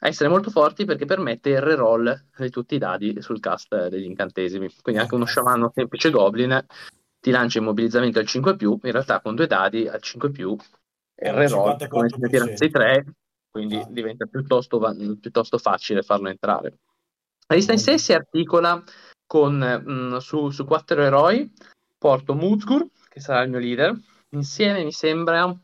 a 0.03 0.07
essere 0.07 0.27
molto 0.27 0.49
forti 0.49 0.83
perché 0.83 1.05
permette 1.05 1.49
il 1.51 1.61
reroll 1.61 2.25
di 2.37 2.49
tutti 2.49 2.75
i 2.75 2.77
dadi 2.77 3.21
sul 3.21 3.39
cast 3.39 3.87
degli 3.87 4.03
incantesimi. 4.03 4.69
Quindi 4.81 4.99
anche 5.01 5.15
uno 5.15 5.23
sciamano 5.25 5.71
semplice 5.73 6.09
goblin 6.09 6.65
ti 7.21 7.31
lancia 7.31 7.59
immobilizzamento 7.59 8.19
al 8.19 8.25
5 8.25 8.57
in 8.83 8.91
realtà 8.91 9.21
con 9.21 9.33
due 9.33 9.47
dadi 9.47 9.87
al 9.87 10.01
5 10.01 10.27
il 10.27 10.57
È 11.15 11.29
un 11.29 11.37
reroll 11.37 11.87
come 11.87 12.09
se 12.09 12.17
ne 12.17 12.27
54%. 12.27 12.29
tirassi 12.29 12.69
3, 12.69 13.05
quindi 13.49 13.77
Ah. 13.77 13.87
diventa 13.89 14.25
piuttosto, 14.25 14.79
piuttosto 15.21 15.57
facile 15.57 16.01
farlo 16.01 16.27
entrare. 16.27 16.79
La 17.47 17.55
lista 17.55 17.71
in 17.71 17.79
sé 17.79 17.97
si 17.97 18.11
articola 18.11 18.83
con 19.25 19.57
mh, 19.57 20.17
su, 20.17 20.49
su 20.49 20.65
quattro 20.65 21.01
eroi. 21.01 21.49
Porto 21.97 22.33
Muzgur, 22.33 22.85
che 23.07 23.21
sarà 23.21 23.43
il 23.43 23.49
mio 23.49 23.59
leader, 23.59 23.97
insieme 24.31 24.83
mi 24.83 24.91
sembra 24.91 25.57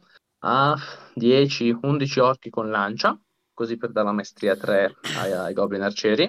a 0.43 0.77
10-11 1.13 2.19
orchi 2.21 2.49
con 2.49 2.69
lancia, 2.69 3.19
così 3.59 3.75
per 3.75 3.91
dare 3.91 4.07
la 4.07 4.13
maestria 4.13 4.55
3 4.55 4.95
ai, 5.17 5.33
ai 5.33 5.53
goblin 5.53 5.81
arcieri, 5.81 6.25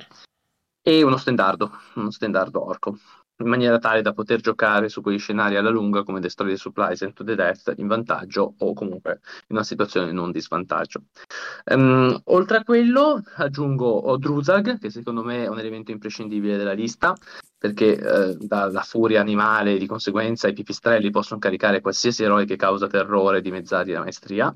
e 0.83 1.03
uno 1.05 1.17
stendardo, 1.17 1.71
uno 1.95 2.11
stendardo 2.11 2.67
orco, 2.67 2.99
in 3.37 3.47
maniera 3.47 3.79
tale 3.79 4.03
da 4.03 4.13
poter 4.13 4.41
giocare 4.41 4.89
su 4.89 5.01
quegli 5.01 5.21
scenari 5.21 5.55
alla 5.55 5.71
lunga 5.71 6.03
come 6.03 6.19
Destroy 6.19 6.51
the 6.51 6.57
Supplies 6.57 7.03
and 7.03 7.13
to 7.13 7.23
the 7.23 7.37
Death 7.37 7.73
in 7.77 7.87
vantaggio 7.87 8.55
o 8.59 8.73
comunque 8.73 9.21
in 9.47 9.55
una 9.55 9.63
situazione 9.63 10.11
non 10.11 10.33
di 10.33 10.41
svantaggio. 10.41 11.05
Ehm, 11.67 12.21
oltre 12.25 12.57
a 12.57 12.65
quello 12.65 13.23
aggiungo 13.37 14.17
Druzag, 14.19 14.81
che 14.81 14.91
secondo 14.91 15.23
me 15.23 15.45
è 15.45 15.49
un 15.49 15.61
elemento 15.61 15.93
imprescindibile 15.93 16.57
della 16.57 16.73
lista, 16.73 17.15
perché 17.57 17.97
eh, 17.97 18.37
dalla 18.39 18.83
furia 18.83 19.21
animale 19.21 19.79
di 19.79 19.87
conseguenza 19.87 20.49
i 20.49 20.53
pipistrelli 20.53 21.11
possono 21.11 21.39
caricare 21.39 21.81
qualsiasi 21.81 22.25
eroe 22.25 22.45
che 22.45 22.57
causa 22.57 22.89
terrore 22.89 23.41
dimezzati 23.41 23.93
da 23.93 24.01
maestria. 24.01 24.53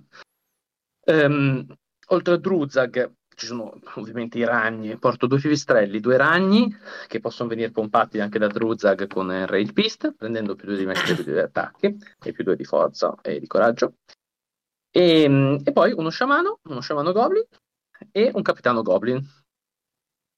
Ehm, 1.07 1.67
oltre 2.09 2.35
a 2.35 2.37
Druzag 2.39 3.13
ci 3.35 3.47
sono 3.47 3.79
ovviamente 3.97 4.39
i 4.39 4.45
ragni, 4.45 4.97
porto 4.97 5.27
due 5.27 5.41
pipistrelli, 5.41 6.01
due 6.01 6.17
ragni 6.17 6.75
che 7.09 7.21
possono 7.21 7.49
venire 7.49 7.71
pompati 7.71 8.21
anche 8.21 8.39
da 8.39 8.47
Druzag 8.47 9.07
con 9.09 9.31
il 9.31 9.47
Rage 9.47 9.73
Beast, 9.73 10.15
prendendo 10.15 10.55
più 10.55 10.69
due 10.69 10.77
di 10.77 10.87
maestria 10.87 11.15
più 11.15 11.25
due 11.25 11.35
di 11.35 11.41
attacchi, 11.41 11.97
e 12.23 12.33
più 12.33 12.45
due 12.45 12.57
di 12.57 12.65
forza 12.65 13.15
e 13.23 13.41
di 13.41 13.47
coraggio. 13.47 13.95
E, 14.91 15.61
e 15.65 15.73
poi 15.73 15.93
uno 15.93 16.11
sciamano, 16.11 16.61
uno 16.69 16.81
sciamano 16.81 17.13
goblin 17.13 17.45
e 18.13 18.31
un 18.33 18.43
capitano 18.43 18.83
goblin. 18.83 19.21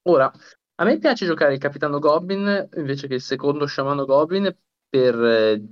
Ora, 0.09 0.33
a 0.79 0.85
me 0.85 0.99
piace 0.99 1.27
giocare 1.27 1.55
il 1.55 1.59
capitano 1.59 1.99
goblin 1.99 2.69
invece 2.77 3.09
che 3.09 3.15
il 3.15 3.21
secondo 3.21 3.67
sciamano 3.67 4.05
goblin 4.07 4.55
per 4.89 5.15
eh, 5.23 5.63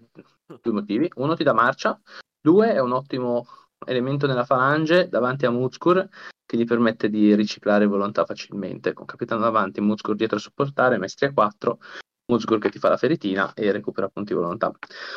due 0.60 0.72
motivi. 0.72 1.10
Uno 1.16 1.34
ti 1.34 1.44
dà 1.44 1.52
marcia, 1.52 1.98
due 2.40 2.72
è 2.72 2.78
un 2.80 2.92
ottimo 2.92 3.46
elemento 3.86 4.26
nella 4.26 4.44
falange 4.44 5.08
davanti 5.08 5.46
a 5.46 5.50
Muzkur 5.50 6.08
che 6.46 6.56
gli 6.56 6.64
permette 6.64 7.08
di 7.08 7.34
riciclare 7.34 7.86
volontà 7.86 8.24
facilmente. 8.24 8.92
Con 8.92 9.06
capitano 9.06 9.40
davanti, 9.40 9.80
Muzkur 9.80 10.14
dietro 10.14 10.36
a 10.36 10.40
supportare, 10.40 10.98
maestria 10.98 11.32
4, 11.32 11.78
Muzgur 12.26 12.58
che 12.58 12.70
ti 12.70 12.78
fa 12.78 12.88
la 12.88 12.96
feritina 12.96 13.52
e 13.54 13.72
recupera 13.72 14.08
punti 14.08 14.34
volontà. 14.34 14.70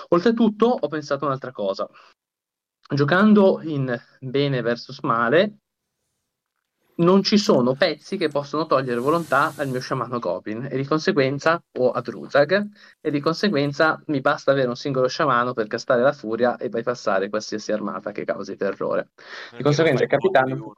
Oltretutto 0.10 0.66
ho 0.68 0.88
pensato 0.88 1.26
un'altra 1.26 1.52
cosa. 1.52 1.88
Giocando 2.90 3.60
in 3.64 3.98
bene 4.20 4.62
versus 4.62 5.02
male, 5.02 5.58
non 6.98 7.22
ci 7.24 7.38
sono 7.38 7.76
pezzi 7.76 8.18
che 8.18 8.28
possono 8.28 8.66
togliere 8.66 9.00
volontà 9.00 9.54
al 9.58 9.68
mio 9.68 9.80
sciamano 9.80 10.20
Goblin 10.20 10.68
e 10.70 10.78
di 10.78 10.86
conseguenza 10.86 11.62
o 11.80 11.92
a 11.92 12.02
Druzag 12.02 12.68
e 13.02 13.12
di 13.12 13.20
conseguenza 13.20 14.02
mi 14.08 14.22
basta 14.22 14.52
avere 14.52 14.68
un 14.68 14.76
singolo 14.76 15.08
sciamano 15.08 15.54
per 15.54 15.68
castare 15.68 16.02
la 16.02 16.14
furia 16.14 16.58
e 16.58 16.70
bypassare 16.70 17.30
qualsiasi 17.30 17.72
armata 17.72 18.12
che 18.12 18.24
causi 18.26 18.56
terrore. 18.56 19.10
Di 19.56 19.64
conseguenza 19.64 20.04
il 20.04 20.10
capitano- 20.10 20.74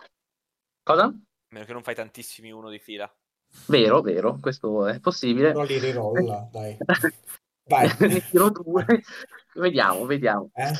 Cosa? 0.83 1.03
A 1.03 1.13
meno 1.51 1.65
che 1.65 1.73
non 1.73 1.83
fai 1.83 1.95
tantissimi 1.95 2.51
uno 2.51 2.69
di 2.69 2.79
fila. 2.79 3.11
Vero, 3.67 4.01
vero, 4.01 4.37
questo 4.41 4.87
è 4.87 4.99
possibile. 4.99 5.51
Però 5.51 5.63
li 5.63 5.79
rirolla, 5.79 6.47
dai. 6.51 6.77
Vai. 7.69 7.87
Ne 7.99 8.27
tiro 8.27 8.49
due. 8.49 8.85
Vediamo, 9.53 10.05
vediamo. 10.05 10.49
Eh? 10.53 10.73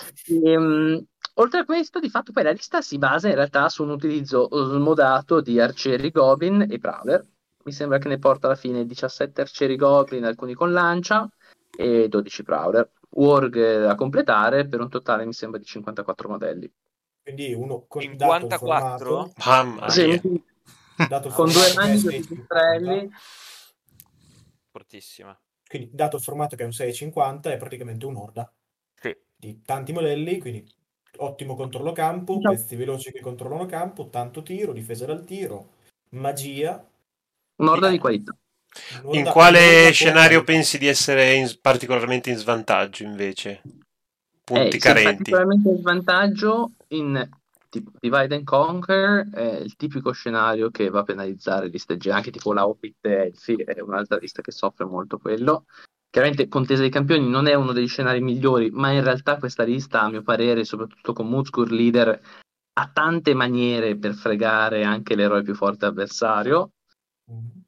Ehm, 0.43 1.05
oltre 1.35 1.59
a 1.59 1.65
questo, 1.65 1.99
di 1.99 2.09
fatto 2.09 2.31
poi 2.31 2.43
la 2.43 2.51
lista 2.51 2.81
si 2.81 2.97
basa 2.97 3.27
in 3.29 3.35
realtà 3.35 3.69
su 3.69 3.83
un 3.83 3.89
utilizzo 3.91 4.47
smodato 4.51 5.41
di 5.41 5.59
arcieri 5.59 6.11
goblin 6.11 6.65
e 6.69 6.79
prowler. 6.79 7.25
Mi 7.63 7.71
sembra 7.71 7.97
che 7.97 8.07
ne 8.07 8.17
porta 8.19 8.47
alla 8.47 8.55
fine 8.55 8.85
17 8.85 9.41
arcieri 9.41 9.75
goblin, 9.75 10.25
alcuni 10.25 10.53
con 10.53 10.71
lancia 10.71 11.29
e 11.77 12.07
12 12.07 12.43
prowler. 12.43 12.89
Warg 13.11 13.81
da 13.81 13.95
completare 13.95 14.67
per 14.67 14.79
un 14.81 14.89
totale 14.89 15.25
mi 15.25 15.33
sembra 15.33 15.59
di 15.59 15.65
54 15.65 16.29
modelli. 16.29 16.71
Quindi 17.21 17.53
uno 17.53 17.85
con 17.87 18.01
dato 18.15 18.45
il 18.45 18.51
54? 18.51 19.05
formato, 19.07 19.33
Mamma 19.45 19.89
Sì, 19.89 20.05
mia. 20.07 20.21
il 21.09 21.33
con 21.33 21.45
due 21.51 21.71
due 21.73 21.83
6,50, 21.95 22.07
pipistrelli. 22.09 23.09
Fortissima. 24.71 25.37
quindi 25.67 25.89
dato 25.91 26.15
il 26.17 26.21
formato 26.21 26.55
che 26.55 26.63
è 26.63 26.65
un 26.65 26.71
6,50 26.71 27.41
è 27.51 27.57
praticamente 27.57 28.05
un'orda 28.05 28.51
Sì. 28.95 29.15
di 29.35 29.61
tanti 29.63 29.91
modelli, 29.91 30.39
quindi 30.39 30.65
ottimo 31.17 31.55
controllo 31.55 31.91
campo, 31.91 32.35
Diciamo- 32.35 32.55
pezzi 32.55 32.75
veloci 32.75 33.11
che 33.11 33.19
controllano 33.21 33.65
campo, 33.65 34.09
tanto 34.09 34.41
tiro, 34.43 34.73
difesa 34.73 35.05
dal 35.05 35.23
tiro, 35.25 35.69
magia. 36.11 36.83
Un'orda 37.57 37.87
Eh, 37.87 37.91
di 37.91 37.97
qualità. 37.97 38.35
un'orda- 39.01 39.17
In 39.19 39.25
quale 39.25 39.91
scenario 39.91 40.43
qualità. 40.43 40.51
pensi 40.51 40.77
di 40.77 40.87
essere 40.87 41.33
in- 41.33 41.57
particolarmente 41.61 42.29
in 42.29 42.37
svantaggio 42.37 43.03
invece? 43.03 43.61
Punti 44.43 44.67
Eh, 44.67 44.71
sì, 44.71 44.77
carenti. 44.79 45.15
particolarmente 45.15 45.69
in 45.69 45.77
svantaggio 45.77 46.71
in 46.89 47.29
tipo, 47.69 47.91
Divide 47.99 48.33
and 48.35 48.43
Conquer 48.45 49.29
è 49.31 49.57
il 49.57 49.75
tipico 49.75 50.11
scenario 50.11 50.71
che 50.71 50.89
va 50.89 51.01
a 51.01 51.03
penalizzare 51.03 51.67
liste 51.67 51.97
G, 51.97 52.07
anche 52.07 52.31
tipo 52.31 52.51
la 52.51 52.67
Hobbit 52.67 53.05
Elfi 53.05 53.55
è 53.57 53.79
un'altra 53.79 54.17
lista 54.17 54.41
che 54.41 54.51
soffre 54.51 54.85
molto 54.85 55.19
quello. 55.19 55.65
Chiaramente 56.11 56.47
Contesa 56.47 56.81
dei 56.81 56.89
Campioni 56.89 57.29
non 57.29 57.45
è 57.45 57.53
uno 57.53 57.71
degli 57.71 57.87
scenari 57.87 58.19
migliori, 58.19 58.71
ma 58.71 58.91
in 58.91 59.03
realtà 59.03 59.37
questa 59.37 59.63
lista, 59.63 60.01
a 60.01 60.09
mio 60.09 60.23
parere, 60.23 60.63
soprattutto 60.65 61.13
con 61.13 61.27
Muzkur 61.27 61.71
leader, 61.71 62.19
ha 62.73 62.89
tante 62.91 63.33
maniere 63.35 63.95
per 63.95 64.13
fregare 64.13 64.83
anche 64.83 65.15
l'eroe 65.15 65.43
più 65.43 65.53
forte 65.53 65.85
avversario. 65.85 66.71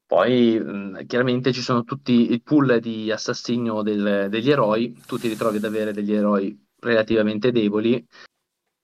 Poi 0.05 1.05
chiaramente 1.05 1.53
ci 1.53 1.61
sono 1.61 1.83
tutti 1.83 2.31
il 2.31 2.41
pool 2.41 2.79
di 2.79 3.11
assassinio 3.11 3.83
del- 3.83 4.27
degli 4.29 4.49
eroi, 4.49 4.99
tu 5.05 5.17
ti 5.17 5.27
ritrovi 5.27 5.57
ad 5.57 5.63
avere 5.63 5.93
degli 5.93 6.13
eroi 6.13 6.67
relativamente 6.79 7.51
deboli, 7.51 8.03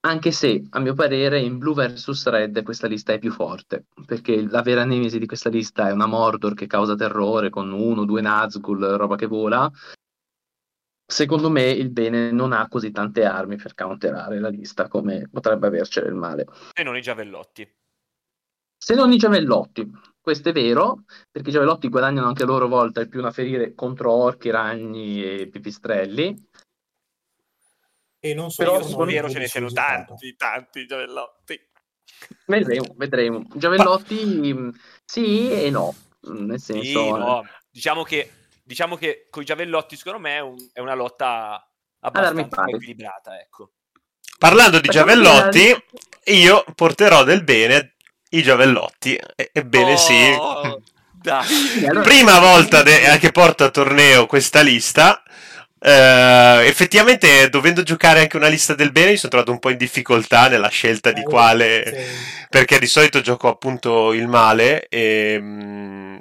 anche 0.00 0.30
se 0.30 0.64
a 0.70 0.78
mio 0.78 0.94
parere 0.94 1.40
in 1.40 1.58
Blue 1.58 1.74
vs 1.74 2.26
Red 2.28 2.62
questa 2.62 2.86
lista 2.86 3.12
è 3.12 3.18
più 3.18 3.32
forte, 3.32 3.86
perché 4.06 4.42
la 4.48 4.62
vera 4.62 4.84
nemesi 4.84 5.18
di 5.18 5.26
questa 5.26 5.48
lista 5.48 5.88
è 5.88 5.92
una 5.92 6.06
Mordor 6.06 6.54
che 6.54 6.66
causa 6.66 6.94
terrore 6.94 7.50
con 7.50 7.72
uno, 7.72 8.04
due 8.04 8.20
Nazgul, 8.20 8.80
roba 8.80 9.16
che 9.16 9.26
vola. 9.26 9.70
Secondo 11.10 11.50
me 11.50 11.70
il 11.70 11.90
bene 11.90 12.30
non 12.30 12.52
ha 12.52 12.68
così 12.68 12.90
tante 12.90 13.24
armi 13.24 13.56
per 13.56 13.74
counterare 13.74 14.38
la 14.38 14.50
lista 14.50 14.88
come 14.88 15.26
potrebbe 15.30 15.66
avercene 15.66 16.08
il 16.08 16.14
male. 16.14 16.46
E 16.74 16.82
non 16.82 16.96
i 16.96 17.00
giavellotti. 17.00 17.66
Se 18.76 18.94
non 18.94 19.10
i 19.10 19.16
giavellotti, 19.16 19.90
questo 20.20 20.50
è 20.50 20.52
vero, 20.52 21.04
perché 21.30 21.48
i 21.48 21.52
giavellotti 21.52 21.88
guadagnano 21.88 22.28
anche 22.28 22.44
a 22.44 22.46
loro 22.46 22.68
volta 22.68 23.00
il 23.00 23.08
più 23.08 23.18
una 23.18 23.32
ferire 23.32 23.74
contro 23.74 24.12
orchi, 24.12 24.50
ragni 24.50 25.24
e 25.24 25.48
pipistrelli. 25.48 26.47
E 28.20 28.34
non 28.34 28.50
so 28.50 28.62
Però 28.62 28.82
spero 28.82 29.04
dubbi 29.04 29.12
ce 29.32 29.38
ne 29.38 29.46
siano 29.48 29.66
risultato. 29.66 30.04
tanti, 30.08 30.36
tanti 30.36 30.86
giavellotti. 30.86 31.60
Vedremo, 32.46 32.94
vedremo. 32.96 33.42
Giavellotti 33.54 34.52
mh, 34.52 34.80
sì 35.04 35.50
e 35.52 35.70
no, 35.70 35.94
mh, 36.22 36.44
nel 36.46 36.60
senso... 36.60 36.82
Sì, 36.82 36.96
eh, 37.06 37.10
no, 37.10 37.46
diciamo 37.70 38.02
che, 38.02 38.32
diciamo 38.64 38.96
che 38.96 39.28
con 39.30 39.42
i 39.42 39.46
giavellotti 39.46 39.96
secondo 39.96 40.18
me 40.18 40.36
è, 40.36 40.40
un- 40.40 40.56
è 40.72 40.80
una 40.80 40.94
lotta 40.94 41.64
abbastanza 42.00 42.64
equilibrata, 42.66 43.38
ecco. 43.38 43.72
Parlando 44.38 44.80
di 44.80 44.88
giavellotti, 44.88 45.74
io 46.26 46.64
porterò 46.74 47.22
del 47.24 47.42
bene 47.44 47.94
i 48.30 48.42
giavellotti. 48.42 49.18
E- 49.36 49.50
Ebbene 49.52 49.96
sì. 49.96 50.36
Oh, 50.38 50.80
Dai. 51.10 51.44
Sì, 51.46 51.84
allora- 51.86 52.02
Prima 52.04 52.38
volta 52.38 52.82
de- 52.82 53.18
che 53.18 53.32
porto 53.32 53.64
a 53.64 53.70
torneo 53.70 54.26
questa 54.26 54.60
lista. 54.60 55.22
Eh, 55.80 56.66
effettivamente, 56.66 57.48
dovendo 57.50 57.82
giocare 57.82 58.20
anche 58.20 58.36
una 58.36 58.48
lista 58.48 58.74
del 58.74 58.92
bene, 58.92 59.10
mi 59.12 59.16
sono 59.16 59.30
trovato 59.30 59.52
un 59.52 59.58
po' 59.58 59.70
in 59.70 59.76
difficoltà 59.76 60.48
nella 60.48 60.68
scelta 60.68 61.12
di 61.12 61.22
Eh, 61.22 61.24
quale. 61.24 61.84
sì. 61.84 62.46
Perché 62.48 62.78
di 62.78 62.86
solito 62.86 63.20
gioco 63.20 63.48
appunto 63.48 64.12
il 64.12 64.26
male 64.28 64.86
e. 64.88 65.38
mm, 65.40 66.18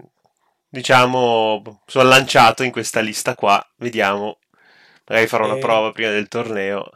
diciamo, 0.69 1.83
sono 1.85 2.07
lanciato 2.09 2.63
in 2.63 2.71
questa 2.71 2.99
lista 2.99 3.35
qua. 3.35 3.65
Vediamo. 3.77 4.39
Magari 5.07 5.27
farò 5.27 5.45
una 5.45 5.55
Eh. 5.55 5.59
prova 5.59 5.91
prima 5.91 6.09
del 6.11 6.27
torneo. 6.27 6.89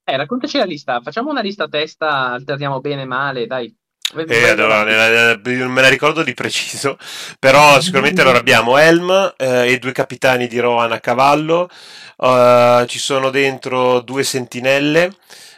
Eh, 0.06 0.16
raccontaci 0.18 0.58
la 0.58 0.64
lista, 0.66 1.02
facciamo 1.02 1.30
una 1.30 1.42
lista 1.42 1.66
a 1.66 1.68
testa, 1.68 2.32
alterniamo 2.32 2.80
bene 2.80 3.06
male, 3.06 3.46
dai. 3.46 3.74
Eh, 4.16 4.48
allora, 4.48 4.84
non 4.84 5.72
me 5.72 5.82
la 5.82 5.90
ricordo 5.90 6.24
di 6.24 6.34
preciso, 6.34 6.98
però 7.40 7.82
sicuramente 7.82 8.22
allora 8.22 8.38
abbiamo 8.38 8.78
Helm 8.78 9.34
eh, 9.36 9.74
e 9.74 9.80
due 9.80 9.92
capitani 9.92 10.48
di 10.48 10.60
Rohan 10.60 10.94
a 10.94 11.00
cavallo, 11.02 11.70
eh, 12.18 12.86
ci 12.88 13.00
sono 13.00 13.30
dentro 13.30 14.00
due 14.00 14.24
sentinelle 14.24 15.12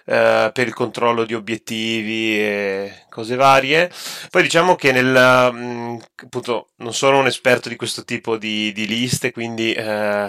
eh, 0.06 0.50
per 0.52 0.66
il 0.66 0.74
controllo 0.74 1.26
di 1.26 1.36
obiettivi 1.36 2.40
e 2.40 3.06
cose 3.10 3.36
varie. 3.36 3.92
Poi 4.32 4.42
diciamo 4.42 4.76
che 4.76 4.92
nel, 4.92 5.52
mm, 5.54 5.98
appunto, 6.24 6.70
non 6.78 6.94
sono 6.94 7.20
un 7.20 7.28
esperto 7.28 7.70
di 7.70 7.76
questo 7.76 8.04
tipo 8.04 8.38
di, 8.38 8.72
di 8.74 8.88
liste, 8.88 9.32
quindi 9.32 9.74
eh, 9.74 10.28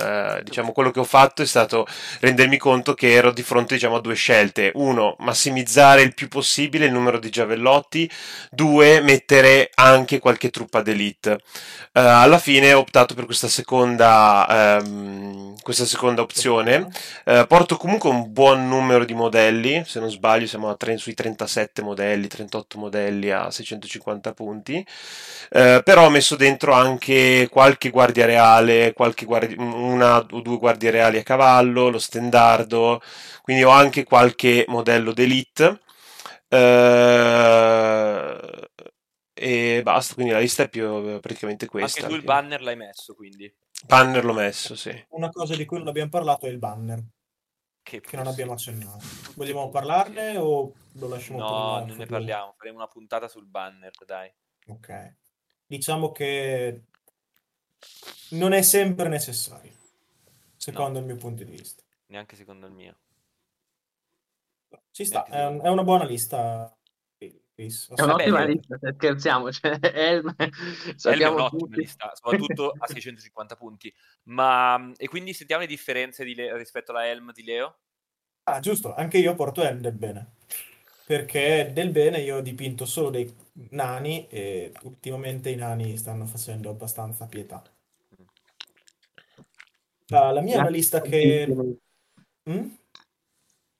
eh, 0.00 0.40
diciamo 0.42 0.72
quello 0.72 0.90
che 0.90 1.00
ho 1.00 1.04
fatto 1.04 1.42
è 1.42 1.46
stato 1.46 1.86
rendermi 2.20 2.56
conto 2.58 2.94
che 2.94 3.12
ero 3.12 3.32
di 3.32 3.42
fronte 3.42 3.74
diciamo, 3.74 3.96
a 3.96 4.00
due 4.00 4.14
scelte. 4.14 4.70
Uno, 4.74 5.16
massimizzare 5.20 6.02
il 6.02 6.14
più 6.14 6.28
possibile 6.28 6.86
il 6.86 6.92
numero 6.92 7.18
di 7.18 7.30
giavellotti. 7.30 8.10
Due, 8.50 9.00
mettere 9.00 9.70
anche 9.74 10.18
qualche 10.18 10.50
truppa 10.50 10.82
d'elite. 10.82 11.40
Eh, 11.92 12.00
alla 12.00 12.38
fine 12.38 12.72
ho 12.72 12.80
optato 12.80 13.14
per 13.14 13.24
questa 13.24 13.48
seconda, 13.48 14.78
ehm, 14.78 15.56
questa 15.62 15.84
seconda 15.84 16.22
opzione. 16.22 16.88
Eh, 17.24 17.44
porto 17.48 17.76
comunque 17.76 18.10
un 18.10 18.32
buon 18.32 18.68
numero 18.68 19.04
di 19.04 19.14
modelli, 19.14 19.82
se 19.86 20.00
non 20.00 20.10
sbaglio 20.10 20.46
siamo 20.46 20.68
a 20.70 20.76
tre- 20.76 20.96
sui 20.96 21.14
37 21.14 21.82
modelli, 21.82 22.26
38 22.28 22.78
modelli 22.78 23.30
a 23.30 23.50
650 23.50 24.32
punti. 24.32 24.84
Eh, 25.50 25.80
però 25.84 26.06
ho 26.06 26.10
messo 26.10 26.36
dentro 26.36 26.72
anche 26.72 27.48
qualche 27.50 27.90
guardia 27.90 28.26
reale, 28.26 28.92
qualche 28.92 29.24
guardi- 29.24 29.56
una 29.78 30.18
o 30.18 30.40
due 30.40 30.56
guardie 30.58 30.90
reali 30.90 31.18
a 31.18 31.22
cavallo, 31.22 31.88
lo 31.88 31.98
stendardo, 31.98 33.00
quindi 33.42 33.62
ho 33.62 33.70
anche 33.70 34.04
qualche 34.04 34.64
modello 34.68 35.12
d'elite. 35.12 35.80
Eh, 36.48 37.58
e 39.34 39.82
basta, 39.82 40.14
quindi 40.14 40.32
la 40.32 40.40
lista 40.40 40.64
è 40.64 40.68
più 40.68 41.20
praticamente 41.20 41.66
questa. 41.66 42.00
Anche 42.00 42.12
tu 42.12 42.18
il 42.18 42.24
banner 42.24 42.60
l'hai 42.60 42.76
messo, 42.76 43.14
quindi. 43.14 43.54
banner 43.86 44.24
l'ho 44.24 44.32
messo, 44.32 44.74
sì. 44.74 45.06
Una 45.10 45.30
cosa 45.30 45.54
di 45.54 45.64
cui 45.64 45.78
non 45.78 45.88
abbiamo 45.88 46.10
parlato 46.10 46.46
è 46.46 46.48
il 46.48 46.58
banner, 46.58 47.00
Che, 47.82 48.00
che 48.00 48.16
non 48.16 48.26
abbiamo 48.26 48.52
accennato. 48.52 48.98
Vogliamo 49.36 49.68
parlarne 49.68 50.36
o 50.36 50.72
lo 50.92 51.08
lasciamo 51.08 51.38
No, 51.38 51.84
non 51.86 51.96
ne 51.96 52.06
parliamo. 52.06 52.54
Faremo 52.56 52.78
una 52.78 52.88
puntata 52.88 53.28
sul 53.28 53.46
banner, 53.46 53.92
dai. 54.04 54.28
Ok. 54.66 55.16
Diciamo 55.66 56.10
che 56.10 56.86
non 58.30 58.52
è 58.52 58.62
sempre 58.62 59.08
necessario, 59.08 59.72
secondo 60.56 60.98
il 60.98 61.04
mio 61.04 61.16
punto 61.16 61.44
di 61.44 61.50
vista. 61.52 61.82
Neanche 62.06 62.36
secondo 62.36 62.66
il 62.66 62.72
mio. 62.72 62.96
Ci 64.90 65.04
sta, 65.04 65.24
è, 65.24 65.46
un- 65.46 65.60
è 65.62 65.68
una 65.68 65.82
buona 65.84 66.04
lista. 66.04 66.72
Chris. 67.58 67.92
È 67.92 68.02
un'ottima 68.02 68.38
Vabbè, 68.38 68.52
lista, 68.52 68.78
se 68.80 68.92
scherziamo, 68.94 69.50
cioè, 69.52 69.80
è 69.80 70.20
sappiamo 70.94 71.34
un'ottima 71.38 71.60
tutti. 71.60 71.80
lista, 71.80 72.12
soprattutto 72.14 72.72
a 72.78 72.86
650 72.86 73.56
punti. 73.56 73.92
Ma 74.24 74.92
e 74.96 75.08
quindi 75.08 75.32
sentiamo 75.32 75.62
le 75.62 75.66
differenze 75.68 76.22
di 76.22 76.36
Le- 76.36 76.56
rispetto 76.56 76.92
alla 76.92 77.08
Helm 77.08 77.32
di 77.32 77.42
Leo? 77.42 77.78
Ah, 78.44 78.60
giusto, 78.60 78.94
anche 78.94 79.18
io 79.18 79.34
porto 79.34 79.64
Elm 79.64 79.80
del 79.80 79.92
bene. 79.92 80.34
Perché 81.08 81.70
del 81.72 81.88
bene 81.88 82.20
io 82.20 82.36
ho 82.36 82.40
dipinto 82.42 82.84
solo 82.84 83.08
dei 83.08 83.34
nani 83.70 84.28
e 84.28 84.74
ultimamente 84.82 85.48
i 85.48 85.56
nani 85.56 85.96
stanno 85.96 86.26
facendo 86.26 86.68
abbastanza 86.68 87.24
pietà. 87.24 87.62
Ah, 90.10 90.32
la 90.32 90.42
mia 90.42 90.56
è 90.56 90.58
una 90.58 90.68
lista 90.68 91.00
che... 91.00 91.78
Mm? 92.50 92.68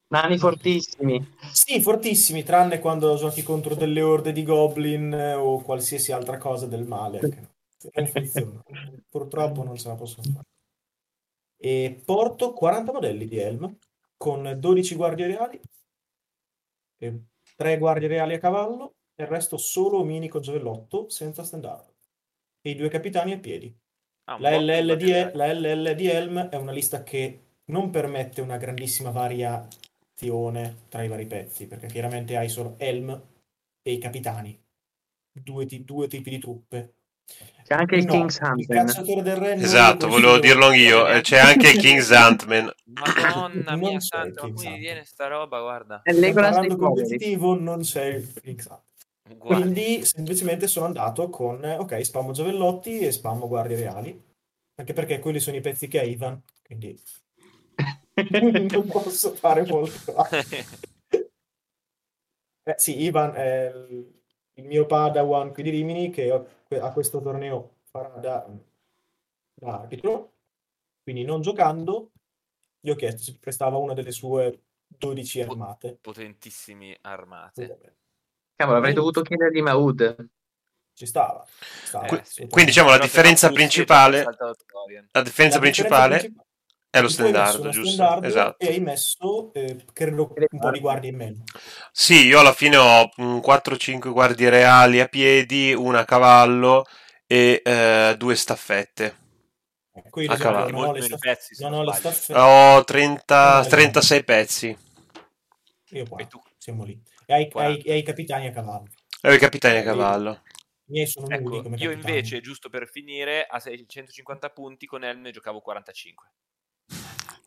Nani 0.07 0.39
fortissimi. 0.39 1.35
Sì, 1.53 1.83
fortissimi, 1.83 2.45
tranne 2.45 2.79
quando 2.79 3.15
giochi 3.17 3.43
contro 3.43 3.75
delle 3.75 4.01
orde 4.01 4.33
di 4.33 4.43
goblin 4.43 5.13
o 5.37 5.61
qualsiasi 5.61 6.13
altra 6.13 6.39
cosa 6.39 6.67
del 6.67 6.87
male. 6.87 7.19
che 7.19 7.91
non 7.93 8.07
funziona. 8.07 8.63
Purtroppo 9.07 9.63
non 9.63 9.77
ce 9.77 9.89
la 9.89 9.97
posso 9.97 10.23
fare. 10.23 10.47
E 11.59 12.01
porto 12.07 12.55
40 12.55 12.91
modelli 12.91 13.29
di 13.29 13.37
Helm 13.37 13.77
con 14.17 14.57
12 14.59 14.95
guardie 14.95 15.27
reali, 15.27 15.61
e 16.99 17.23
3 17.57 17.79
guardie 17.79 18.09
reali 18.09 18.35
a 18.35 18.39
cavallo 18.39 18.97
e 19.15 19.23
il 19.25 19.29
resto 19.29 19.57
solo 19.57 20.05
mini 20.05 20.29
con 20.29 20.41
giavellotto 20.41 21.09
senza 21.09 21.43
stendardo. 21.45 21.95
E 22.61 22.71
i 22.71 22.75
due 22.75 22.89
capitani 22.89 23.33
a 23.33 23.39
piedi. 23.39 23.75
Ah, 24.27 24.39
La 24.41 24.51
LL, 24.57 24.97
di, 24.97 25.11
la 25.11 25.53
LL 25.53 25.95
di 25.95 26.09
Helm 26.09 26.49
è 26.49 26.57
una 26.57 26.73
lista 26.73 27.03
che 27.03 27.43
non 27.67 27.91
permette 27.91 28.41
una 28.41 28.57
grandissima 28.57 29.11
variazione 29.11 30.87
tra 30.89 31.03
i 31.03 31.09
vari 31.09 31.27
pezzi, 31.27 31.67
perché 31.67 31.87
chiaramente 31.87 32.37
hai 32.37 32.49
solo 32.49 32.77
Helm 32.79 33.11
e 33.83 33.93
i 33.93 33.99
capitani, 33.99 34.61
due, 35.33 35.67
ti- 35.67 35.85
due 35.85 36.09
tipi 36.09 36.31
di 36.31 36.39
truppe. 36.39 36.95
C'è 37.65 37.75
anche 37.75 37.97
il 37.97 38.07
No, 38.07 38.13
King's 38.13 38.39
il 38.39 38.47
Huntsman. 38.47 38.87
cacciatore 38.87 39.23
del 39.23 39.37
re 39.37 39.55
non 39.55 39.65
Esatto, 39.65 40.09
volevo 40.09 40.39
dirlo 40.39 40.67
anch'io. 40.67 41.07
eh, 41.09 41.21
C'è 41.21 41.39
anche 41.39 41.73
King's 41.73 42.11
Ant-Man. 42.11 42.73
Madonna 42.85 43.71
Non 43.73 43.79
mia 43.79 44.01
santa, 44.01 44.43
ma 44.43 44.49
Hunter. 44.49 44.79
viene 44.79 45.05
sta 45.05 45.27
roba, 45.27 45.61
guarda. 45.61 46.01
È 46.03 46.13
Legolas 46.13 46.55
poveri. 46.57 46.77
competitivo, 46.77 47.59
non 47.59 47.81
c'è 47.81 48.05
il 48.07 48.33
King's. 48.41 48.69
Uguale. 49.31 49.61
Quindi 49.63 50.07
semplicemente 50.07 50.67
sono 50.67 50.87
andato 50.87 51.29
con, 51.29 51.63
ok, 51.63 52.03
spammo 52.03 52.33
giavellotti 52.33 53.01
e 53.01 53.13
spammo 53.13 53.47
guardie 53.47 53.77
reali, 53.77 54.25
anche 54.77 54.95
perché 54.95 55.19
quelli 55.19 55.39
sono 55.39 55.57
i 55.57 55.61
pezzi 55.61 55.87
che 55.87 56.01
ha 56.01 56.03
Ivan, 56.03 56.43
quindi 56.65 56.99
non 58.73 58.87
posso 58.87 59.35
fare 59.35 59.67
molto. 59.67 60.15
Eh, 62.69 62.75
sì, 62.77 63.01
Ivan 63.03 63.35
è 63.35 63.73
il, 63.91 64.13
il 64.55 64.65
mio 64.65 64.85
padawan 64.85 65.53
qui 65.55 65.63
di 65.63 65.71
Rimini 65.71 66.11
che 66.11 66.31
ho- 66.31 66.47
a 66.77 66.93
questo 66.93 67.21
torneo 67.21 67.79
farà 67.85 68.09
da, 68.19 68.47
da 69.55 69.81
arbitro, 69.81 70.35
quindi 71.03 71.25
non 71.25 71.41
giocando, 71.41 72.13
gli 72.81 72.91
ho 72.91 72.95
chiesto 72.95 73.23
se 73.23 73.39
prestava 73.41 73.79
una 73.79 73.95
delle 73.95 74.13
sue 74.13 74.63
12 74.87 75.43
armate. 75.43 75.99
Potentissimi 76.01 76.97
armate. 77.03 77.97
Cavolo, 78.55 78.79
avrei 78.79 78.93
dovuto 78.93 79.23
chiedergli 79.23 79.63
Maud. 79.63 80.29
Ci 80.93 81.07
stava. 81.07 81.47
ci 81.47 81.87
stava, 81.87 82.07
Eh, 82.07 82.49
quindi 82.49 82.67
diciamo 82.67 82.91
la 82.91 82.99
differenza 82.99 83.51
principale-. 83.51 84.25
La 84.25 84.31
differenza 84.31 85.09
La 85.13 85.23
differenza 85.23 85.59
principale 85.59 86.19
principale 86.19 86.48
è 86.99 87.03
lo 87.03 87.09
uno 87.59 87.71
giusto? 87.71 87.93
stendardo 87.93 88.27
Esatto. 88.27 88.57
E 88.65 88.67
hai 88.69 88.81
messo, 88.81 89.53
eh, 89.55 89.77
credo, 89.93 90.35
un 90.51 90.59
po' 90.59 90.71
di 90.71 90.81
guardie 90.81 91.11
in 91.11 91.17
meno. 91.17 91.45
Sì, 91.93 92.27
io 92.27 92.41
alla 92.41 92.53
fine 92.53 92.77
ho 92.77 93.11
mm, 93.21 93.39
4-5 93.41 94.11
guardie 94.11 94.51
reali 94.51 95.01
a 95.01 95.07
piedi, 95.07 95.73
una 95.75 96.01
a 96.01 96.05
cavallo 96.05 96.85
e 97.27 97.61
eh, 97.65 98.15
due 98.17 98.35
staffette. 98.37 99.17
Ecco, 99.93 100.21
io 100.21 100.31
A 100.33 100.37
cavallo. 100.37 100.71
non 100.71 100.87
ho 100.87 100.93
le, 100.93 101.03
staff- 101.03 101.21
pezzi, 101.21 101.63
non 101.63 101.73
ho 101.75 101.93
staffette. 101.93 102.41
Ho 102.41 102.85
30, 102.85 103.61
No, 103.63 103.69
36 103.69 104.25
pezzi. 104.25 104.77
Io 105.91 106.07
qua, 106.07 106.19
E 106.19 106.27
tu? 106.27 106.41
siamo 106.59 106.85
lì. 106.85 107.01
E 107.27 107.33
hai, 107.33 107.49
hai- 107.55 107.83
hai 107.87 107.99
i 107.99 108.03
capitani 108.03 108.47
a 108.47 108.51
cavallo. 108.53 108.89
E 109.23 109.35
i 109.35 109.39
capitani 109.39 109.79
a 109.79 109.83
cavallo. 109.83 110.43
Ecco, 111.29 111.63
io 111.77 111.91
invece, 111.91 112.41
giusto 112.41 112.69
per 112.71 112.89
finire, 112.89 113.47
a 113.47 113.59
650 113.61 114.51
punti 114.51 114.87
con 114.87 115.05
Helm 115.05 115.21
ne 115.23 115.31
giocavo 115.31 115.61
45. 115.61 116.31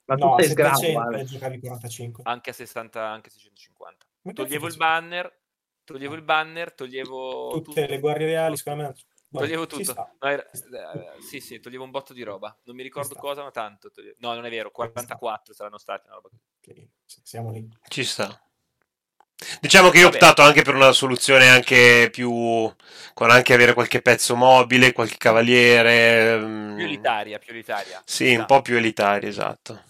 Ma 0.05 0.15
No, 0.15 0.35
tu 0.35 0.41
sei 0.41 0.49
sgravo, 0.51 0.75
700 0.77 0.99
Ale. 1.07 1.17
ne 1.17 1.23
giocavi 1.25 1.59
45. 1.59 2.23
Anche 2.25 2.49
a 2.49 2.53
60, 2.53 3.07
anche 3.07 3.29
a 3.29 3.31
650. 3.31 4.05
Ma 4.23 4.33
Toglievo 4.33 4.67
il 4.67 4.75
banner, 4.77 5.39
toglievo 5.83 6.13
il 6.15 6.21
banner, 6.21 6.73
toglievo 6.73 7.49
Tutte 7.51 7.63
tutto. 7.81 7.85
le 7.93 7.99
guardie 7.99 8.25
reali, 8.27 8.57
secondo 8.57 8.83
me, 8.83 8.93
Toglievo 9.31 9.65
tutto. 9.65 9.93
No, 10.19 10.27
era- 10.27 10.45
sta. 10.51 10.91
eh, 11.15 11.21
sì, 11.21 11.39
sì, 11.39 11.59
toglievo 11.61 11.85
un 11.85 11.91
botto 11.91 12.11
di 12.13 12.21
roba. 12.23 12.55
Non 12.65 12.75
mi 12.75 12.83
ricordo 12.83 13.15
cosa, 13.15 13.43
ma 13.43 13.51
tanto. 13.51 13.89
toglievo- 13.89 14.17
No, 14.19 14.33
non 14.33 14.45
è 14.45 14.49
vero, 14.49 14.71
44 14.71 15.53
saranno 15.53 15.77
stati. 15.77 16.07
una 16.07 16.15
roba 16.15 16.27
così. 16.29 16.41
Ok, 16.81 16.87
siamo 17.23 17.51
lì. 17.51 17.65
Ci 17.87 18.03
sta. 18.03 18.41
Diciamo 19.59 19.89
che 19.89 19.97
io 19.99 20.05
ho 20.05 20.09
optato 20.09 20.43
anche 20.43 20.61
per 20.61 20.75
una 20.75 20.91
soluzione 20.91 21.49
anche 21.49 22.09
più 22.11 22.29
con 23.13 23.31
anche 23.31 23.53
avere 23.55 23.73
qualche 23.73 24.01
pezzo 24.01 24.35
mobile, 24.35 24.91
qualche 24.91 25.17
cavaliere. 25.17 26.37
mm, 26.37 26.75
Più 26.75 26.85
elitaria, 26.85 27.39
più 27.39 27.51
elitaria. 27.53 28.01
Sì, 28.05 28.27
Ci 28.27 28.35
un 28.35 28.45
po' 28.45 28.61
più 28.61 28.75
elitaria, 28.75 29.27
esatto. 29.29 29.81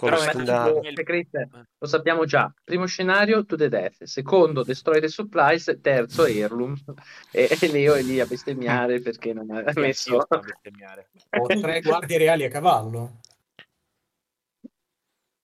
Con 0.00 0.08
Però 0.08 0.22
standard. 0.22 1.02
Chris, 1.02 1.28
lo 1.76 1.86
sappiamo 1.86 2.24
già. 2.24 2.50
Primo 2.64 2.86
scenario, 2.86 3.44
to 3.44 3.54
the 3.54 3.68
death. 3.68 4.02
Secondo, 4.04 4.62
destroy 4.64 4.98
the 4.98 5.08
supplies. 5.08 5.78
Terzo, 5.82 6.24
heirloom. 6.24 6.74
E, 7.30 7.54
e 7.60 7.68
Leo 7.68 7.92
è 7.94 8.02
lì 8.02 8.18
a 8.18 8.24
bestemmiare 8.24 9.00
perché 9.02 9.34
non 9.34 9.50
ha 9.50 9.62
messo... 9.74 10.16
a 10.26 10.38
bestemmiare. 10.38 11.10
Ho 11.38 11.46
tre 11.46 11.82
guardie 11.82 12.16
reali 12.16 12.44
a 12.44 12.48
cavallo. 12.48 13.20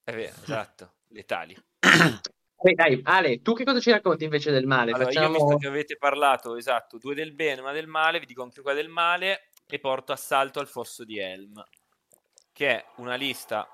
È 0.02 0.12
vero, 0.14 0.34
esatto, 0.42 0.92
letali. 1.08 1.54
Dai, 2.74 3.00
Ale, 3.04 3.42
tu 3.42 3.52
che 3.52 3.64
cosa 3.64 3.78
ci 3.78 3.90
racconti 3.90 4.24
invece 4.24 4.50
del 4.50 4.66
male? 4.66 4.92
Allora, 4.92 5.10
io 5.10 5.20
Facciamo... 5.20 5.34
visto 5.34 5.56
che 5.58 5.66
avete 5.66 5.96
parlato, 5.98 6.56
esatto, 6.56 6.96
due 6.96 7.14
del 7.14 7.34
bene, 7.34 7.60
una 7.60 7.72
del 7.72 7.88
male, 7.88 8.20
vi 8.20 8.26
dico 8.26 8.42
anche 8.42 8.62
quella 8.62 8.80
del 8.80 8.88
male 8.88 9.50
e 9.68 9.78
porto 9.78 10.12
assalto 10.12 10.60
al 10.60 10.66
fosso 10.66 11.04
di 11.04 11.18
Helm, 11.18 11.62
che 12.52 12.68
è 12.70 12.84
una 12.96 13.16
lista 13.16 13.68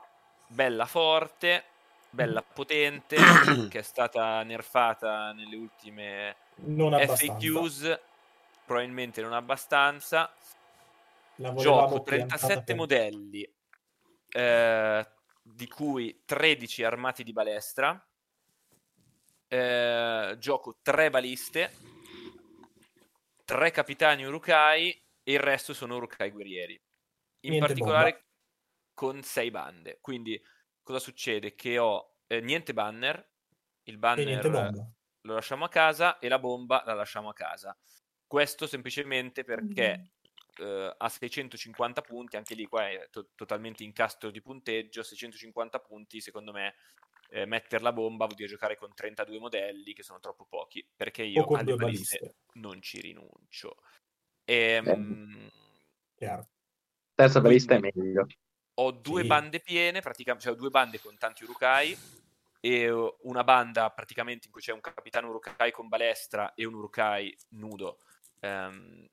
bella 0.53 0.87
forte, 0.87 1.65
bella 2.11 2.43
potente, 2.43 3.17
che 3.69 3.79
è 3.79 3.83
stata 3.83 4.43
nerfata 4.43 5.33
nelle 5.33 5.57
ultime 5.57 6.37
Non 6.57 6.93
abbastanza. 6.95 7.33
FAQs, 7.35 8.01
probabilmente 8.65 9.23
non 9.23 9.33
abbastanza. 9.33 10.33
Gioco 11.35 12.03
piantata 12.03 12.47
37 12.47 12.65
per- 12.65 12.77
modelli, 12.77 13.55
eh, 14.29 15.09
di 15.43 15.69
cui 15.69 16.23
13 16.25 16.85
armati 16.85 17.25
di 17.25 17.33
balestra. 17.33 18.07
Eh, 19.49 20.37
gioco 20.39 20.79
3 20.81 21.11
baliste, 21.11 21.73
3 23.45 23.71
capitani 23.71 24.25
urukai 24.25 24.91
e 25.23 25.33
il 25.33 25.41
resto 25.41 25.75
sono 25.75 25.97
urukai 25.97 26.31
guerrieri. 26.31 26.81
In 27.45 27.51
Niente 27.51 27.67
particolare 27.67 28.25
con 29.03 29.21
6 29.21 29.51
bande. 29.51 29.99
Quindi 30.01 30.41
cosa 30.81 31.01
succede? 31.01 31.57
Che 31.57 31.77
ho 31.77 32.19
eh, 32.29 32.41
niente 32.41 32.73
banner, 32.73 33.17
il 33.83 33.95
E 33.95 33.99
banner 33.99 34.71
lo 35.25 35.35
lasciamo 35.35 35.65
a 35.65 35.69
casa 35.69 36.21
e 36.21 36.29
la 36.29 36.39
bomba 36.39 36.85
la 36.87 36.95
lasciamo 36.95 37.29
a 37.29 37.33
casa. 37.33 37.77
Questo 38.25 38.69
semplicemente 38.69 39.43
perché 39.43 40.13
eh, 40.59 40.95
a 40.97 41.09
650 41.09 42.01
punti, 42.03 42.37
anche 42.37 42.55
lì 42.55 42.65
qua 42.67 42.89
è 42.89 43.09
to- 43.11 43.31
totalmente 43.35 43.83
incastro 43.83 44.31
di 44.31 44.41
punteggio, 44.41 45.03
650 45.03 45.81
punti 45.81 46.21
secondo 46.21 46.53
me 46.53 46.77
eh, 47.31 47.45
mettere 47.45 47.83
la 47.83 47.93
bomba 47.93 48.27
vuol 48.27 48.37
dire 48.37 48.49
giocare 48.49 48.77
con 48.77 48.95
32 48.95 49.41
modelli 49.41 49.95
che 49.95 50.05
sono 50.05 50.21
troppo 50.21 50.47
pochi, 50.49 50.89
perché 50.95 51.25
io 51.25 51.45
alle 51.45 51.65
due 51.65 51.75
baliste 51.75 52.19
baliste. 52.21 52.37
non 52.61 52.81
ci 52.81 53.01
rinuncio. 53.01 53.79
Ehm, 54.45 55.51
Chiaro. 56.15 56.47
Terza 57.15 57.41
balista 57.41 57.75
è 57.75 57.81
meglio. 57.81 58.27
Ho 58.75 58.91
due 58.93 59.25
Sì. 59.25 59.27
bande 59.27 59.61
piene, 59.61 60.01
praticamente, 60.01 60.47
cioè 60.47 60.55
ho 60.57 60.59
due 60.61 60.71
bande 60.71 60.99
con 60.99 61.17
tanti 61.19 61.45
urukai 61.45 61.99
e 62.61 62.91
uh, 62.91 63.17
una 63.23 63.45
banda 63.45 63.91
praticamente 63.91 64.47
in 64.47 64.53
cui 64.53 64.61
c'è 64.63 64.73
un 64.73 64.81
capitano 64.81 65.29
urukai 65.29 65.73
con 65.73 65.89
balestra 65.89 66.55
e 66.55 66.65
un 66.65 66.75
urukai 66.75 67.37
nudo, 67.51 67.99
ehm, 68.41 69.07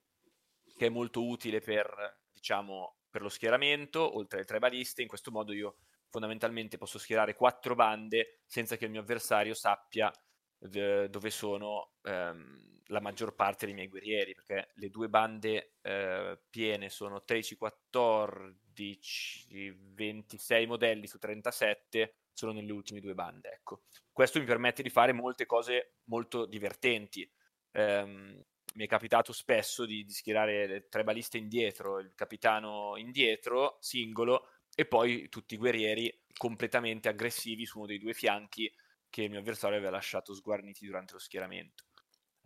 che 0.75 0.85
è 0.85 0.89
molto 0.89 1.27
utile 1.27 1.59
per, 1.61 2.21
diciamo, 2.31 2.97
per 3.09 3.21
lo 3.21 3.29
schieramento, 3.29 4.15
oltre 4.17 4.37
alle 4.39 4.47
tre 4.47 4.59
baliste. 4.59 5.01
In 5.01 5.07
questo 5.07 5.31
modo 5.31 5.51
io 5.53 5.75
fondamentalmente 6.09 6.77
posso 6.77 6.97
schierare 6.99 7.35
quattro 7.35 7.75
bande 7.75 8.41
senza 8.45 8.77
che 8.77 8.85
il 8.85 8.91
mio 8.91 9.01
avversario 9.01 9.53
sappia 9.53 10.11
d- 10.57 11.07
dove 11.07 11.29
sono 11.29 11.93
ehm, 12.03 12.81
la 12.85 13.01
maggior 13.01 13.35
parte 13.35 13.65
dei 13.65 13.75
miei 13.75 13.87
guerrieri, 13.87 14.33
perché 14.33 14.71
le 14.75 14.89
due 14.89 15.09
bande 15.09 15.75
eh, 15.81 16.41
piene 16.49 16.89
sono 16.89 17.23
13, 17.23 17.57
14, 18.79 19.75
26 19.93 20.65
modelli 20.65 21.07
su 21.07 21.17
37, 21.17 22.15
sono 22.33 22.53
nelle 22.53 22.71
ultime 22.71 23.01
due 23.01 23.13
bande. 23.13 23.51
Ecco. 23.51 23.83
Questo 24.11 24.39
mi 24.39 24.45
permette 24.45 24.81
di 24.81 24.89
fare 24.89 25.11
molte 25.11 25.45
cose 25.45 25.95
molto 26.05 26.45
divertenti. 26.45 27.29
Ehm, 27.71 28.41
mi 28.75 28.85
è 28.85 28.87
capitato 28.87 29.33
spesso 29.33 29.85
di, 29.85 30.05
di 30.05 30.11
schierare 30.11 30.87
tre 30.89 31.03
baliste 31.03 31.37
indietro, 31.37 31.99
il 31.99 32.13
capitano 32.15 32.95
indietro, 32.97 33.77
singolo, 33.81 34.47
e 34.75 34.85
poi 34.85 35.27
tutti 35.27 35.55
i 35.55 35.57
guerrieri 35.57 36.23
completamente 36.37 37.09
aggressivi 37.09 37.65
su 37.65 37.79
uno 37.79 37.87
dei 37.87 37.97
due 37.97 38.13
fianchi 38.13 38.71
che 39.09 39.23
il 39.23 39.29
mio 39.29 39.39
avversario 39.39 39.77
aveva 39.77 39.91
lasciato 39.91 40.33
sguarniti 40.33 40.85
durante 40.85 41.13
lo 41.13 41.19
schieramento. 41.19 41.85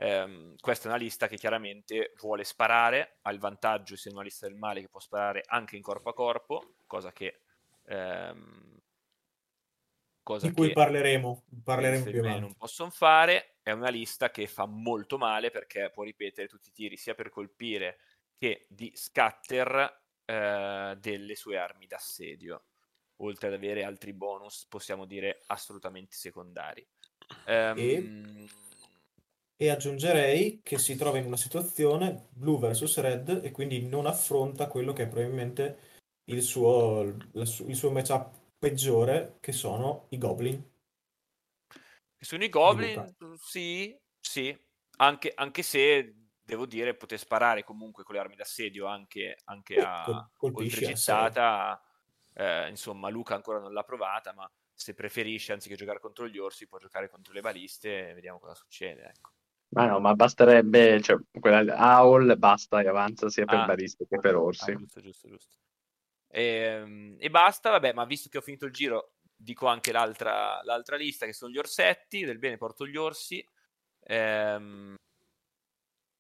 Ehm, 0.04 0.56
questa 0.60 0.86
è 0.86 0.88
una 0.92 0.98
lista 1.02 1.28
che 1.28 1.38
chiaramente 1.38 2.14
vuole 2.20 2.44
sparare, 2.44 3.20
ha 3.22 3.32
il 3.32 3.40
vantaggio, 3.40 3.94
essendo 3.94 4.20
una 4.20 4.28
lista 4.28 4.48
del 4.48 4.58
male, 4.58 4.82
che 4.82 4.90
può 4.90 5.00
sparare 5.00 5.44
anche 5.46 5.76
in 5.78 5.82
corpo 5.82 6.10
a 6.10 6.14
corpo, 6.14 6.76
cosa 6.86 7.12
che... 7.14 7.42
ehm, 7.86 8.82
cosa 10.22 10.48
Di 10.48 10.54
cui 10.54 10.68
che 10.68 10.74
parleremo, 10.74 11.44
le 11.50 11.62
parleremo 11.64 12.06
più 12.06 12.20
avanti. 12.20 12.40
non 12.40 12.56
possono 12.56 12.90
fare. 12.90 13.58
È 13.62 13.72
una 13.72 13.90
lista 13.90 14.30
che 14.30 14.48
fa 14.48 14.66
molto 14.66 15.18
male 15.18 15.50
perché 15.50 15.90
può 15.94 16.04
ripetere 16.04 16.48
tutti 16.48 16.70
i 16.70 16.72
tiri 16.74 16.98
sia 16.98 17.16
per 17.16 17.30
colpire 17.30 18.00
che 18.38 18.66
di 18.70 18.92
scatter 18.96 20.02
eh, 20.26 20.98
delle 21.00 21.36
sue 21.36 21.58
armi 21.58 21.88
d'assedio, 21.88 22.66
oltre 23.18 23.48
ad 23.48 23.54
avere 23.54 23.84
altri 23.84 24.14
bonus, 24.14 24.66
possiamo 24.68 25.06
dire 25.06 25.44
assolutamente 25.48 26.16
secondari. 26.16 26.86
Ehm, 27.46 27.78
E 27.78 28.48
aggiungerei 29.70 30.62
che 30.62 30.78
si 30.78 30.96
trova 30.96 31.18
in 31.18 31.26
una 31.26 31.38
situazione 31.38 32.28
blu 32.32 32.60
versus 32.60 33.00
red 33.00 33.42
e 33.44 33.52
quindi 33.52 33.88
non 33.88 34.06
affronta 34.06 34.68
quello 34.68 34.94
che 34.94 35.04
è 35.04 35.08
probabilmente 35.08 35.78
il 36.26 36.42
suo, 36.42 37.16
su- 37.44 37.68
il 37.68 37.76
suo 37.76 37.92
matchup 37.92 38.36
peggiore, 38.58 39.38
che 39.40 39.52
sono 39.52 40.08
i 40.10 40.18
goblin. 40.18 40.64
Sono 42.20 42.44
i 42.44 42.50
goblin, 42.50 42.98
sì, 43.38 43.98
sì, 44.20 44.58
anche, 44.98 45.32
anche 45.36 45.62
se 45.62 46.16
devo 46.42 46.66
dire 46.66 46.96
poter 46.96 47.20
sparare 47.20 47.64
comunque 47.64 48.04
con 48.04 48.16
le 48.16 48.22
armi 48.22 48.36
d'assedio 48.36 48.86
anche, 48.86 49.36
anche 49.46 49.82
a 49.82 50.06
Col- 50.06 50.30
colpisci 50.36 50.86
a 50.86 50.98
oltregittata, 50.98 51.82
eh, 52.34 52.70
insomma 52.70 53.10
Luca 53.10 53.36
ancora 53.36 53.60
non 53.60 53.74
l'ha 53.74 53.84
provata, 53.84 54.34
ma 54.34 54.50
se 54.74 54.94
preferisce 54.94 55.52
anziché 55.54 55.76
giocare 55.76 56.00
contro 56.00 56.28
gli 56.28 56.38
orsi 56.38 56.68
può 56.68 56.78
giocare 56.78 57.10
contro 57.10 57.34
le 57.34 57.42
baliste 57.42 58.10
e 58.10 58.14
vediamo 58.14 58.40
cosa 58.40 58.56
succede, 58.56 59.04
ecco. 59.04 59.32
Ma 59.74 59.88
no, 59.88 60.00
ma 60.00 60.14
basterebbe, 60.14 61.02
cioè, 61.02 61.18
quella 61.40 61.76
AOL 61.76 62.38
basta 62.38 62.82
e 62.82 62.88
avanza 62.88 63.30
sia 63.30 63.46
per 63.46 63.60
Ah, 63.60 63.66
baliste 63.66 64.06
che 64.08 64.20
per 64.20 64.36
orsi. 64.36 64.72
Ah, 64.72 64.76
giusto, 64.76 65.02
giusto, 65.02 65.30
giusto. 65.30 65.56
E, 66.28 67.16
e 67.20 67.30
basta, 67.30 67.70
vabbè, 67.72 67.94
ma 67.94 68.06
visto 68.06 68.30
che 68.30 68.38
ho 68.38 68.42
finito 68.42 68.66
il 68.66 68.72
giro, 68.72 69.14
dico 69.36 69.68
anche 69.68 69.92
l'altra, 69.92 70.62
l'altra 70.64 70.96
lista, 70.96 71.26
che 71.26 71.34
sono 71.34 71.52
gli 71.52 71.58
orsetti, 71.58 72.26
del 72.26 72.40
bene 72.40 72.58
porto 72.58 72.86
gli 72.88 72.98
orsi. 72.98 73.46
Ehm, 74.06 74.96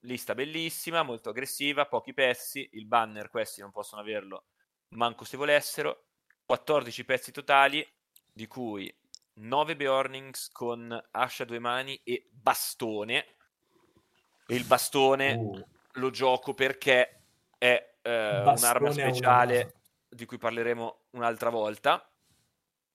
lista 0.01 0.33
bellissima, 0.35 1.03
molto 1.03 1.29
aggressiva, 1.29 1.85
pochi 1.85 2.13
pezzi, 2.13 2.67
il 2.73 2.85
banner 2.85 3.29
questi 3.29 3.61
non 3.61 3.71
possono 3.71 4.01
averlo, 4.01 4.45
manco 4.95 5.25
se 5.25 5.37
volessero. 5.37 6.05
14 6.45 7.05
pezzi 7.05 7.31
totali, 7.31 7.85
di 8.31 8.47
cui 8.47 8.93
9 9.35 9.75
Beornings 9.75 10.49
con 10.51 11.01
ascia 11.11 11.43
a 11.43 11.45
due 11.45 11.59
mani 11.59 11.99
e 12.03 12.27
bastone. 12.31 13.32
E 14.47 14.55
il 14.55 14.65
bastone 14.65 15.33
Uh, 15.33 15.65
lo 15.93 16.09
gioco 16.09 16.53
perché 16.53 17.21
è 17.57 17.97
eh, 18.01 18.39
un'arma 18.41 18.89
una 18.89 18.91
speciale 18.91 19.57
mano. 19.57 19.71
di 20.09 20.25
cui 20.25 20.37
parleremo 20.37 21.05
un'altra 21.11 21.49
volta 21.49 22.11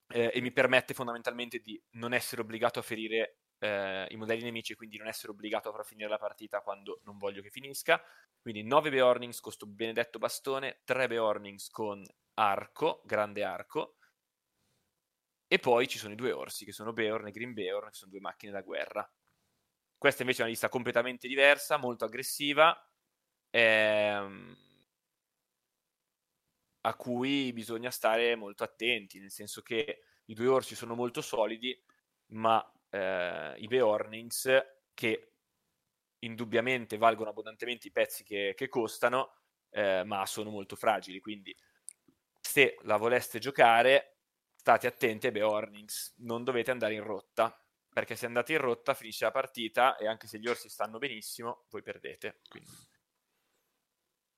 eh, 0.09 0.31
e 0.35 0.41
mi 0.41 0.51
permette 0.51 0.95
fondamentalmente 0.95 1.61
di 1.61 1.81
non 1.93 2.13
essere 2.13 2.43
obbligato 2.43 2.79
a 2.79 2.83
ferire 2.83 3.39
eh, 3.59 4.07
i 4.11 4.17
modelli 4.17 4.43
nemici 4.43 4.73
e 4.73 4.77
quindi 4.77 4.97
non 4.99 5.07
essere 5.07 5.33
obbligato 5.33 5.69
a 5.69 5.73
far 5.73 5.85
finire 5.85 6.09
la 6.09 6.19
partita 6.19 6.61
quando 6.61 7.01
non 7.05 7.19
voglio 7.19 7.43
che 7.43 7.51
finisca. 7.51 8.03
Quindi 8.41 8.63
9 8.63 8.91
Beornings 8.91 9.41
con 9.41 9.53
questo 9.53 9.67
benedetto 9.67 10.19
bastone, 10.19 10.81
3 10.85 11.09
Beornings 11.09 11.69
con 11.71 12.05
arco, 12.35 13.03
grande 13.05 13.43
arco, 13.43 13.97
e 15.51 15.59
poi 15.59 15.89
ci 15.89 15.99
sono 15.99 16.13
i 16.13 16.17
due 16.17 16.31
orsi 16.31 16.67
che 16.67 16.73
sono 16.73 16.93
Beorn 16.93 17.27
e 17.27 17.31
Green 17.31 17.55
Beorn, 17.55 17.89
che 17.89 17.95
sono 17.95 18.11
due 18.11 18.21
macchine 18.21 18.53
da 18.53 18.61
guerra. 18.61 19.11
Questa 19.99 20.23
invece 20.23 20.41
è 20.41 20.43
una 20.43 20.51
lista 20.53 20.69
completamente 20.69 21.27
diversa, 21.29 21.77
molto 21.77 22.05
aggressiva, 22.05 22.75
ehm, 23.51 24.57
a 26.83 26.95
cui 26.95 27.53
bisogna 27.53 27.91
stare 27.91 28.35
molto 28.37 28.65
attenti, 28.65 29.19
nel 29.19 29.31
senso 29.31 29.63
che 29.63 30.03
i 30.27 30.35
due 30.35 30.47
orsi 30.47 30.75
sono 30.75 30.95
molto 30.95 31.21
solidi, 31.21 31.77
ma 32.29 32.65
eh, 32.91 33.55
i 33.59 33.67
Beornings 33.67 34.49
che 34.95 35.33
indubbiamente 36.21 36.97
valgono 36.97 37.31
abbondantemente 37.31 37.89
i 37.89 37.93
pezzi 37.93 38.25
che, 38.25 38.55
che 38.57 38.69
costano, 38.69 39.33
eh, 39.71 40.03
ma 40.05 40.25
sono 40.27 40.51
molto 40.51 40.77
fragili, 40.77 41.21
quindi 41.21 41.57
se 42.41 42.77
la 42.83 42.97
voleste 42.97 43.39
giocare 43.39 44.19
state 44.55 44.87
attenti 44.87 45.27
ai 45.27 45.33
Beornings, 45.33 46.15
non 46.19 46.45
dovete 46.45 46.71
andare 46.71 46.95
in 46.95 47.03
rotta, 47.03 47.57
perché 47.99 48.15
se 48.15 48.27
andate 48.27 48.53
in 48.53 48.61
rotta 48.61 48.95
finisce 48.95 49.25
la 49.25 49.33
partita 49.33 49.97
e 49.97 50.07
anche 50.07 50.29
se 50.29 50.39
gli 50.39 50.47
orsi 50.47 50.69
stanno 50.69 50.99
benissimo, 50.99 51.65
voi 51.69 51.83
perdete. 51.83 52.43
Quindi. 52.49 52.71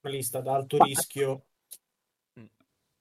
Una 0.01 0.15
lista 0.15 0.39
ad 0.39 0.47
alto 0.47 0.83
rischio. 0.83 1.45
Mm. 2.41 2.47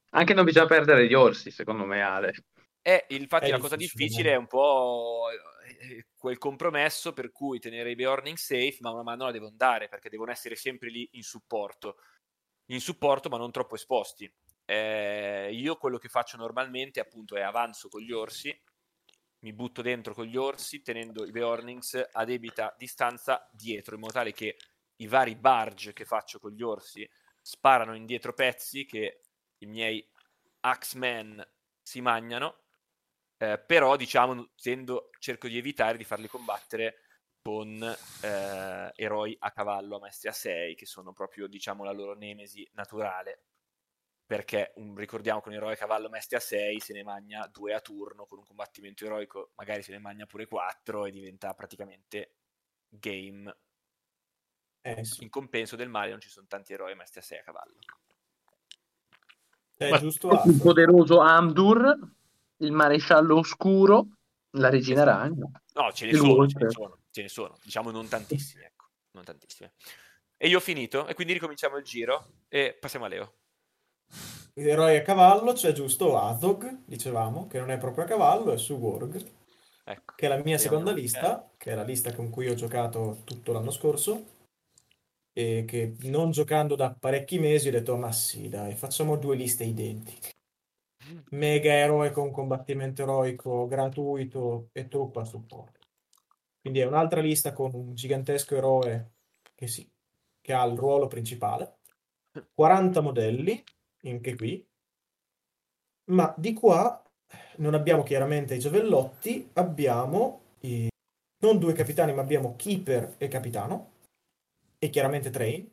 Anche 0.10 0.34
non 0.34 0.44
bisogna 0.44 0.66
perdere 0.66 1.08
gli 1.08 1.14
orsi, 1.14 1.50
secondo 1.50 1.86
me, 1.86 2.02
Ale. 2.02 2.34
E 2.82 3.06
infatti 3.12 3.46
è 3.46 3.52
la 3.52 3.60
cosa 3.60 3.78
difficile 3.78 4.32
è 4.32 4.36
un 4.36 4.48
po' 4.48 5.28
eh, 5.66 6.08
quel 6.18 6.38
compromesso 6.38 7.14
per 7.14 7.32
cui 7.32 7.60
tenere 7.60 7.92
i 7.92 7.96
Beorning 7.96 8.36
safe, 8.36 8.80
ma 8.82 8.92
una 8.92 9.04
mano 9.04 9.24
la 9.24 9.32
devono 9.32 9.56
dare 9.56 9.88
perché 9.88 10.10
devono 10.10 10.32
essere 10.32 10.58
sempre 10.58 10.90
lì 10.90 11.08
in 11.14 11.24
supporto. 11.24 12.00
In 12.72 12.82
supporto, 12.82 13.30
ma 13.30 13.38
non 13.38 13.52
troppo 13.52 13.76
esposti. 13.76 14.30
Eh, 14.66 15.52
io 15.54 15.78
quello 15.78 15.98
che 15.98 16.10
faccio 16.10 16.36
normalmente 16.36 17.00
appunto 17.00 17.38
è 17.38 17.42
avanzo 17.42 17.88
con 17.88 18.02
gli 18.02 18.12
orsi, 18.12 18.54
mi 19.40 19.54
butto 19.54 19.82
dentro 19.82 20.14
con 20.14 20.26
gli 20.26 20.36
orsi 20.36 20.82
tenendo 20.82 21.26
i 21.26 21.32
Beornings 21.32 22.10
a 22.12 22.26
debita 22.26 22.76
distanza 22.78 23.48
dietro 23.52 23.96
in 23.96 24.02
modo 24.02 24.14
tale 24.14 24.34
che 24.34 24.58
i 24.98 25.08
vari 25.08 25.36
barge 25.36 25.94
che 25.94 26.06
faccio 26.06 26.40
con 26.40 26.52
gli 26.52 26.62
orsi 26.62 27.10
sparano 27.42 27.96
indietro 27.96 28.34
pezzi 28.34 28.86
che 28.86 29.22
i 29.60 29.66
miei 29.66 30.06
Axemen 30.62 31.46
si 31.82 32.02
mangiano 32.02 32.64
eh, 33.38 33.58
però 33.60 33.96
diciamo 33.96 34.52
tendo, 34.62 35.10
cerco 35.20 35.48
di 35.48 35.58
evitare 35.58 35.98
di 35.98 36.04
farli 36.04 36.28
combattere 36.28 36.98
con 37.42 37.82
eh, 38.22 38.92
eroi 38.96 39.36
a 39.40 39.52
cavallo 39.52 39.96
a 39.96 40.00
maestria 40.00 40.34
6 40.34 40.76
che 40.76 40.86
sono 40.86 41.14
proprio 41.14 41.48
diciamo 41.48 41.86
la 41.86 41.94
loro 41.94 42.14
nemesi 42.14 42.70
naturale 42.74 43.44
perché 44.30 44.74
un, 44.76 44.96
ricordiamo 44.96 45.42
che 45.42 45.50
un 45.50 45.56
eroe 45.56 45.76
cavallo 45.76 46.08
mestre 46.08 46.38
a 46.38 46.40
6 46.40 46.80
se 46.80 46.94
ne 46.94 47.02
magna 47.02 47.50
due 47.52 47.74
a 47.74 47.80
turno 47.80 48.28
con 48.28 48.38
un 48.38 48.46
combattimento 48.46 49.04
eroico 49.04 49.54
magari 49.56 49.82
se 49.82 49.92
ne 49.92 49.98
magna 49.98 50.28
pure 50.28 50.46
4 50.46 51.08
e 51.08 51.12
diventa 51.12 51.52
praticamente 51.56 52.36
game. 52.90 53.58
Eh, 54.82 55.04
sì. 55.04 55.24
in 55.24 55.32
compenso 55.32 55.76
del 55.76 55.90
male 55.90 56.12
non 56.12 56.22
ci 56.22 56.30
sono 56.30 56.46
tanti 56.48 56.74
eroi 56.74 56.94
mestre 56.94 57.22
a 57.22 57.24
6 57.24 57.40
a 57.40 57.42
cavallo. 57.42 57.80
È 59.76 59.90
Ma 59.90 59.98
giusto 59.98 60.30
il 60.46 60.60
poderoso 60.62 61.18
Amdur 61.22 61.98
il 62.58 62.72
maresciallo 62.72 63.36
oscuro 63.36 64.10
la 64.52 64.70
regina 64.70 65.02
esatto. 65.02 65.18
ragno 65.18 65.52
no 65.74 65.92
ce 65.92 66.06
ne, 66.06 66.14
sono, 66.14 66.48
ce 66.48 66.60
ne 66.60 66.70
sono 66.70 66.98
ce 67.10 67.22
ne 67.24 67.30
sono. 67.30 67.58
Diciamo 67.64 67.90
non 67.90 68.08
tantissimi 68.08 68.64
ecco 68.64 68.92
non 69.14 69.24
tantissime 69.24 69.74
e 70.38 70.48
io 70.48 70.58
ho 70.58 70.62
finito 70.62 71.08
e 71.08 71.16
quindi 71.16 71.34
ricominciamo 71.34 71.78
il 71.78 71.84
giro 71.84 72.44
e 72.48 72.78
passiamo 72.80 73.06
a 73.06 73.08
Leo 73.08 73.34
Eroi 74.54 74.98
a 74.98 75.02
cavallo 75.02 75.54
c'è 75.54 75.72
giusto 75.72 76.18
Azog, 76.18 76.80
dicevamo, 76.86 77.48
che 77.48 77.60
non 77.60 77.72
è 77.72 77.78
proprio 77.78 78.04
a 78.04 78.08
cavallo, 78.08 78.52
è 78.52 78.58
su 78.58 78.74
Warg, 78.74 79.24
ecco. 79.86 80.14
che 80.16 80.26
è 80.26 80.30
la 80.30 80.42
mia 80.44 80.58
seconda 80.58 80.92
lista, 80.92 81.42
eh. 81.42 81.50
che 81.58 81.72
è 81.72 81.76
la 81.76 81.84
lista 81.84 82.14
con 82.14 82.30
cui 82.30 82.50
ho 82.50 82.56
giocato 82.56 83.22
tutto 83.24 83.54
l'anno 83.54 83.72
scorso, 83.72 84.38
e 85.32 85.64
che 85.66 85.96
non 86.04 86.32
giocando 86.32 86.76
da 86.76 86.94
parecchi 86.94 87.40
mesi 87.40 87.70
ho 87.70 87.72
detto, 87.72 87.96
ma 87.96 88.12
sì, 88.12 88.50
dai, 88.50 88.76
facciamo 88.76 89.16
due 89.16 89.38
liste 89.38 89.64
identiche. 89.64 90.34
Mega 91.30 91.72
eroe 91.72 92.12
con 92.12 92.32
combattimento 92.32 93.04
eroico 93.04 93.66
gratuito 93.66 94.70
e 94.74 94.90
truppa 94.90 95.24
supporto. 95.24 95.80
Quindi 96.60 96.80
è 96.80 96.86
un'altra 96.86 97.22
lista 97.22 97.54
con 97.54 97.72
un 97.74 97.96
gigantesco 97.96 98.56
eroe 98.56 99.12
che, 99.56 99.68
sì, 99.68 99.90
che 100.42 100.54
ha 100.54 100.66
il 100.66 100.78
ruolo 100.78 101.08
principale, 101.08 101.78
40 102.54 103.00
modelli, 103.00 103.64
anche 104.04 104.36
qui, 104.36 104.66
ma 106.06 106.34
di 106.38 106.54
qua 106.54 107.04
non 107.58 107.74
abbiamo 107.74 108.04
chiaramente 108.04 108.56
i 108.56 108.60
giovellotti, 108.60 109.50
abbiamo 109.54 110.42
i... 110.62 110.88
non 111.42 111.60
due 111.60 111.74
capitani, 111.74 112.14
ma 112.14 112.22
abbiamo 112.22 112.56
keeper 112.56 113.16
e 113.18 113.28
capitano, 113.28 113.92
e 114.80 114.90
chiaramente 114.90 115.30
train, 115.30 115.70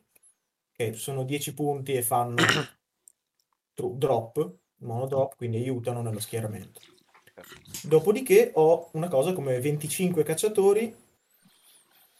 che 0.71 0.93
sono 0.93 1.23
10 1.23 1.53
punti 1.53 1.93
e 1.93 2.03
fanno 2.03 2.35
drop, 3.73 4.55
monodrop, 4.79 5.35
quindi 5.35 5.57
aiutano 5.57 6.01
nello 6.01 6.19
schieramento. 6.19 6.81
Dopodiché 7.83 8.51
ho 8.55 8.89
una 8.93 9.07
cosa 9.07 9.33
come 9.33 9.59
25 9.59 10.23
cacciatori 10.23 10.95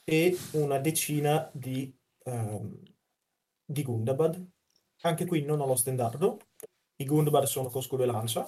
e 0.04 0.38
una 0.52 0.78
decina 0.78 1.50
di, 1.52 1.92
um, 2.24 2.80
di 3.64 3.82
Gundabad, 3.82 4.44
anche 5.02 5.26
qui 5.26 5.42
non 5.42 5.60
ho 5.60 5.66
lo 5.66 5.76
standardo. 5.76 6.38
I 6.96 7.04
Gundabad 7.04 7.44
sono 7.44 7.68
con 7.68 7.82
scudo 7.82 8.02
e 8.02 8.06
lancia. 8.06 8.46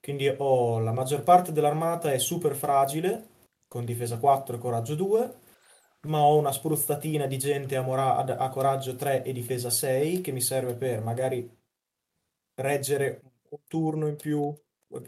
Quindi 0.00 0.28
ho 0.28 0.78
la 0.80 0.92
maggior 0.92 1.22
parte 1.22 1.52
dell'armata 1.52 2.12
è 2.12 2.18
super 2.18 2.54
fragile, 2.54 3.28
con 3.68 3.84
difesa 3.84 4.18
4 4.18 4.56
e 4.56 4.58
coraggio 4.58 4.94
2, 4.94 5.34
ma 6.02 6.20
ho 6.22 6.38
una 6.38 6.52
spruzzatina 6.52 7.26
di 7.26 7.38
gente 7.38 7.76
a, 7.76 7.82
mora- 7.82 8.16
a 8.16 8.48
coraggio 8.48 8.94
3 8.94 9.24
e 9.24 9.32
difesa 9.32 9.70
6 9.70 10.20
che 10.20 10.32
mi 10.32 10.40
serve 10.40 10.74
per 10.74 11.02
magari 11.02 11.48
reggere 12.54 13.20
un 13.50 13.58
turno 13.66 14.06
in 14.06 14.16
più, 14.16 14.54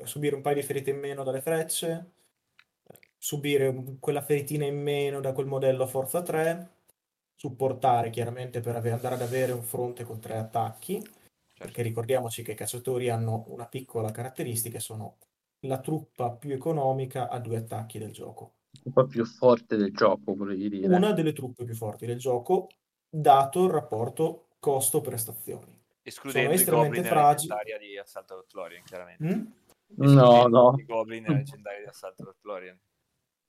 subire 0.05 0.35
un 0.35 0.43
paio 0.43 0.57
di 0.57 0.63
ferite 0.63 0.91
in 0.91 0.99
meno 0.99 1.23
dalle 1.23 1.41
frecce, 1.41 2.13
subire 3.17 3.97
quella 4.01 4.23
feritina 4.23 4.65
in 4.65 4.81
meno 4.81 5.21
da 5.21 5.33
quel 5.33 5.47
modello 5.47 5.87
forza 5.87 6.23
3 6.23 6.78
supportare 7.39 8.11
chiaramente 8.11 8.61
per 8.61 8.75
ave- 8.75 8.91
andare 8.91 9.15
ad 9.15 9.23
avere 9.23 9.53
un 9.53 9.63
fronte 9.63 10.03
con 10.03 10.19
tre 10.19 10.37
attacchi, 10.37 11.01
certo. 11.01 11.15
perché 11.57 11.83
ricordiamoci 11.83 12.43
che 12.43 12.53
i 12.53 12.57
cacciatori 12.57 13.11
hanno 13.11 13.45
una 13.49 13.67
piccola 13.67 14.11
caratteristica, 14.11 14.81
sono 14.81 15.19
la 15.61 15.79
truppa 15.79 16.33
più 16.33 16.53
economica 16.53 17.29
a 17.29 17.39
due 17.39 17.59
attacchi 17.59 18.01
del 18.01 18.11
gioco. 18.11 18.55
La 18.73 18.81
truppa 18.81 19.05
più 19.07 19.25
forte 19.25 19.77
del 19.77 19.93
gioco, 19.93 20.35
volevi 20.35 20.69
dire. 20.69 20.97
Una 20.97 21.13
delle 21.13 21.33
truppe 21.33 21.65
più 21.65 21.77
forti 21.77 22.07
del 22.07 22.19
gioco, 22.19 22.67
dato 23.09 23.65
il 23.65 23.71
rapporto 23.71 24.49
costo-prestazioni. 24.59 25.81
Escludendo 26.03 26.49
sono 26.49 26.61
estremamente 26.61 27.09
fragili. 27.09 27.55
di 27.79 27.99
Assalto 27.99 28.47
Lorien, 28.51 28.83
chiaramente. 28.83 29.25
Mm? 29.25 29.47
No, 30.13 30.47
no. 30.49 30.75
I 30.77 30.85
Goblin 30.85 31.23
leggendari 31.23 31.83
di 31.83 31.89
Assalto 31.89 32.35
Lorien. 32.43 32.77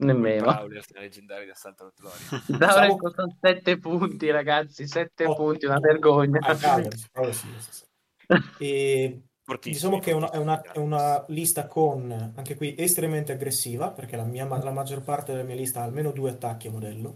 Nemmeno. 0.02 0.44
Prowler 0.44 0.86
leggendario 0.94 1.46
di 1.46 1.52
Assalto 1.52 1.84
Rotolorio. 1.86 2.26
Prowler 2.46 2.88
diciamo... 2.88 2.98
con 2.98 3.38
7 3.42 3.78
punti, 3.80 4.32
ragazzi. 4.32 4.88
7 4.88 5.26
oh, 5.26 5.36
punti, 5.36 5.66
una 5.66 5.80
vergogna. 5.80 6.40
Ah, 6.42 6.56
cavolo, 6.56 6.90
sì, 7.32 7.48
sì, 7.60 7.72
sì. 7.72 7.84
E 8.60 9.22
diciamo 9.62 10.00
che 10.00 10.12
è 10.12 10.14
una, 10.14 10.30
è, 10.30 10.38
una, 10.38 10.62
è 10.62 10.78
una, 10.78 11.26
lista 11.30 11.68
con 11.68 12.34
anche 12.36 12.56
qui 12.56 12.76
estremamente 12.78 13.32
aggressiva 13.32 13.90
perché 13.90 14.16
la, 14.16 14.24
mia, 14.24 14.46
la 14.46 14.72
maggior 14.72 15.02
parte 15.02 15.32
della 15.32 15.44
mia 15.44 15.56
lista 15.56 15.82
ha 15.82 15.86
almeno 15.86 16.12
due 16.12 16.30
attacchi 16.30 16.68
a 16.68 16.72
modello. 16.72 17.16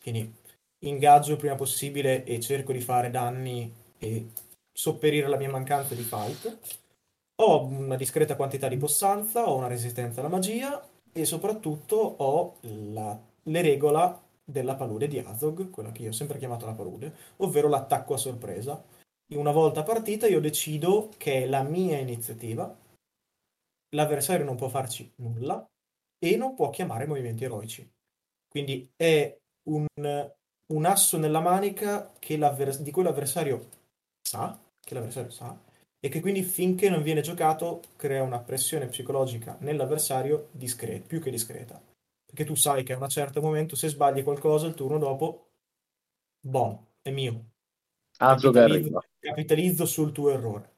Quindi 0.00 0.32
ingaggio 0.80 1.32
il 1.32 1.38
prima 1.38 1.54
possibile 1.54 2.24
e 2.24 2.38
cerco 2.38 2.72
di 2.72 2.80
fare 2.80 3.10
danni 3.10 3.72
e 3.98 4.30
sopperire 4.70 5.26
la 5.26 5.38
mia 5.38 5.50
mancanza 5.50 5.94
di 5.94 6.02
fight. 6.02 6.58
Ho 7.36 7.64
una 7.64 7.96
discreta 7.96 8.36
quantità 8.36 8.68
di 8.68 8.76
possanza, 8.76 9.48
ho 9.48 9.56
una 9.56 9.66
resistenza 9.66 10.20
alla 10.20 10.28
magia 10.28 10.80
e 11.16 11.24
soprattutto 11.24 11.96
ho 11.96 12.56
la, 12.62 13.18
le 13.44 13.62
regola 13.62 14.20
della 14.44 14.74
palude 14.74 15.06
di 15.06 15.20
Azog, 15.20 15.70
quella 15.70 15.92
che 15.92 16.02
io 16.02 16.08
ho 16.08 16.12
sempre 16.12 16.38
chiamato 16.38 16.66
la 16.66 16.72
palude, 16.72 17.14
ovvero 17.36 17.68
l'attacco 17.68 18.14
a 18.14 18.18
sorpresa. 18.18 18.82
Una 19.34 19.52
volta 19.52 19.84
partita 19.84 20.26
io 20.26 20.40
decido 20.40 21.10
che 21.16 21.44
è 21.44 21.46
la 21.46 21.62
mia 21.62 21.98
iniziativa, 21.98 22.76
l'avversario 23.90 24.44
non 24.44 24.56
può 24.56 24.68
farci 24.68 25.10
nulla 25.16 25.64
e 26.18 26.36
non 26.36 26.54
può 26.54 26.70
chiamare 26.70 27.06
movimenti 27.06 27.44
eroici. 27.44 27.88
Quindi 28.48 28.90
è 28.96 29.36
un, 29.68 29.86
un 29.96 30.84
asso 30.84 31.16
nella 31.16 31.40
manica 31.40 32.12
di 32.18 32.90
cui 32.90 33.02
l'avversario 33.02 33.68
sa, 34.20 34.58
che 34.80 34.94
l'avversario 34.94 35.30
sa, 35.30 35.56
e 36.04 36.10
che 36.10 36.20
quindi 36.20 36.42
finché 36.42 36.90
non 36.90 37.02
viene 37.02 37.22
giocato 37.22 37.80
crea 37.96 38.22
una 38.22 38.38
pressione 38.38 38.88
psicologica 38.88 39.56
nell'avversario 39.60 40.48
discreta, 40.50 41.06
più 41.06 41.18
che 41.18 41.30
discreta. 41.30 41.82
Perché 42.26 42.44
tu 42.44 42.54
sai 42.54 42.82
che 42.84 42.92
a 42.92 42.98
un 42.98 43.08
certo 43.08 43.40
momento 43.40 43.74
se 43.74 43.88
sbagli 43.88 44.22
qualcosa 44.22 44.66
il 44.66 44.74
turno 44.74 44.98
dopo, 44.98 45.46
boh, 46.40 46.96
è 47.00 47.10
mio. 47.10 47.52
Capitalizzo, 48.18 49.02
capitalizzo 49.18 49.86
sul 49.86 50.12
tuo 50.12 50.28
errore. 50.28 50.72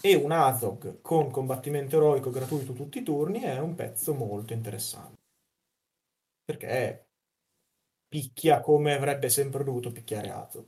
E 0.00 0.14
un 0.14 0.32
Azog 0.32 1.02
con 1.02 1.30
combattimento 1.30 1.96
eroico 1.96 2.30
gratuito 2.30 2.72
tutti 2.72 3.00
i 3.00 3.02
turni 3.02 3.40
è 3.40 3.58
un 3.58 3.74
pezzo 3.74 4.14
molto 4.14 4.54
interessante. 4.54 5.20
Perché 6.42 7.08
picchia 8.08 8.62
come 8.62 8.94
avrebbe 8.94 9.28
sempre 9.28 9.62
dovuto 9.62 9.92
picchiare 9.92 10.30
Azog. 10.30 10.64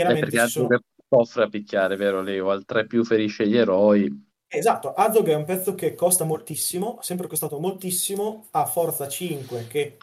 Chiaramente 0.00 0.30
perché 0.30 0.48
sono... 0.48 0.80
soffre 1.08 1.44
a 1.44 1.48
picchiare, 1.48 1.96
vero 1.96 2.22
Leo? 2.22 2.50
Al 2.50 2.64
3 2.64 2.86
più 2.86 3.04
ferisce 3.04 3.46
gli 3.46 3.56
eroi. 3.56 4.28
Esatto, 4.52 4.92
Azog 4.92 5.28
è 5.28 5.34
un 5.34 5.44
pezzo 5.44 5.74
che 5.74 5.94
costa 5.94 6.24
moltissimo, 6.24 6.96
ha 6.98 7.02
sempre 7.02 7.28
costato 7.28 7.60
moltissimo, 7.60 8.48
ha 8.50 8.66
forza 8.66 9.06
5 9.06 9.66
che 9.68 9.96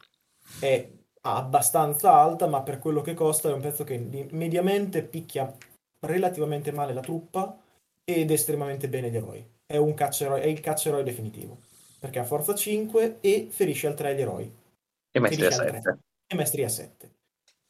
è 0.61 0.89
abbastanza 1.21 2.13
alta, 2.13 2.47
ma 2.47 2.61
per 2.61 2.79
quello 2.79 3.01
che 3.01 3.13
costa 3.13 3.49
è 3.49 3.53
un 3.53 3.59
pezzo 3.59 3.83
che 3.83 3.97
mediamente 4.31 5.03
picchia 5.03 5.53
relativamente 5.99 6.71
male 6.71 6.93
la 6.93 7.01
truppa 7.01 7.59
ed 8.05 8.31
estremamente 8.31 8.87
bene 8.87 9.09
gli 9.09 9.17
eroi. 9.17 9.45
È, 9.65 9.75
un 9.75 9.93
cacceroi, 9.93 10.39
è 10.39 10.45
il 10.45 10.61
cacceroi 10.61 11.03
definitivo, 11.03 11.59
perché 11.99 12.19
ha 12.19 12.23
forza 12.23 12.55
5 12.55 13.17
e 13.19 13.47
ferisce 13.49 13.87
al 13.87 13.95
3 13.95 14.15
gli 14.15 14.21
eroi. 14.21 14.55
E 15.11 15.19
maestria 15.19 15.49
Ferisce 15.49 15.61
al 15.61 15.81
3. 15.81 15.81
7. 15.81 15.99
E 16.27 16.35
maestria 16.35 16.69
7. 16.69 17.06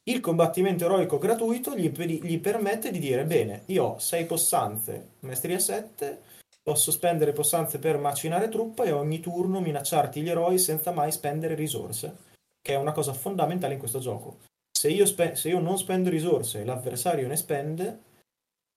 Il 0.07 0.21
combattimento 0.21 0.85
eroico 0.85 1.17
gratuito 1.17 1.75
gli, 1.75 1.89
gli 1.89 2.39
permette 2.39 2.91
di 2.91 2.99
dire, 2.99 3.25
bene, 3.25 3.63
io 3.65 3.83
ho 3.83 3.99
6 3.99 4.25
possanze, 4.25 5.15
maestria 5.19 5.59
7, 5.59 6.21
posso 6.63 6.91
spendere 6.91 7.33
possanze 7.33 7.77
per 7.77 7.97
macinare 7.97 8.47
truppa 8.47 8.85
e 8.85 8.91
ogni 8.91 9.19
turno 9.19 9.59
minacciarti 9.59 10.21
gli 10.21 10.29
eroi 10.29 10.59
senza 10.59 10.91
mai 10.91 11.11
spendere 11.11 11.55
risorse, 11.55 12.15
che 12.61 12.73
è 12.73 12.77
una 12.77 12.93
cosa 12.93 13.11
fondamentale 13.11 13.73
in 13.73 13.79
questo 13.79 13.99
gioco. 13.99 14.39
Se 14.71 14.89
io, 14.89 15.05
spe- 15.05 15.35
se 15.35 15.49
io 15.49 15.59
non 15.59 15.77
spendo 15.77 16.09
risorse 16.09 16.61
e 16.61 16.65
l'avversario 16.65 17.27
ne 17.27 17.35
spende, 17.35 18.01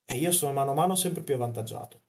e 0.05 0.17
io 0.17 0.33
sono 0.33 0.53
mano 0.53 0.73
a 0.73 0.75
mano 0.75 0.97
sempre 0.97 1.23
più 1.23 1.35
avvantaggiato. 1.35 2.01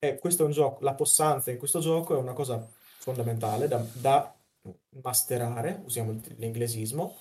E 0.00 0.18
questo 0.18 0.42
è 0.42 0.46
un 0.46 0.52
gioco, 0.52 0.82
la 0.82 0.94
possanza 0.94 1.52
in 1.52 1.58
questo 1.58 1.78
gioco 1.78 2.16
è 2.16 2.18
una 2.18 2.32
cosa 2.32 2.68
fondamentale 2.98 3.68
da, 3.68 3.84
da 3.92 4.36
masterare, 5.00 5.80
usiamo 5.84 6.20
l'inglesismo, 6.38 7.18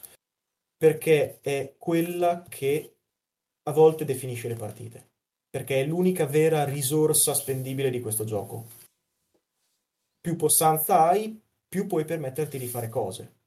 perché 0.78 1.40
è 1.42 1.76
quella 1.78 2.44
che 2.48 2.96
a 3.64 3.72
volte 3.72 4.06
definisce 4.06 4.48
le 4.48 4.56
partite, 4.56 5.12
perché 5.50 5.82
è 5.82 5.86
l'unica 5.86 6.26
vera 6.26 6.64
risorsa 6.64 7.34
spendibile 7.34 7.90
di 7.90 8.02
questo 8.02 8.24
gioco. 8.24 8.68
Più 10.20 10.36
possanza 10.36 11.08
hai, 11.08 11.40
più 11.68 11.88
puoi 11.88 12.06
permetterti 12.06 12.58
di 12.58 12.68
fare 12.68 12.90
cose. 12.90 13.44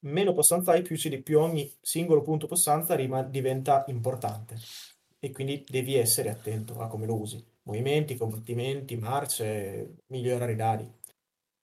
Meno 0.00 0.32
possanza 0.32 0.72
hai, 0.72 0.82
più, 0.82 0.96
più 1.22 1.38
ogni 1.38 1.70
singolo 1.80 2.22
punto 2.22 2.46
possanza 2.46 2.94
rima- 2.94 3.22
diventa 3.22 3.84
importante. 3.88 4.56
E 5.18 5.30
quindi 5.32 5.64
devi 5.68 5.96
essere 5.96 6.30
attento 6.30 6.80
a 6.80 6.88
come 6.88 7.06
lo 7.06 7.14
usi. 7.18 7.44
Movimenti, 7.64 8.16
combattimenti, 8.16 8.96
marce, 8.96 9.96
migliorare 10.06 10.52
i 10.52 10.56
dadi 10.56 10.99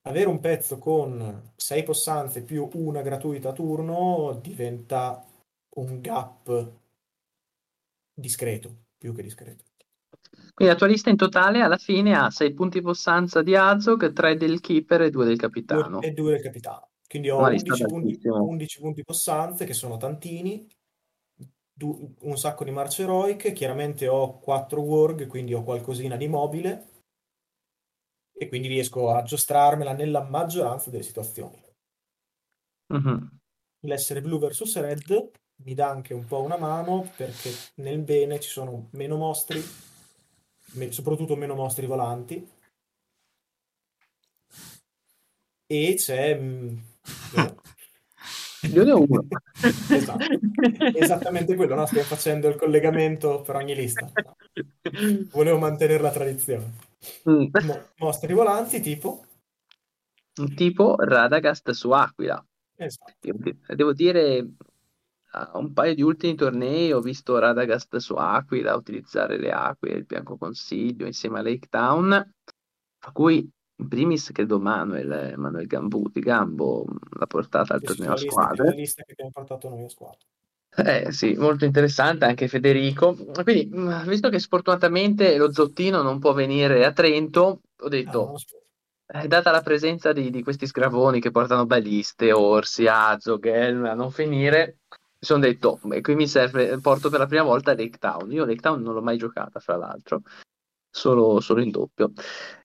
avere 0.07 0.27
un 0.27 0.39
pezzo 0.39 0.77
con 0.77 1.51
6 1.55 1.83
possanze 1.83 2.43
più 2.43 2.69
una 2.73 3.01
gratuita 3.01 3.49
a 3.49 3.53
turno 3.53 4.39
diventa 4.41 5.25
un 5.75 6.01
gap 6.01 6.71
discreto, 8.13 8.75
più 8.97 9.13
che 9.13 9.21
discreto. 9.21 9.63
Quindi 10.53 10.73
la 10.73 10.79
tua 10.79 10.87
lista 10.87 11.09
in 11.09 11.17
totale 11.17 11.61
alla 11.61 11.77
fine 11.77 12.15
ha 12.15 12.29
6 12.29 12.53
punti 12.53 12.81
possanza 12.81 13.41
di 13.41 13.55
Azog, 13.55 14.11
3 14.11 14.37
del 14.37 14.59
keeper 14.59 15.01
e 15.01 15.09
2 15.09 15.25
del 15.25 15.37
capitano. 15.37 16.01
E 16.01 16.11
2 16.11 16.31
del 16.31 16.41
capitano. 16.41 16.89
Quindi 17.07 17.29
ho 17.29 17.37
Una 17.37 17.47
11 17.47 17.63
lista 17.69 17.85
punti, 17.85 18.07
altissima. 18.07 18.41
11 18.41 18.79
punti 18.79 19.03
possanze, 19.03 19.65
che 19.65 19.73
sono 19.73 19.97
tantini, 19.97 20.67
du- 21.71 22.15
un 22.21 22.37
sacco 22.37 22.63
di 22.63 22.71
marce 22.71 23.03
eroiche, 23.03 23.53
chiaramente 23.53 24.07
ho 24.07 24.39
4 24.39 24.81
warg, 24.81 25.27
quindi 25.27 25.53
ho 25.53 25.63
qualcosina 25.63 26.15
di 26.15 26.27
mobile, 26.27 26.87
e 28.37 28.47
quindi 28.47 28.67
riesco 28.67 29.11
a 29.11 29.23
giostrarmela 29.23 29.93
nella 29.93 30.21
maggioranza 30.21 30.89
delle 30.89 31.03
situazioni. 31.03 31.59
Mhm. 32.93 33.39
L'essere 33.81 34.21
blu 34.21 34.39
versus 34.39 34.79
red 34.79 35.31
mi 35.63 35.73
dà 35.73 35.89
anche 35.89 36.13
un 36.13 36.25
po' 36.25 36.41
una 36.41 36.57
mano 36.57 37.11
perché 37.15 37.49
nel 37.75 37.99
bene 37.99 38.39
ci 38.39 38.49
sono 38.49 38.89
meno 38.91 39.17
mostri, 39.17 39.61
me- 40.73 40.91
soprattutto 40.91 41.35
meno 41.35 41.55
mostri 41.55 41.85
volanti. 41.85 42.47
E 45.69 45.95
c'è... 45.97 46.39
mm, 46.39 46.77
Io 48.73 48.83
ne 48.83 48.91
ho 48.91 49.01
uno. 49.01 49.27
Esatto. 49.61 50.25
Esattamente 50.93 51.55
quello, 51.55 51.75
no? 51.75 51.85
Stiamo 51.85 52.07
facendo 52.07 52.47
il 52.47 52.55
collegamento 52.55 53.41
per 53.41 53.55
ogni 53.55 53.75
lista. 53.75 54.11
Volevo 55.31 55.57
mantenere 55.57 56.01
la 56.01 56.11
tradizione. 56.11 56.86
Mm. 57.29 57.47
Mo- 57.63 57.83
mostri 57.97 58.33
volanti 58.33 58.79
tipo... 58.79 59.23
Tipo 60.55 60.95
Radagast 60.97 61.71
su 61.71 61.89
Aquila. 61.91 62.43
Esatto. 62.75 63.13
Devo 63.19 63.37
di- 63.39 63.57
devo 63.75 63.93
dire, 63.93 64.47
a 65.31 65.57
un 65.57 65.73
paio 65.73 65.95
di 65.95 66.03
ultimi 66.03 66.35
tornei 66.35 66.91
ho 66.91 67.01
visto 67.01 67.37
Radagast 67.39 67.95
su 67.97 68.13
Aquila 68.13 68.75
utilizzare 68.75 69.37
le 69.37 69.51
Aquile, 69.51 69.95
il 69.95 70.05
Bianco 70.05 70.37
Consiglio 70.37 71.07
insieme 71.07 71.39
a 71.39 71.41
Lake 71.41 71.67
Town, 71.69 72.13
a 72.13 73.11
cui 73.11 73.49
in 73.79 73.87
primis 73.87 74.31
credo 74.31 74.59
Manuel, 74.59 75.37
Manuel 75.37 75.65
Gambuti, 75.65 76.19
Gambo 76.19 76.85
l'ha 77.17 77.27
portata 77.27 77.73
al 77.73 77.81
torneo 77.81 78.13
a 78.13 78.17
squadre. 78.17 78.63
la 78.65 78.71
lista 78.75 79.03
che 79.03 79.11
abbiamo 79.13 79.31
portato 79.31 79.69
noi 79.69 79.83
a 79.85 79.89
squadra. 79.89 80.19
Eh 80.79 81.11
sì, 81.11 81.33
molto 81.33 81.65
interessante 81.65 82.25
anche 82.25 82.47
Federico. 82.47 83.15
Quindi, 83.43 83.67
mh, 83.71 84.07
visto 84.07 84.29
che 84.29 84.37
sfortunatamente 84.37 85.35
lo 85.35 85.51
Zottino 85.51 86.03
non 86.03 86.19
può 86.19 86.33
venire 86.33 86.85
a 86.85 86.91
Trento, 86.91 87.61
ho 87.75 87.85
Ah, 87.85 87.89
detto, 87.89 88.37
so. 88.37 88.57
eh, 89.07 89.27
data 89.27 89.49
la 89.49 89.61
presenza 89.61 90.13
di, 90.13 90.29
di 90.29 90.43
questi 90.43 90.67
scravoni 90.67 91.19
che 91.19 91.31
portano 91.31 91.65
baliste, 91.65 92.31
orsi, 92.31 92.85
azzo, 92.85 93.39
gel, 93.39 93.85
a 93.85 93.95
non 93.95 94.11
finire, 94.11 94.81
mi 94.89 94.97
sono 95.19 95.39
detto, 95.39 95.79
beh, 95.81 96.01
qui 96.01 96.13
mi 96.13 96.27
serve, 96.27 96.77
porto 96.79 97.09
per 97.09 97.19
la 97.19 97.25
prima 97.25 97.43
volta 97.43 97.73
Lake 97.73 97.97
Town. 97.97 98.31
Io 98.31 98.45
Lake 98.45 98.61
Town 98.61 98.79
non 98.79 98.93
l'ho 98.93 99.01
mai 99.01 99.17
giocata, 99.17 99.59
fra 99.59 99.77
l'altro, 99.77 100.21
solo, 100.91 101.39
solo 101.39 101.61
in 101.61 101.71
doppio. 101.71 102.11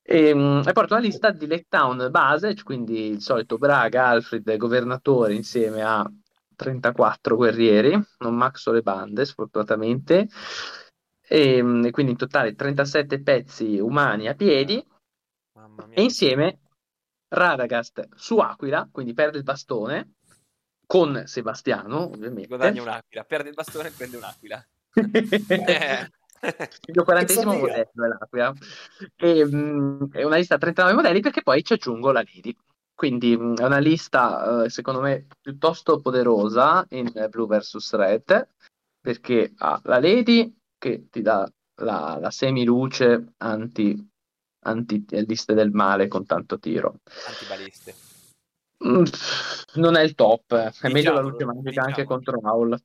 E, 0.02 0.34
mh, 0.34 0.64
e 0.66 0.72
porto 0.72 0.92
la 0.94 1.00
lista 1.00 1.30
di 1.30 1.46
Lake 1.46 1.66
Town 1.68 2.08
base, 2.10 2.54
quindi 2.62 3.06
il 3.08 3.22
solito 3.22 3.56
Braga, 3.56 4.08
Alfred, 4.08 4.54
governatore 4.58 5.32
insieme 5.32 5.82
a 5.82 6.06
34 6.62 7.36
guerrieri, 7.36 8.00
non 8.18 8.36
maxo 8.36 8.70
le 8.70 8.82
bande 8.82 9.24
sfortunatamente, 9.24 10.28
e, 11.26 11.58
e 11.58 11.90
quindi 11.90 12.12
in 12.12 12.16
totale 12.16 12.54
37 12.54 13.20
pezzi 13.20 13.78
umani 13.78 14.28
a 14.28 14.34
piedi, 14.34 14.84
e 15.90 16.02
insieme 16.02 16.60
Radagast 17.28 18.08
su 18.14 18.38
Aquila, 18.38 18.88
quindi 18.90 19.12
perde 19.12 19.38
il 19.38 19.44
bastone, 19.44 20.14
con 20.86 21.22
Sebastiano 21.26 22.10
ovviamente. 22.10 22.48
Guadagna 22.48 22.82
un'aquila, 22.82 23.24
perde 23.24 23.48
il 23.48 23.54
bastone 23.54 23.88
e 23.88 23.92
prende 23.92 24.16
un'aquila. 24.16 24.66
Eh. 25.48 26.10
Il 26.42 26.92
mio 26.94 27.04
quarantesimo 27.04 27.52
modello 27.52 28.04
è 28.04 28.08
l'Aquila. 28.08 28.52
E, 29.14 29.44
mh, 29.44 30.10
è 30.10 30.24
una 30.24 30.36
lista 30.36 30.56
a 30.56 30.58
39 30.58 30.96
modelli 30.96 31.20
perché 31.20 31.40
poi 31.40 31.62
ci 31.62 31.74
aggiungo 31.74 32.10
la 32.10 32.24
Lady. 32.24 32.56
Quindi 32.94 33.36
mh, 33.36 33.56
è 33.60 33.64
una 33.64 33.78
lista, 33.78 34.64
eh, 34.64 34.70
secondo 34.70 35.00
me, 35.00 35.26
piuttosto 35.40 36.00
poderosa 36.00 36.86
in 36.90 37.10
eh, 37.14 37.28
Blue 37.28 37.46
vs 37.46 37.92
Red, 37.94 38.48
perché 39.00 39.52
ha 39.58 39.80
la 39.84 39.98
Lady 39.98 40.54
che 40.78 41.08
ti 41.10 41.22
dà 41.22 41.50
la, 41.82 42.18
la 42.20 42.30
semiluce 42.30 43.34
anti, 43.38 44.10
anti 44.64 45.04
liste 45.26 45.54
del 45.54 45.70
male 45.70 46.08
con 46.08 46.24
tanto 46.24 46.58
tiro. 46.58 47.00
Antibaliste. 47.26 47.94
Mm, 48.86 49.04
non 49.74 49.96
è 49.96 50.02
il 50.02 50.14
top, 50.14 50.54
è 50.54 50.88
meglio 50.88 51.12
la 51.12 51.20
luce 51.20 51.44
magica 51.44 51.82
anche 51.82 52.02
diciamolo. 52.02 52.06
contro 52.06 52.40
Aul. 52.42 52.82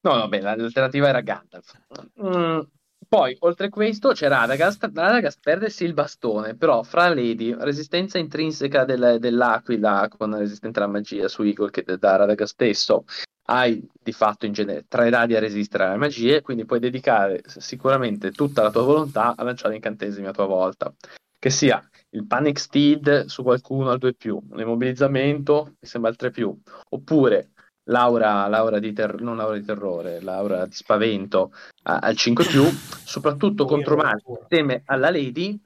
No, 0.00 0.10
vabbè, 0.12 0.40
l'alternativa 0.40 1.08
era 1.08 1.20
Gandalf. 1.20 1.80
Mm, 2.22 2.60
poi, 3.08 3.36
oltre 3.40 3.66
a 3.66 3.68
questo, 3.68 4.10
c'è 4.10 4.28
Radagast. 4.28 4.90
Radagast 4.92 5.38
perde 5.42 5.72
il 5.78 5.94
bastone, 5.94 6.56
però 6.56 6.82
fra 6.82 7.08
Lady, 7.08 7.54
resistenza 7.58 8.18
intrinseca 8.18 8.84
del- 8.84 9.18
dell'Aquila 9.18 10.08
con 10.08 10.36
resistenza 10.36 10.82
alla 10.82 10.92
magia 10.92 11.28
su 11.28 11.42
Eagle 11.42 11.70
che 11.70 11.84
da 11.84 12.16
Radagast 12.16 12.52
stesso, 12.52 13.04
hai 13.48 13.86
di 14.02 14.12
fatto 14.12 14.46
in 14.46 14.52
genere 14.52 14.86
tre 14.88 15.10
dadi 15.10 15.36
a 15.36 15.40
resistere 15.40 15.84
alle 15.84 15.96
magie, 15.96 16.42
quindi 16.42 16.64
puoi 16.64 16.80
dedicare 16.80 17.42
sicuramente 17.46 18.32
tutta 18.32 18.62
la 18.62 18.70
tua 18.70 18.82
volontà 18.82 19.34
a 19.36 19.42
lanciare 19.44 19.74
incantesimi 19.74 20.26
a 20.26 20.32
tua 20.32 20.46
volta. 20.46 20.92
Che 21.38 21.50
sia 21.50 21.82
il 22.10 22.26
Panic 22.26 22.58
Steed 22.58 23.26
su 23.26 23.42
qualcuno 23.42 23.90
al 23.90 23.98
2 23.98 24.14
più, 24.14 24.40
l'immobilizzamento, 24.52 25.76
mi 25.80 25.88
sembra 25.88 26.10
al 26.10 26.16
3 26.16 26.30
più, 26.30 26.58
oppure 26.90 27.50
l'aura, 27.88 28.46
l'aura 28.48 28.78
di 28.78 28.92
ter- 28.92 29.20
non 29.20 29.36
l'aura 29.36 29.58
di 29.58 29.64
terrore, 29.64 30.20
l'aura 30.20 30.66
di 30.66 30.74
spavento 30.74 31.52
a- 31.84 31.98
al 31.98 32.16
5 32.16 32.44
più, 32.44 32.64
soprattutto 32.64 33.64
contro 33.64 33.94
rottura. 33.94 34.38
insieme 34.40 34.82
alla 34.86 35.10
Lady, 35.10 35.58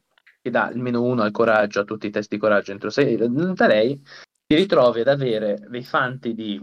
che 0.43 0.51
dà 0.51 0.71
il 0.71 0.81
meno 0.81 1.03
1 1.03 1.23
al 1.23 1.31
coraggio 1.31 1.81
a 1.81 1.85
tutti 1.85 2.07
i 2.07 2.11
test 2.11 2.31
di 2.31 2.39
coraggio 2.39 2.73
entro 2.73 2.91
6 2.91 3.17
da 3.17 3.67
lei, 3.67 4.01
ti 4.47 4.55
ritrovi 4.55 5.01
ad 5.01 5.09
avere 5.09 5.67
dei 5.69 5.85
fanti 5.85 6.35
di, 6.35 6.61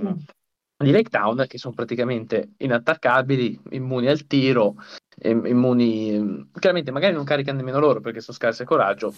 di 0.78 0.91
Lake 0.91 1.10
Town 1.10 1.45
che 1.47 1.58
sono 1.58 1.74
praticamente 1.74 2.51
inattaccabili, 2.58 3.62
immuni 3.72 4.08
al 4.08 4.26
tiro, 4.28 4.76
immuni, 5.24 6.14
em, 6.16 6.49
chiaramente 6.51 6.91
magari 6.91 7.14
non 7.14 7.24
caricano 7.24 7.58
nemmeno 7.58 7.80
loro 7.80 8.01
perché 8.01 8.20
sono 8.20 8.36
scarsi 8.36 8.64
a 8.64 8.66
coraggio, 8.66 9.14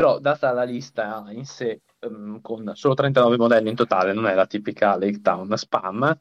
però 0.00 0.18
data 0.18 0.50
la 0.52 0.62
lista 0.62 1.26
in 1.28 1.44
sé, 1.44 1.82
ehm, 1.98 2.40
con 2.40 2.72
solo 2.74 2.94
39 2.94 3.36
modelli 3.36 3.68
in 3.68 3.74
totale, 3.74 4.14
non 4.14 4.26
è 4.26 4.34
la 4.34 4.46
tipica 4.46 4.96
Lake 4.96 5.20
Town 5.20 5.54
spam, 5.58 6.18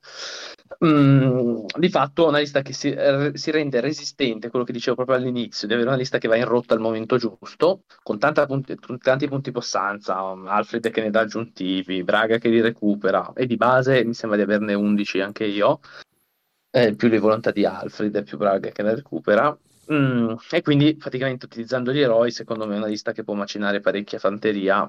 Mm, 0.86 1.66
di 1.78 1.90
fatto 1.90 2.28
una 2.28 2.40
lista 2.40 2.62
che 2.62 2.74
si, 2.74 2.90
eh, 2.92 3.32
si 3.34 3.52
rende 3.52 3.82
resistente, 3.82 4.50
quello 4.50 4.64
che 4.64 4.72
dicevo 4.72 4.96
proprio 4.96 5.18
all'inizio, 5.18 5.68
di 5.68 5.74
avere 5.74 5.90
una 5.90 5.98
lista 5.98 6.18
che 6.20 6.28
va 6.28 6.36
in 6.38 6.46
rotta 6.46 6.74
al 6.74 6.80
momento 6.80 7.18
giusto, 7.18 7.84
con 8.04 8.18
punti, 8.18 8.78
tanti 9.02 9.28
punti 9.28 9.52
possanza, 9.52 10.22
um, 10.24 10.48
Alfred 10.48 10.90
che 10.90 11.02
ne 11.02 11.10
dà 11.10 11.22
aggiuntivi, 11.22 12.04
Braga 12.04 12.38
che 12.38 12.50
li 12.50 12.62
recupera, 12.62 13.34
e 13.34 13.46
di 13.46 13.58
base 13.58 14.06
mi 14.06 14.14
sembra 14.14 14.38
di 14.38 14.44
averne 14.44 14.74
11 14.74 15.20
anche 15.22 15.46
io, 15.46 15.80
eh, 16.72 16.96
più 16.96 17.08
le 17.10 17.20
volontà 17.20 17.52
di 17.52 17.66
Alfred 17.66 18.24
più 18.24 18.38
Braga 18.38 18.70
che 18.70 18.82
la 18.82 18.94
recupera. 18.94 19.58
Mm, 19.92 20.36
e 20.52 20.62
quindi 20.62 20.96
praticamente 20.96 21.46
utilizzando 21.46 21.92
gli 21.92 22.00
eroi, 22.00 22.32
secondo 22.32 22.68
me 22.68 22.76
è 22.76 22.78
una 22.78 22.86
lista 22.88 23.12
che 23.12 23.24
può 23.24 23.34
macinare 23.34 23.80
parecchia 23.80 24.20
fanteria 24.20 24.88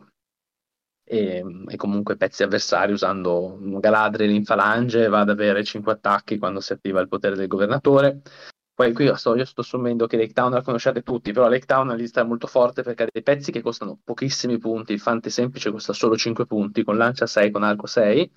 e, 1.02 1.42
e, 1.68 1.76
comunque 1.76 2.16
pezzi 2.16 2.42
avversari 2.44 2.92
usando 2.92 3.58
Galadriel 3.80 4.30
in 4.30 4.44
falange 4.44 5.08
va 5.08 5.20
ad 5.20 5.30
avere 5.30 5.64
5 5.64 5.92
attacchi 5.92 6.38
quando 6.38 6.60
si 6.60 6.72
attiva 6.72 7.00
il 7.00 7.08
potere 7.08 7.34
del 7.34 7.48
governatore. 7.48 8.20
Poi 8.72 8.92
qui 8.92 9.06
io 9.06 9.14
sto, 9.16 9.34
io 9.34 9.44
sto 9.44 9.62
assumendo 9.62 10.06
che 10.06 10.16
Lake 10.16 10.32
Town 10.32 10.52
la 10.52 10.62
conosciate 10.62 11.02
tutti, 11.02 11.32
però 11.32 11.48
Lake 11.48 11.66
Town 11.66 11.82
è 11.82 11.90
una 11.90 11.94
lista 11.94 12.22
molto 12.22 12.46
forte 12.46 12.82
perché 12.82 13.02
ha 13.02 13.08
dei 13.10 13.22
pezzi 13.22 13.50
che 13.52 13.60
costano 13.60 14.00
pochissimi 14.04 14.58
punti, 14.58 14.92
il 14.92 15.00
Fante 15.00 15.30
semplice 15.30 15.70
costa 15.70 15.92
solo 15.92 16.16
5 16.16 16.46
punti, 16.46 16.84
con 16.84 16.96
lancia 16.96 17.26
6, 17.26 17.50
con 17.50 17.62
arco 17.62 17.86
6. 17.86 18.32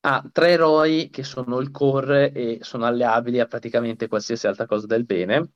Ha 0.00 0.28
tre 0.32 0.50
eroi 0.50 1.08
che 1.10 1.22
sono 1.24 1.58
il 1.60 1.70
core 1.70 2.32
e 2.32 2.58
sono 2.62 2.84
alleabili 2.84 3.40
a 3.40 3.46
praticamente 3.46 4.08
qualsiasi 4.08 4.46
altra 4.46 4.66
cosa 4.66 4.86
del 4.86 5.04
bene, 5.04 5.52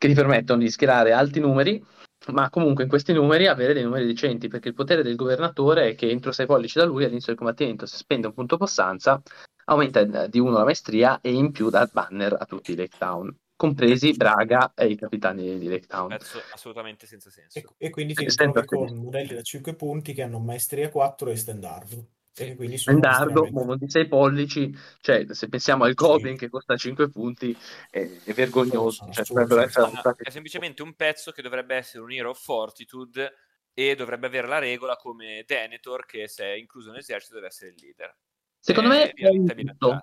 che 0.00 0.08
ti 0.08 0.14
permettono 0.14 0.62
di 0.62 0.70
schierare 0.70 1.12
alti 1.12 1.40
numeri 1.40 1.84
ma 2.28 2.48
comunque 2.48 2.84
in 2.84 2.88
questi 2.88 3.12
numeri 3.12 3.46
avere 3.46 3.74
dei 3.74 3.82
numeri 3.82 4.06
decenti, 4.06 4.48
perché 4.48 4.68
il 4.68 4.74
potere 4.74 5.02
del 5.02 5.16
governatore 5.16 5.90
è 5.90 5.94
che 5.94 6.08
entro 6.08 6.32
6 6.32 6.46
pollici 6.46 6.78
da 6.78 6.84
lui 6.84 7.04
all'inizio 7.04 7.28
del 7.28 7.36
combattimento 7.36 7.86
se 7.86 7.96
spende 7.96 8.26
un 8.26 8.34
punto 8.34 8.56
possanza 8.56 9.20
aumenta 9.64 10.26
di 10.26 10.38
1 10.38 10.50
la 10.50 10.64
maestria 10.64 11.20
e 11.20 11.32
in 11.32 11.50
più 11.50 11.70
dà 11.70 11.88
banner 11.90 12.34
a 12.38 12.44
tutti 12.44 12.72
i 12.72 12.76
Lake 12.76 12.96
Town, 12.98 13.34
compresi 13.56 14.14
Braga 14.14 14.72
e 14.74 14.86
i 14.86 14.96
capitani 14.96 15.58
di 15.58 15.68
Lake 15.68 15.86
Town. 15.86 16.08
Pezzo 16.08 16.40
assolutamente 16.52 17.06
senza 17.06 17.30
senso. 17.30 17.58
E, 17.58 17.66
e 17.76 17.90
quindi 17.90 18.14
ti 18.14 18.24
ritrovi 18.24 18.66
con 18.66 18.96
modelli 18.96 19.34
da 19.34 19.42
5 19.42 19.74
punti 19.74 20.12
che 20.12 20.22
hanno 20.22 20.40
maestria 20.40 20.88
4 20.88 21.30
e 21.30 21.36
standard. 21.36 22.06
E 22.36 22.54
quindi 22.54 22.80
Bendardo, 22.84 23.48
uomo 23.50 23.76
di 23.76 23.88
6 23.88 24.06
pollici, 24.06 24.74
cioè 25.00 25.26
se 25.30 25.48
pensiamo 25.48 25.84
al 25.84 25.94
Goblin 25.94 26.34
sì. 26.34 26.40
che 26.40 26.48
costa 26.48 26.76
5 26.76 27.10
punti 27.10 27.56
è, 27.90 28.08
è 28.24 28.32
vergognoso. 28.32 29.08
Cioè, 29.10 29.24
è 29.24 30.30
semplicemente 30.30 30.82
un 30.82 30.94
pezzo 30.94 31.32
che 31.32 31.42
dovrebbe 31.42 31.74
essere 31.74 32.02
un 32.02 32.12
Hero 32.12 32.30
of 32.30 32.42
Fortitude 32.42 33.34
e 33.74 33.94
dovrebbe 33.96 34.28
avere 34.28 34.46
la 34.46 34.58
regola 34.58 34.96
come 34.96 35.44
Denethor 35.46 36.06
che 36.06 36.28
se 36.28 36.44
è 36.44 36.52
incluso 36.52 36.90
nell'esercito 36.90 37.34
deve 37.34 37.48
essere 37.48 37.72
il 37.72 37.76
leader. 37.80 38.16
Secondo 38.58 38.90
è 38.92 38.92
me 38.92 39.10
è 39.10 39.30
ingiusto. 39.30 40.02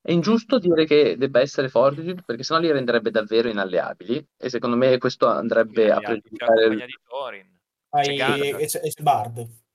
è 0.00 0.10
ingiusto 0.12 0.58
dire 0.58 0.86
che 0.86 1.16
debba 1.18 1.40
essere 1.40 1.68
Fortitude 1.68 2.22
perché 2.24 2.44
sennò 2.44 2.60
li 2.60 2.72
renderebbe 2.72 3.10
davvero 3.10 3.48
inalleabili 3.48 4.26
e 4.36 4.48
secondo 4.48 4.76
me 4.76 4.96
questo 4.98 5.26
andrebbe 5.26 5.90
a 5.90 6.00
pregiudicare... 6.00 6.64
Il... 6.64 6.84
Di 6.86 6.98
Thorin. 7.06 7.60
Hai... 7.90 8.18
E 8.18 8.66
c'è 8.66 8.80
Bard 9.02 9.66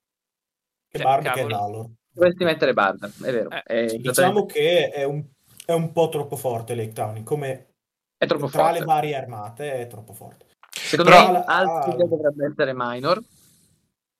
che 0.93 0.99
cioè, 0.99 1.03
Bard 1.03 1.23
cavolo. 1.23 1.47
che 1.47 1.53
è 1.53 1.57
Valor. 1.57 1.89
Dovresti 2.11 2.43
mettere 2.43 2.73
Bard, 2.73 3.03
è 3.23 3.31
vero. 3.31 3.49
Eh, 3.49 3.63
è 3.63 3.97
diciamo 3.97 4.45
che 4.45 4.89
è 4.89 5.03
un, 5.03 5.23
è 5.65 5.71
un, 5.71 5.91
po' 5.91 6.09
troppo 6.09 6.35
forte 6.35 6.75
Lake 6.75 6.91
Town, 6.93 7.23
come 7.23 7.69
è 8.15 8.27
troppo 8.27 8.47
tra 8.47 8.65
forte. 8.65 8.79
le 8.79 8.85
varie 8.85 9.15
armate 9.15 9.73
è 9.73 9.87
troppo 9.87 10.13
forte. 10.13 10.45
Secondo 10.69 11.09
Però... 11.09 11.31
me 11.31 11.43
altri 11.45 11.95
dovrebbe 11.95 12.45
essere 12.45 12.73
minor, 12.75 13.19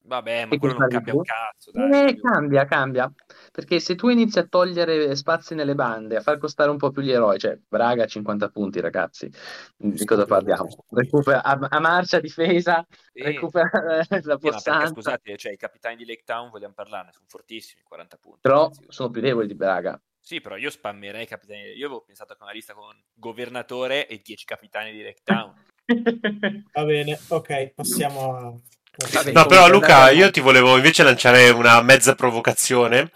Vabbè, 0.06 0.46
ma 0.46 0.58
quello 0.58 0.78
non 0.78 0.90
cambia 0.90 1.14
un 1.14 1.24
cazzo. 1.24 1.72
Dai, 1.72 2.10
eh, 2.10 2.20
cambia, 2.20 2.66
cambia. 2.66 3.12
Perché 3.52 3.80
se 3.80 3.96
tu 3.96 4.10
inizi 4.10 4.38
a 4.38 4.46
togliere 4.46 5.16
spazi 5.16 5.56
nelle 5.56 5.76
bande, 5.76 6.18
a 6.18 6.22
far 6.22 6.38
costare 6.38 6.70
un 6.70 6.78
po' 6.78 6.92
più 6.92 7.02
gli 7.02 7.12
eroi, 7.12 7.40
cioè 7.40 7.58
Braga 7.68 8.06
50 8.06 8.50
punti, 8.50 8.82
ragazzi, 8.82 9.32
di 9.78 10.04
cosa 10.04 10.26
parliamo? 10.26 10.68
Recupera 10.90 11.42
a, 11.42 11.58
a 11.70 11.80
marcia, 11.80 12.20
difesa, 12.20 12.86
sì. 13.14 13.22
recupera 13.24 13.70
la. 14.24 14.38
Sì, 14.40 14.88
scusate, 14.88 15.38
cioè, 15.38 15.54
i 15.54 15.58
capitani 15.58 15.96
di 15.96 16.06
Lake 16.06 16.24
Town, 16.26 16.50
vogliamo 16.50 16.74
parlarne, 16.74 17.14
sono 17.14 17.26
fortissimi, 17.30 17.82
40 17.84 18.18
punti. 18.18 18.40
Però 18.42 18.64
ragazzi. 18.64 18.86
sono 18.90 19.10
più 19.10 19.22
deboli 19.22 19.48
di 19.48 19.56
Braga. 19.56 20.02
Sì, 20.20 20.42
però 20.42 20.58
io 20.58 20.70
spammerei 20.70 21.24
i 21.24 21.28
capitani. 21.28 21.62
Io 21.62 21.86
avevo 21.86 22.02
pensato 22.02 22.36
con 22.36 22.46
una 22.46 22.56
lista 22.56 22.74
con 22.74 22.94
governatore 23.14 24.08
e 24.08 24.22
10 24.22 24.46
capitani 24.46 24.92
di 24.92 25.02
Lake 25.02 25.22
Town. 25.24 25.54
Va 26.74 26.86
bene, 26.86 27.20
ok, 27.30 27.74
passiamo 27.74 28.36
a 28.36 28.60
Vabbè, 28.96 29.32
no, 29.32 29.48
però 29.48 29.68
Luca, 29.70 30.12
io 30.12 30.30
ti 30.30 30.40
volevo 30.40 30.76
invece 30.76 31.02
lanciare 31.02 31.50
una 31.50 31.82
mezza 31.82 32.14
provocazione 32.14 33.10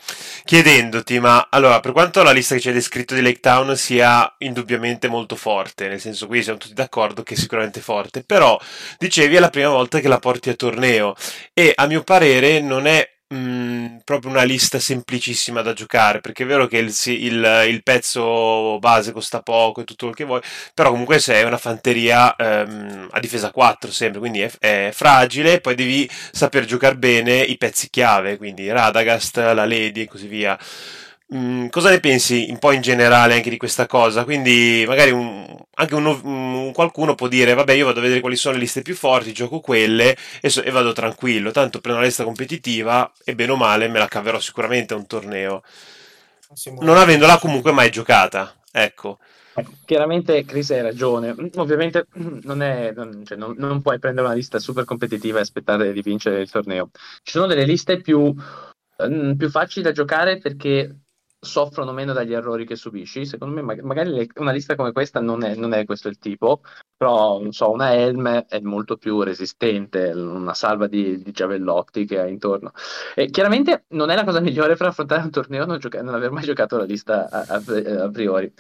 chiedendoti, 0.44 1.20
ma 1.20 1.50
allora, 1.52 1.80
per 1.82 1.92
quanto 1.92 2.24
la 2.24 2.32
lista 2.32 2.56
che 2.56 2.62
ci 2.62 2.70
hai 2.70 2.74
descritto 2.74 3.14
di 3.14 3.22
Lake 3.22 3.40
Town 3.40 3.78
sia 3.78 4.34
indubbiamente 4.40 5.08
molto 5.08 5.36
forte, 5.36 5.88
nel 5.88 6.00
senso 6.00 6.26
qui 6.26 6.42
siamo 6.42 6.58
tutti 6.58 6.74
d'accordo 6.74 7.22
che 7.22 7.36
è 7.36 7.38
sicuramente 7.38 7.80
forte, 7.80 8.24
però 8.24 8.60
dicevi 8.98 9.36
è 9.36 9.40
la 9.40 9.50
prima 9.50 9.70
volta 9.70 10.00
che 10.00 10.08
la 10.08 10.18
porti 10.18 10.50
a 10.50 10.56
torneo 10.56 11.14
e 11.54 11.74
a 11.76 11.86
mio 11.86 12.02
parere 12.02 12.60
non 12.60 12.88
è 12.88 13.17
mm, 13.34 13.98
proprio 14.04 14.32
una 14.32 14.44
lista 14.44 14.80
semplicissima 14.80 15.62
da 15.62 15.74
giocare, 15.74 16.22
perché 16.22 16.44
è 16.44 16.46
vero 16.46 16.68
che 16.68 16.78
il, 16.78 16.94
il, 17.06 17.66
il, 17.68 17.84
pezzo 17.84 18.78
base 18.80 19.12
costa 19.12 19.42
poco 19.42 19.82
e 19.82 19.84
tutto 19.84 20.08
quello 20.08 20.16
che 20.16 20.24
vuoi, 20.26 20.42
però 20.74 20.92
comunque 20.92 21.20
sei 21.20 21.44
una 21.44 21.58
fanteria 21.58 22.36
ehm, 22.36 23.10
a 23.12 23.20
difesa 23.20 23.52
4 23.52 23.92
sempre, 23.92 24.20
quindi 24.20 24.42
è, 24.42 24.52
è, 24.60 24.90
fragile, 24.94 25.62
poi 25.62 25.76
devi 25.76 26.10
saper 26.32 26.66
giocare 26.66 26.96
bene 26.96 27.42
i 27.42 27.58
pezzi 27.58 27.90
chiave, 27.90 28.38
quindi 28.38 28.70
Radagast, 28.70 29.38
la 29.38 29.66
Lady 29.66 30.02
e 30.02 30.08
così 30.08 30.28
via. 30.28 30.58
Mm, 31.36 31.68
cosa 31.68 31.90
ne 31.90 32.00
pensi 32.00 32.46
un 32.50 32.58
po' 32.58 32.72
in 32.72 32.80
generale 32.80 33.34
anche 33.34 33.50
di 33.50 33.58
questa 33.58 33.86
cosa? 33.86 34.24
Quindi 34.24 34.86
magari 34.88 35.12
un, 35.12 35.46
anche 35.74 35.94
uno, 35.94 36.18
un, 36.24 36.72
qualcuno 36.74 37.16
può 37.16 37.28
dire 37.28 37.54
vabbè 37.54 37.74
io 37.74 37.86
vado 37.86 38.00
a 38.00 38.02
vedere 38.02 38.22
quali 38.22 38.38
sono 38.38 38.54
le 38.54 38.62
liste 38.62 38.82
più 38.82 38.96
forti, 38.96 39.34
gioco 39.34 39.60
quelle 39.60 40.16
e, 40.40 40.50
so, 40.50 40.64
e, 40.64 40.72
vado 40.72 40.94
tranquillo, 40.94 41.52
tanto 41.52 41.82
prendo 41.82 42.00
una 42.00 42.08
lista 42.08 42.24
competitiva 42.24 43.12
e 43.26 43.36
bene 43.36 43.52
o 43.52 43.58
male 43.58 43.90
me 43.90 44.00
la 44.00 44.08
caverò 44.08 44.40
sicuramente 44.40 44.94
a 44.94 44.98
un 44.98 45.06
torneo, 45.06 45.64
non 46.80 46.96
avendola 46.98 47.38
comunque 47.40 47.74
mai 47.74 47.92
giocata. 47.92 48.56
Ecco. 48.72 49.20
Chiaramente 49.86 50.46
Chris 50.46 50.70
hai 50.72 50.82
ragione, 50.82 51.36
ovviamente 51.56 52.06
non, 52.14 52.62
è, 52.62 52.94
non, 52.96 53.24
cioè 53.26 53.38
non, 53.38 53.56
non 53.58 53.82
puoi 53.82 54.00
prendere 54.00 54.28
una 54.28 54.36
lista 54.36 54.60
super 54.60 54.86
competitiva 54.86 55.40
e 55.40 55.42
aspettare 55.42 55.92
di 55.92 56.02
vincere 56.02 56.42
il 56.42 56.50
torneo. 56.50 56.92
Ci 57.24 57.32
sono 57.34 57.48
delle 57.48 57.66
liste 57.66 58.00
più, 58.00 58.34
mm, 59.04 59.32
più 59.34 59.50
facili 59.50 59.84
da 59.84 59.92
giocare 59.92 60.38
perché 60.38 60.96
soffrono 61.40 61.92
meno 61.92 62.14
dagli 62.14 62.34
errori 62.34 62.66
che 62.66 62.76
subisci. 62.76 63.26
Secondo 63.26 63.62
me, 63.62 63.82
magari 63.82 64.30
una 64.36 64.52
lista 64.52 64.76
come 64.76 64.92
questa 64.92 65.20
non 65.20 65.44
è, 65.44 65.56
non 65.56 65.74
è 65.74 65.86
questo 65.86 66.08
il 66.08 66.18
tipo, 66.18 66.62
però 66.96 67.40
non 67.42 67.52
so, 67.52 67.72
una 67.72 67.94
Helm 67.94 68.46
è 68.48 68.60
molto 68.60 68.98
più 68.98 69.22
resistente, 69.22 70.12
una 70.12 70.54
salva 70.54 70.88
di, 70.88 71.22
di 71.22 71.32
giavellotti 71.32 72.06
che 72.06 72.20
ha 72.20 72.28
intorno. 72.28 72.72
E 73.16 73.30
chiaramente 73.30 73.86
non 73.90 74.10
è 74.10 74.16
la 74.16 74.24
cosa 74.24 74.40
migliore 74.42 74.76
per 74.76 74.88
affrontare 74.88 75.24
un 75.24 75.32
torneo 75.32 75.66
non, 75.66 75.80
gioca- 75.80 76.02
non 76.02 76.16
aver 76.16 76.32
mai 76.32 76.44
giocato 76.44 76.78
la 76.78 76.84
lista 76.86 77.30
a, 77.30 77.46
a, 77.48 78.04
a 78.04 78.10
priori. 78.10 78.52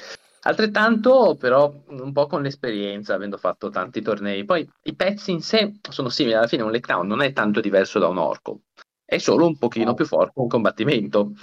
Altrettanto, 0.41 1.35
però, 1.37 1.73
un 1.87 2.11
po' 2.13 2.27
con 2.27 2.41
l'esperienza, 2.41 3.13
avendo 3.15 3.37
fatto 3.37 3.69
tanti 3.69 4.01
tornei. 4.01 4.45
Poi 4.45 4.67
i 4.83 4.95
pezzi 4.95 5.31
in 5.31 5.41
sé 5.41 5.79
sono 5.89 6.09
simili, 6.09 6.35
alla 6.35 6.47
fine 6.47 6.63
un 6.63 6.71
letdown 6.71 7.05
non 7.05 7.21
è 7.21 7.33
tanto 7.33 7.59
diverso 7.59 7.99
da 7.99 8.07
un 8.07 8.17
orco, 8.17 8.61
è 9.03 9.17
solo 9.17 9.45
un 9.45 9.57
pochino 9.57 9.93
più 9.93 10.05
forte 10.05 10.39
in 10.39 10.47
combattimento. 10.47 11.33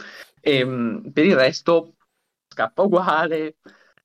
E, 0.45 0.59
ehm, 0.59 1.11
per 1.13 1.25
il 1.25 1.35
resto 1.37 1.97
scappa 2.49 2.83
uguale. 2.83 3.57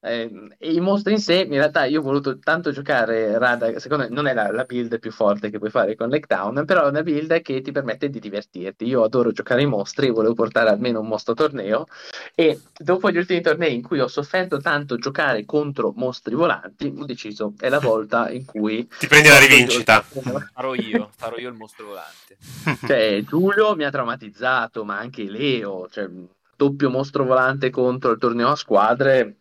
Eh, 0.02 0.32
e 0.58 0.72
i 0.72 0.80
mostri 0.80 1.12
in 1.12 1.20
sé, 1.20 1.41
in 1.41 1.52
realtà 1.52 1.84
io 1.84 2.00
ho 2.00 2.04
voluto 2.04 2.39
tanto 2.39 2.72
giocare 2.72 3.38
Rada, 3.38 3.78
secondo 3.80 4.06
me 4.06 4.10
non 4.10 4.28
è 4.28 4.34
la, 4.34 4.50
la, 4.50 4.64
build 4.64 4.97
più 4.97 5.12
forte 5.12 5.50
che 5.50 5.58
puoi 5.58 5.70
fare 5.70 5.95
con 5.95 6.08
Lakedown, 6.08 6.64
però 6.66 6.86
è 6.86 6.89
una 6.89 7.04
build 7.04 7.41
che 7.41 7.60
ti 7.62 7.72
permette 7.74 8.10
di 8.10 8.20
divertirti. 8.20 8.86
Io 8.86 9.04
adoro 9.04 9.32
giocare 9.32 9.62
ai 9.62 9.68
mostri, 9.68 10.10
volevo 10.10 10.34
portare 10.36 10.70
almeno 10.70 11.02
un 11.02 11.08
mostro 11.08 11.34
torneo 11.34 11.86
e 12.34 12.62
dopo 12.78 13.12
gli 13.12 13.18
ultimi 13.18 13.41
tornei 13.41 13.76
in 13.76 13.82
cui 13.82 13.99
ho 13.99 14.07
sofferto 14.07 14.61
tanto 14.61 14.98
giocare 14.98 15.44
contro 15.44 15.91
mostri 15.94 16.34
volanti, 16.34 16.94
ho 16.98 17.06
deciso 17.06 17.53
è 17.60 17.68
la 17.68 17.80
volta 17.80 18.30
in 18.30 18.45
cui... 18.45 18.88
Ti 18.98 19.07
prendi 19.07 19.28
la 19.28 19.40
rivincita. 19.40 20.02
Farò 20.53 20.76
io, 20.76 21.10
farò 21.15 21.38
io 21.38 21.49
il 21.49 21.56
mostro 21.56 21.88
volante. 21.88 22.38
Cioè, 22.88 23.22
Giulio 23.24 23.76
mi 23.76 23.84
ha 23.84 23.90
traumatizzato, 23.90 24.86
ma 24.86 24.98
anche 24.98 25.24
Leo, 25.24 25.88
cioè 25.90 26.07
doppio 26.56 26.90
mostro 26.90 27.26
volante 27.26 27.69
contro 27.69 28.11
il 28.11 28.19
torneo 28.19 28.49
a 28.49 28.56
squadre 28.56 29.40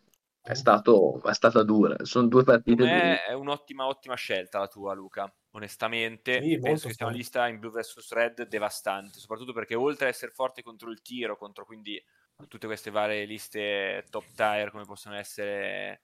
è, 0.48 0.54
stato, 0.54 1.22
è 1.22 1.34
stata 1.34 1.62
dura. 1.62 1.96
Sono 2.04 2.26
due 2.26 2.42
partite. 2.42 3.24
È 3.24 3.32
un'ottima, 3.32 3.86
ottima 3.86 4.14
scelta 4.14 4.58
la 4.58 4.66
tua, 4.66 4.94
Luca. 4.94 5.32
Onestamente, 5.50 6.42
sì, 6.42 6.58
penso 6.58 6.88
che 6.88 6.94
sia 6.94 7.06
una 7.06 7.14
lista 7.14 7.46
in 7.48 7.58
Blue 7.58 7.70
vs 7.70 8.12
Red 8.12 8.46
devastante, 8.46 9.18
soprattutto 9.18 9.52
perché 9.52 9.74
oltre 9.74 10.06
ad 10.06 10.12
essere 10.12 10.32
forte 10.32 10.62
contro 10.62 10.90
il 10.90 11.02
tiro, 11.02 11.36
contro 11.36 11.64
quindi 11.64 12.02
tutte 12.46 12.66
queste 12.66 12.90
varie 12.90 13.24
liste 13.24 14.04
top 14.10 14.24
tier 14.34 14.70
come 14.70 14.84
possono 14.84 15.16
essere 15.16 16.02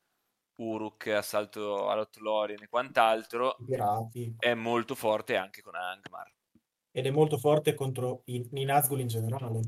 Uruk, 0.56 1.08
Assalto 1.08 1.88
all'Otlorien 1.88 2.62
e 2.62 2.68
quant'altro, 2.68 3.56
Pirati. 3.64 4.34
è 4.38 4.54
molto 4.54 4.94
forte 4.94 5.36
anche 5.36 5.62
con 5.62 5.74
Angmar. 5.74 6.32
Ed 6.90 7.06
è 7.06 7.10
molto 7.10 7.38
forte 7.38 7.74
contro 7.74 8.22
i, 8.26 8.48
i 8.52 8.64
Nazgul 8.64 9.00
in 9.00 9.08
generale. 9.08 9.60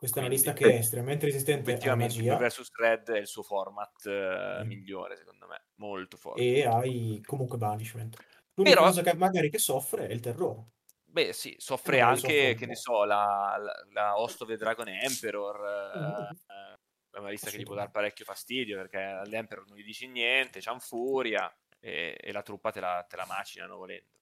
Questa 0.00 0.20
è 0.20 0.22
una 0.22 0.32
lista 0.32 0.54
che 0.54 0.64
è 0.64 0.74
estremamente 0.76 1.26
resistente 1.26 1.72
Effettivamente 1.72 2.16
magia 2.16 2.36
versus 2.38 2.70
Red 2.74 3.10
è 3.10 3.18
il 3.18 3.26
suo 3.26 3.42
format 3.42 4.06
eh, 4.06 4.64
Mm. 4.64 4.66
migliore, 4.66 5.14
secondo 5.18 5.46
me. 5.46 5.64
Molto 5.74 6.16
forte. 6.16 6.40
e 6.40 6.64
hai 6.66 7.20
comunque 7.22 7.58
banishment. 7.58 8.16
L'unica 8.54 8.76
Però- 8.76 8.86
cosa 8.88 9.02
che 9.02 9.14
magari 9.14 9.50
che 9.50 9.58
soffre 9.58 10.08
è 10.08 10.12
il 10.12 10.20
terrore. 10.20 10.68
Beh, 11.04 11.34
sì, 11.34 11.54
soffre 11.58 11.98
Magari 12.00 12.14
anche, 12.16 12.34
soffre 12.38 12.54
che 12.54 12.66
ne 12.66 12.76
so, 12.76 13.04
la, 13.04 13.56
la, 13.62 13.72
la 13.92 14.18
Host 14.18 14.40
of 14.40 14.48
the 14.48 14.56
Dragon 14.56 14.88
Emperor. 14.88 15.58
Mm. 15.98 16.02
eh, 16.02 16.78
è 17.12 17.18
una 17.18 17.28
lista 17.28 17.50
che 17.50 17.58
gli 17.58 17.64
può 17.64 17.74
dar 17.74 17.90
parecchio 17.90 18.24
fastidio 18.24 18.76
perché 18.78 18.96
all'Emperor 19.02 19.66
non 19.68 19.76
gli 19.76 19.84
dici 19.84 20.06
niente, 20.08 20.60
c'ha 20.60 20.72
un 20.72 20.80
furia 20.80 21.54
e, 21.78 22.16
e 22.18 22.32
la 22.32 22.40
truppa 22.42 22.70
te 22.70 22.80
la, 22.80 23.04
te 23.06 23.16
la 23.16 23.26
macinano 23.26 23.76
volendo. 23.76 24.19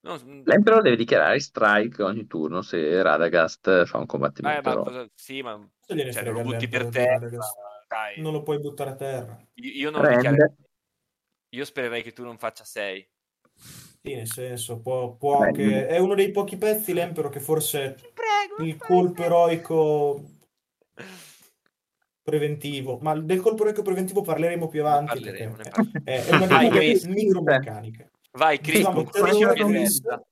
Ecco. 0.00 0.24
Non- 0.24 0.42
L'Emperor 0.44 0.82
deve 0.82 0.96
dichiarare 0.96 1.40
strike 1.40 2.02
ogni 2.02 2.26
turno 2.26 2.62
se 2.62 3.02
Radagast 3.02 3.84
fa 3.84 3.96
un 3.96 4.04
eh, 4.04 4.06
combattimento. 4.06 4.68
ma 4.68 4.76
cosa- 4.76 5.08
sì, 5.14 5.42
ma 5.42 5.68
cioè, 5.86 6.24
lo 6.24 6.42
butti 6.42 6.68
per 6.68 6.88
terra. 6.88 7.28
Non 8.16 8.32
lo 8.32 8.42
puoi 8.42 8.58
buttare 8.60 8.90
a 8.90 8.94
terra. 8.94 9.38
io, 9.54 9.90
io 9.90 9.90
dichiarerei- 9.90 10.54
io 11.50 11.64
spererei 11.64 12.02
che 12.02 12.12
tu 12.12 12.22
non 12.24 12.38
faccia 12.38 12.64
6. 12.64 13.08
Sì, 13.54 14.14
nel 14.14 14.28
senso, 14.28 14.80
può, 14.80 15.14
può 15.16 15.40
anche... 15.40 15.86
È 15.86 15.98
uno 15.98 16.14
dei 16.14 16.30
pochi 16.30 16.56
pezzi 16.56 16.92
l'Emperor 16.92 17.30
che 17.30 17.40
forse 17.40 17.96
Prego. 18.14 18.62
il 18.62 18.76
colpo 18.76 19.22
eroico 19.22 20.22
preventivo, 22.22 22.98
ma 23.00 23.18
del 23.18 23.40
colpo 23.40 23.62
eroico 23.62 23.82
preventivo 23.82 24.20
parleremo 24.20 24.68
più 24.68 24.84
avanti 24.84 25.20
parleremo, 25.20 25.56
perché 25.56 25.70
ne 25.70 25.70
parleremo. 25.74 26.04
è, 26.04 26.24
è 26.26 26.34
una 26.34 26.46
delle 26.46 26.68
Chris. 26.70 27.04
Vai, 28.38 28.60
Chris, 28.60 28.84
con 28.84 29.10
terrore 29.10 29.32
12 29.32 29.62
in 29.62 29.68
Chris, 29.68 30.00
testa. 30.00 30.22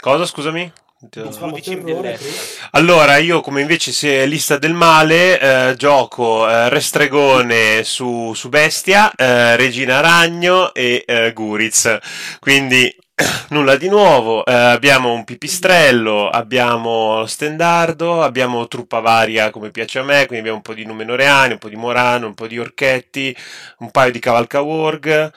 Cosa, 0.00 0.24
scusami? 0.24 0.72
12 1.00 1.72
in 1.72 1.84
terrore, 1.84 2.10
testa. 2.12 2.24
Chris. 2.24 2.68
Allora, 2.70 3.16
io 3.16 3.40
come 3.40 3.60
invece 3.60 3.90
se 3.90 4.24
lista 4.24 4.56
del 4.56 4.72
male, 4.72 5.40
eh, 5.40 5.74
gioco 5.74 6.48
eh, 6.48 6.68
Restregone 6.68 7.82
su, 7.82 8.32
su 8.34 8.48
Bestia, 8.48 9.12
eh, 9.16 9.56
Regina 9.56 9.98
Ragno 9.98 10.72
e 10.72 11.02
eh, 11.04 11.32
Guriz. 11.32 11.98
Quindi 12.38 12.96
nulla 13.50 13.74
di 13.74 13.88
nuovo. 13.88 14.44
Eh, 14.44 14.52
abbiamo 14.52 15.12
un 15.12 15.24
pipistrello, 15.24 16.28
abbiamo 16.30 17.18
lo 17.18 17.26
stendardo, 17.26 18.22
abbiamo 18.22 18.68
truppa 18.68 19.00
varia 19.00 19.50
come 19.50 19.72
piace 19.72 19.98
a 19.98 20.04
me, 20.04 20.18
quindi 20.26 20.38
abbiamo 20.38 20.58
un 20.58 20.62
po' 20.62 20.74
di 20.74 20.84
Numenoreani, 20.84 21.54
un 21.54 21.58
po' 21.58 21.68
di 21.68 21.74
Morano, 21.74 22.28
un 22.28 22.34
po' 22.34 22.46
di 22.46 22.60
Orchetti, 22.60 23.36
un 23.78 23.90
paio 23.90 24.12
di 24.12 24.20
Cavalcaworg. 24.20 25.32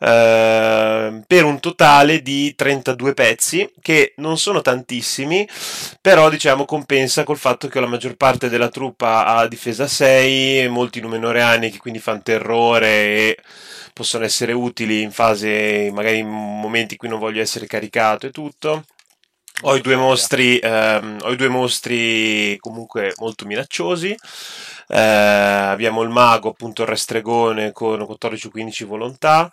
Eh, 0.00 1.22
per 1.26 1.44
un 1.44 1.60
totale 1.60 2.22
di 2.22 2.54
32 2.54 3.14
pezzi 3.14 3.70
che 3.80 4.14
non 4.16 4.38
sono 4.38 4.62
tantissimi 4.62 5.46
però 6.00 6.30
diciamo 6.30 6.64
compensa 6.64 7.24
col 7.24 7.36
fatto 7.36 7.68
che 7.68 7.80
la 7.80 7.86
maggior 7.86 8.16
parte 8.16 8.48
della 8.48 8.70
truppa 8.70 9.26
a 9.26 9.46
difesa 9.46 9.86
6 9.86 10.68
molti 10.68 11.00
numenoreani 11.00 11.70
che 11.70 11.78
quindi 11.78 11.98
fanno 11.98 12.22
terrore 12.22 12.86
e 12.88 13.38
possono 13.92 14.24
essere 14.24 14.52
utili 14.52 15.02
in 15.02 15.10
fase 15.10 15.90
magari 15.92 16.18
in 16.18 16.28
momenti 16.28 16.94
in 16.94 16.98
cui 16.98 17.08
non 17.08 17.18
voglio 17.18 17.42
essere 17.42 17.66
caricato 17.66 18.26
e 18.26 18.30
tutto. 18.30 18.84
Ho 19.64 19.76
i 19.76 19.82
due 19.82 19.96
mostri 19.96 20.58
ehm, 20.58 21.18
ho 21.20 21.32
i 21.32 21.36
due 21.36 21.48
mostri 21.48 22.56
comunque 22.60 23.12
molto 23.18 23.44
minacciosi 23.44 24.16
eh, 24.90 24.98
abbiamo 24.98 26.02
il 26.02 26.08
mago 26.10 26.50
appunto 26.50 26.82
il 26.82 26.88
restregone 26.88 27.72
con 27.72 28.04
14-15 28.06 28.84
volontà 28.84 29.50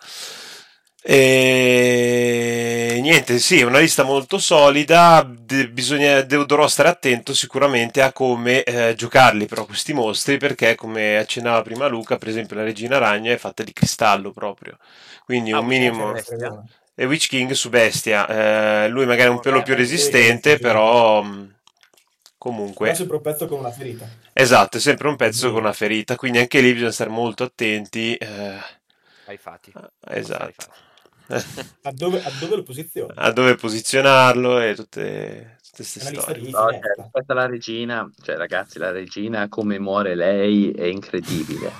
e 1.00 2.98
niente, 3.00 3.38
sì, 3.38 3.60
è 3.60 3.62
una 3.64 3.78
lista 3.78 4.02
molto 4.02 4.38
solida. 4.38 5.24
de- 5.26 5.68
bisogna, 5.70 6.20
devo- 6.22 6.44
dovrò 6.44 6.66
stare 6.68 6.88
attento 6.88 7.32
sicuramente 7.34 8.02
a 8.02 8.12
come 8.12 8.62
eh, 8.64 8.94
giocarli 8.94 9.46
però 9.46 9.64
questi 9.64 9.92
mostri, 9.94 10.36
perché 10.38 10.74
come 10.74 11.16
accennava 11.16 11.62
prima 11.62 11.86
Luca, 11.86 12.18
per 12.18 12.28
esempio 12.28 12.56
la 12.56 12.64
regina 12.64 12.98
ragna 12.98 13.32
è 13.32 13.36
fatta 13.38 13.62
di 13.62 13.72
cristallo 13.72 14.32
proprio. 14.32 14.76
Quindi 15.24 15.52
Ah, 15.52 15.60
un 15.60 15.66
minimo. 15.66 16.14
E 17.00 17.06
Witch 17.06 17.28
King 17.28 17.52
su 17.52 17.68
bestia, 17.70 18.26
eh, 18.84 18.88
lui 18.88 19.06
magari 19.06 19.28
è 19.28 19.32
un 19.32 19.38
pelo 19.40 19.62
più 19.62 19.74
resistente, 19.76 20.58
però 20.58 21.22
mh, 21.22 21.57
Comunque. 22.38 22.94
sempre 22.94 23.16
un 23.16 23.22
pezzo 23.22 23.46
con 23.46 23.58
una 23.58 23.70
ferita. 23.72 24.08
Esatto, 24.32 24.76
è 24.76 24.80
sempre 24.80 25.08
un 25.08 25.16
pezzo 25.16 25.50
con 25.50 25.60
una 25.60 25.72
ferita, 25.72 26.14
quindi 26.16 26.38
anche 26.38 26.60
lì 26.60 26.72
bisogna 26.72 26.92
stare 26.92 27.10
molto 27.10 27.42
attenti. 27.42 28.14
eh, 28.14 28.58
Ai 29.26 29.36
fatti. 29.36 29.72
esatto. 30.08 30.66
A 31.82 31.92
dove, 31.92 32.22
a 32.24 32.30
dove 32.40 32.56
lo 32.56 32.62
posizioni? 32.62 33.12
a 33.14 33.30
dove 33.32 33.54
posizionarlo 33.56 34.60
e 34.60 34.74
tutte 34.74 35.58
No, 35.78 35.84
cioè, 35.84 36.34
finezza. 36.34 36.66
rispetto 36.96 37.32
alla 37.32 37.46
regina, 37.46 38.10
cioè 38.22 38.36
ragazzi, 38.36 38.78
la 38.78 38.90
regina 38.90 39.46
come 39.48 39.78
muore 39.78 40.14
lei 40.14 40.70
è 40.72 40.84
incredibile. 40.84 41.70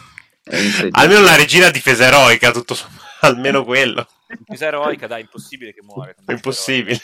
È 0.42 0.54
incredibile. 0.54 0.90
Almeno 1.02 1.20
la 1.22 1.34
regina 1.34 1.70
difesa 1.70 2.04
eroica, 2.04 2.50
tutto 2.52 2.74
sommato, 2.74 3.06
almeno 3.26 3.64
quello. 3.64 4.06
Difesa 4.26 4.66
eroica, 4.66 5.06
dai, 5.06 5.22
impossibile 5.22 5.72
che 5.72 5.80
muore. 5.82 6.14
È 6.26 6.32
impossibile. 6.32 7.00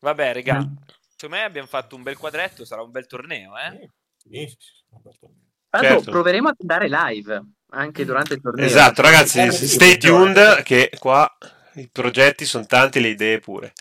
Vabbè, 0.00 0.32
regà, 0.32 0.66
secondo 1.14 1.36
me 1.36 1.42
abbiamo 1.44 1.66
fatto 1.68 1.94
un 1.94 2.02
bel 2.02 2.16
quadretto, 2.16 2.64
sarà 2.64 2.82
un 2.82 2.90
bel 2.90 3.06
torneo, 3.06 3.52
eh? 3.58 3.90
Sì, 4.16 4.46
sì, 4.46 4.56
sì. 4.58 5.26
Tanto 5.68 5.86
Certo. 5.86 6.10
proveremo 6.10 6.48
a 6.48 6.54
andare 6.58 6.88
live 6.88 7.42
anche 7.70 8.04
durante 8.04 8.34
il 8.34 8.40
torneo. 8.40 8.66
Esatto, 8.66 9.02
ragazzi, 9.02 9.50
stay 9.52 9.98
tuned 9.98 10.62
che 10.62 10.90
qua 10.98 11.30
i 11.74 11.88
progetti 11.88 12.44
sono 12.44 12.66
tanti, 12.66 13.00
le 13.00 13.08
idee 13.08 13.38
pure. 13.38 13.72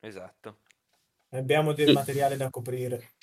Esatto. 0.00 0.58
Abbiamo 1.30 1.72
del 1.72 1.88
Sì. 1.88 1.92
materiale 1.92 2.36
da 2.36 2.50
coprire. 2.50 3.15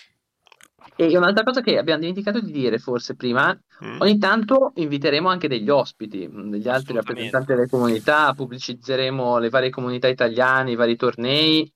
E 0.96 1.18
un'altra 1.18 1.44
cosa 1.44 1.62
che 1.62 1.78
abbiamo 1.78 2.00
dimenticato 2.02 2.40
di 2.40 2.52
dire 2.52 2.78
forse 2.78 3.16
prima, 3.16 3.58
Mm? 3.84 4.00
ogni 4.00 4.18
tanto 4.18 4.72
inviteremo 4.76 5.28
anche 5.28 5.48
degli 5.48 5.70
ospiti, 5.70 6.28
mh, 6.28 6.50
degli 6.52 6.70
altri 6.70 6.94
rappresentanti 6.94 7.54
delle 7.54 7.68
comunità, 7.68 8.34
pubblicizzeremo 8.34 9.40
le 9.40 9.50
varie 9.50 9.70
comunità 9.70 10.08
italiane, 10.08 10.72
i 10.72 10.76
vari 10.76 10.96
tornei 10.96 11.72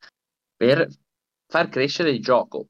per 0.56 0.88
far 1.48 1.70
crescere 1.70 2.12
il 2.12 2.22
gioco. 2.22 2.68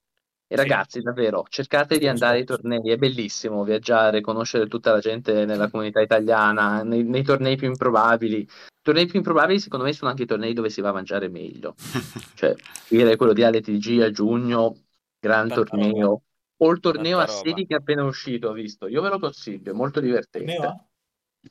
E 0.50 0.56
Sì. 0.56 0.62
ragazzi, 0.62 1.02
davvero, 1.02 1.46
cercate 1.50 1.98
di 1.98 2.08
andare 2.08 2.38
ai 2.38 2.46
tornei, 2.46 2.90
è 2.90 2.96
bellissimo 2.96 3.66
viaggiare, 3.66 4.22
conoscere 4.22 4.68
tutta 4.68 4.94
la 4.94 5.00
gente 5.00 5.44
nella 5.44 5.70
comunità 5.70 6.00
italiana, 6.00 6.84
nei, 6.84 7.04
nei 7.04 7.24
tornei 7.24 7.58
più 7.58 7.68
improbabili. 7.68 8.38
I 8.40 8.48
tornei 8.82 9.08
più 9.08 9.18
improbabili, 9.18 9.60
secondo 9.60 9.84
me, 9.86 9.92
sono 9.92 10.10
anche 10.10 10.24
i 10.24 10.26
tornei 10.26 10.54
dove 10.54 10.70
si 10.70 10.80
va 10.80 10.90
a 10.90 10.94
mangiare 10.94 11.28
meglio. 11.28 11.76
Cioè, 12.38 12.56
dire 12.88 13.18
quello 13.18 13.34
di 13.34 13.44
ALTG 13.44 14.02
a 14.02 14.10
giugno, 14.10 14.76
gran 15.20 15.50
Tanta 15.50 15.66
torneo. 15.66 16.22
O 16.58 16.72
il 16.72 16.80
torneo 16.80 17.18
Tanta 17.18 17.32
a 17.32 17.36
sedi 17.36 17.66
che 17.66 17.76
è 17.76 17.78
appena 17.78 18.04
uscito, 18.04 18.50
ho 18.50 18.54
visto. 18.54 18.88
Io 18.88 19.02
ve 19.02 19.10
lo 19.10 19.20
consiglio, 19.20 19.72
è 19.72 19.76
molto 19.76 20.00
divertente. 20.00 20.56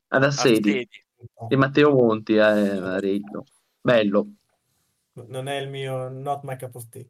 Ad 0.09 0.25
Assedi, 0.25 0.71
Assedi. 0.71 0.89
No, 1.41 1.47
di 1.49 1.57
Matteo 1.57 1.93
Monti 1.93 2.35
eh, 2.35 2.41
a 2.41 2.99
Reggio. 2.99 3.45
Bello. 3.81 4.27
non 5.15 5.49
è 5.49 5.57
il 5.57 5.69
mio 5.69 6.09
not 6.09 6.43
my 6.43 6.57
cup 6.57 6.75
of 6.75 6.89
tea. 6.89 7.05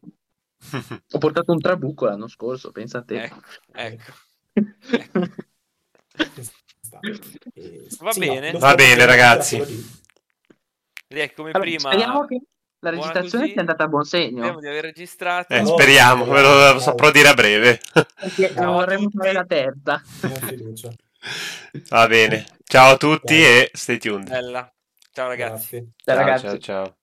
Ho 1.12 1.18
portato 1.18 1.52
un 1.52 1.60
trabucco 1.60 2.04
l'anno 2.06 2.28
scorso, 2.28 2.70
pensa 2.70 2.98
a 2.98 3.02
te. 3.02 3.22
Ecco, 3.22 3.40
ecco. 3.72 4.12
Va 8.00 8.12
sì, 8.12 8.20
bene. 8.20 8.52
lo 8.52 8.58
Va 8.58 8.74
bene, 8.74 9.04
ragazzi. 9.04 9.58
come 9.58 11.50
Allora, 11.50 11.58
prima 11.60 11.90
speriamo 11.90 12.24
che 12.24 12.40
la 12.90 12.96
registrazione 12.96 13.46
sia 13.48 13.60
andata 13.60 13.84
a 13.84 13.88
buon 13.88 14.04
segno. 14.04 14.36
speriamo 14.38 14.60
di 14.60 14.66
aver 14.68 14.84
registrato. 14.84 15.52
Eh, 15.54 15.60
No, 15.60 15.66
speriamo, 15.66 16.24
ve 16.24 16.40
lo, 16.42 16.72
lo 16.72 16.78
saprò 16.80 17.10
dire 17.10 17.28
a 17.28 17.34
breve. 17.34 17.80
Ciao 18.54 18.70
a 18.70 18.72
vorremmo 18.72 19.08
fare 19.10 19.32
la 19.32 19.44
terza. 19.44 20.02
Va 21.88 22.06
bene. 22.06 22.46
Ciao 22.64 22.92
a 22.94 22.96
tutti 22.96 23.34
Ciao. 23.40 23.46
e 23.46 23.70
stay 23.72 23.98
tuned. 23.98 24.28
Bella. 24.28 24.70
Ciao 25.12 25.28
ragazzi. 25.28 25.92
Ciao, 26.04 26.16
Ciao, 26.16 26.16
ragazzi. 26.16 26.44
ciao, 26.46 26.58
ciao. 26.58 26.96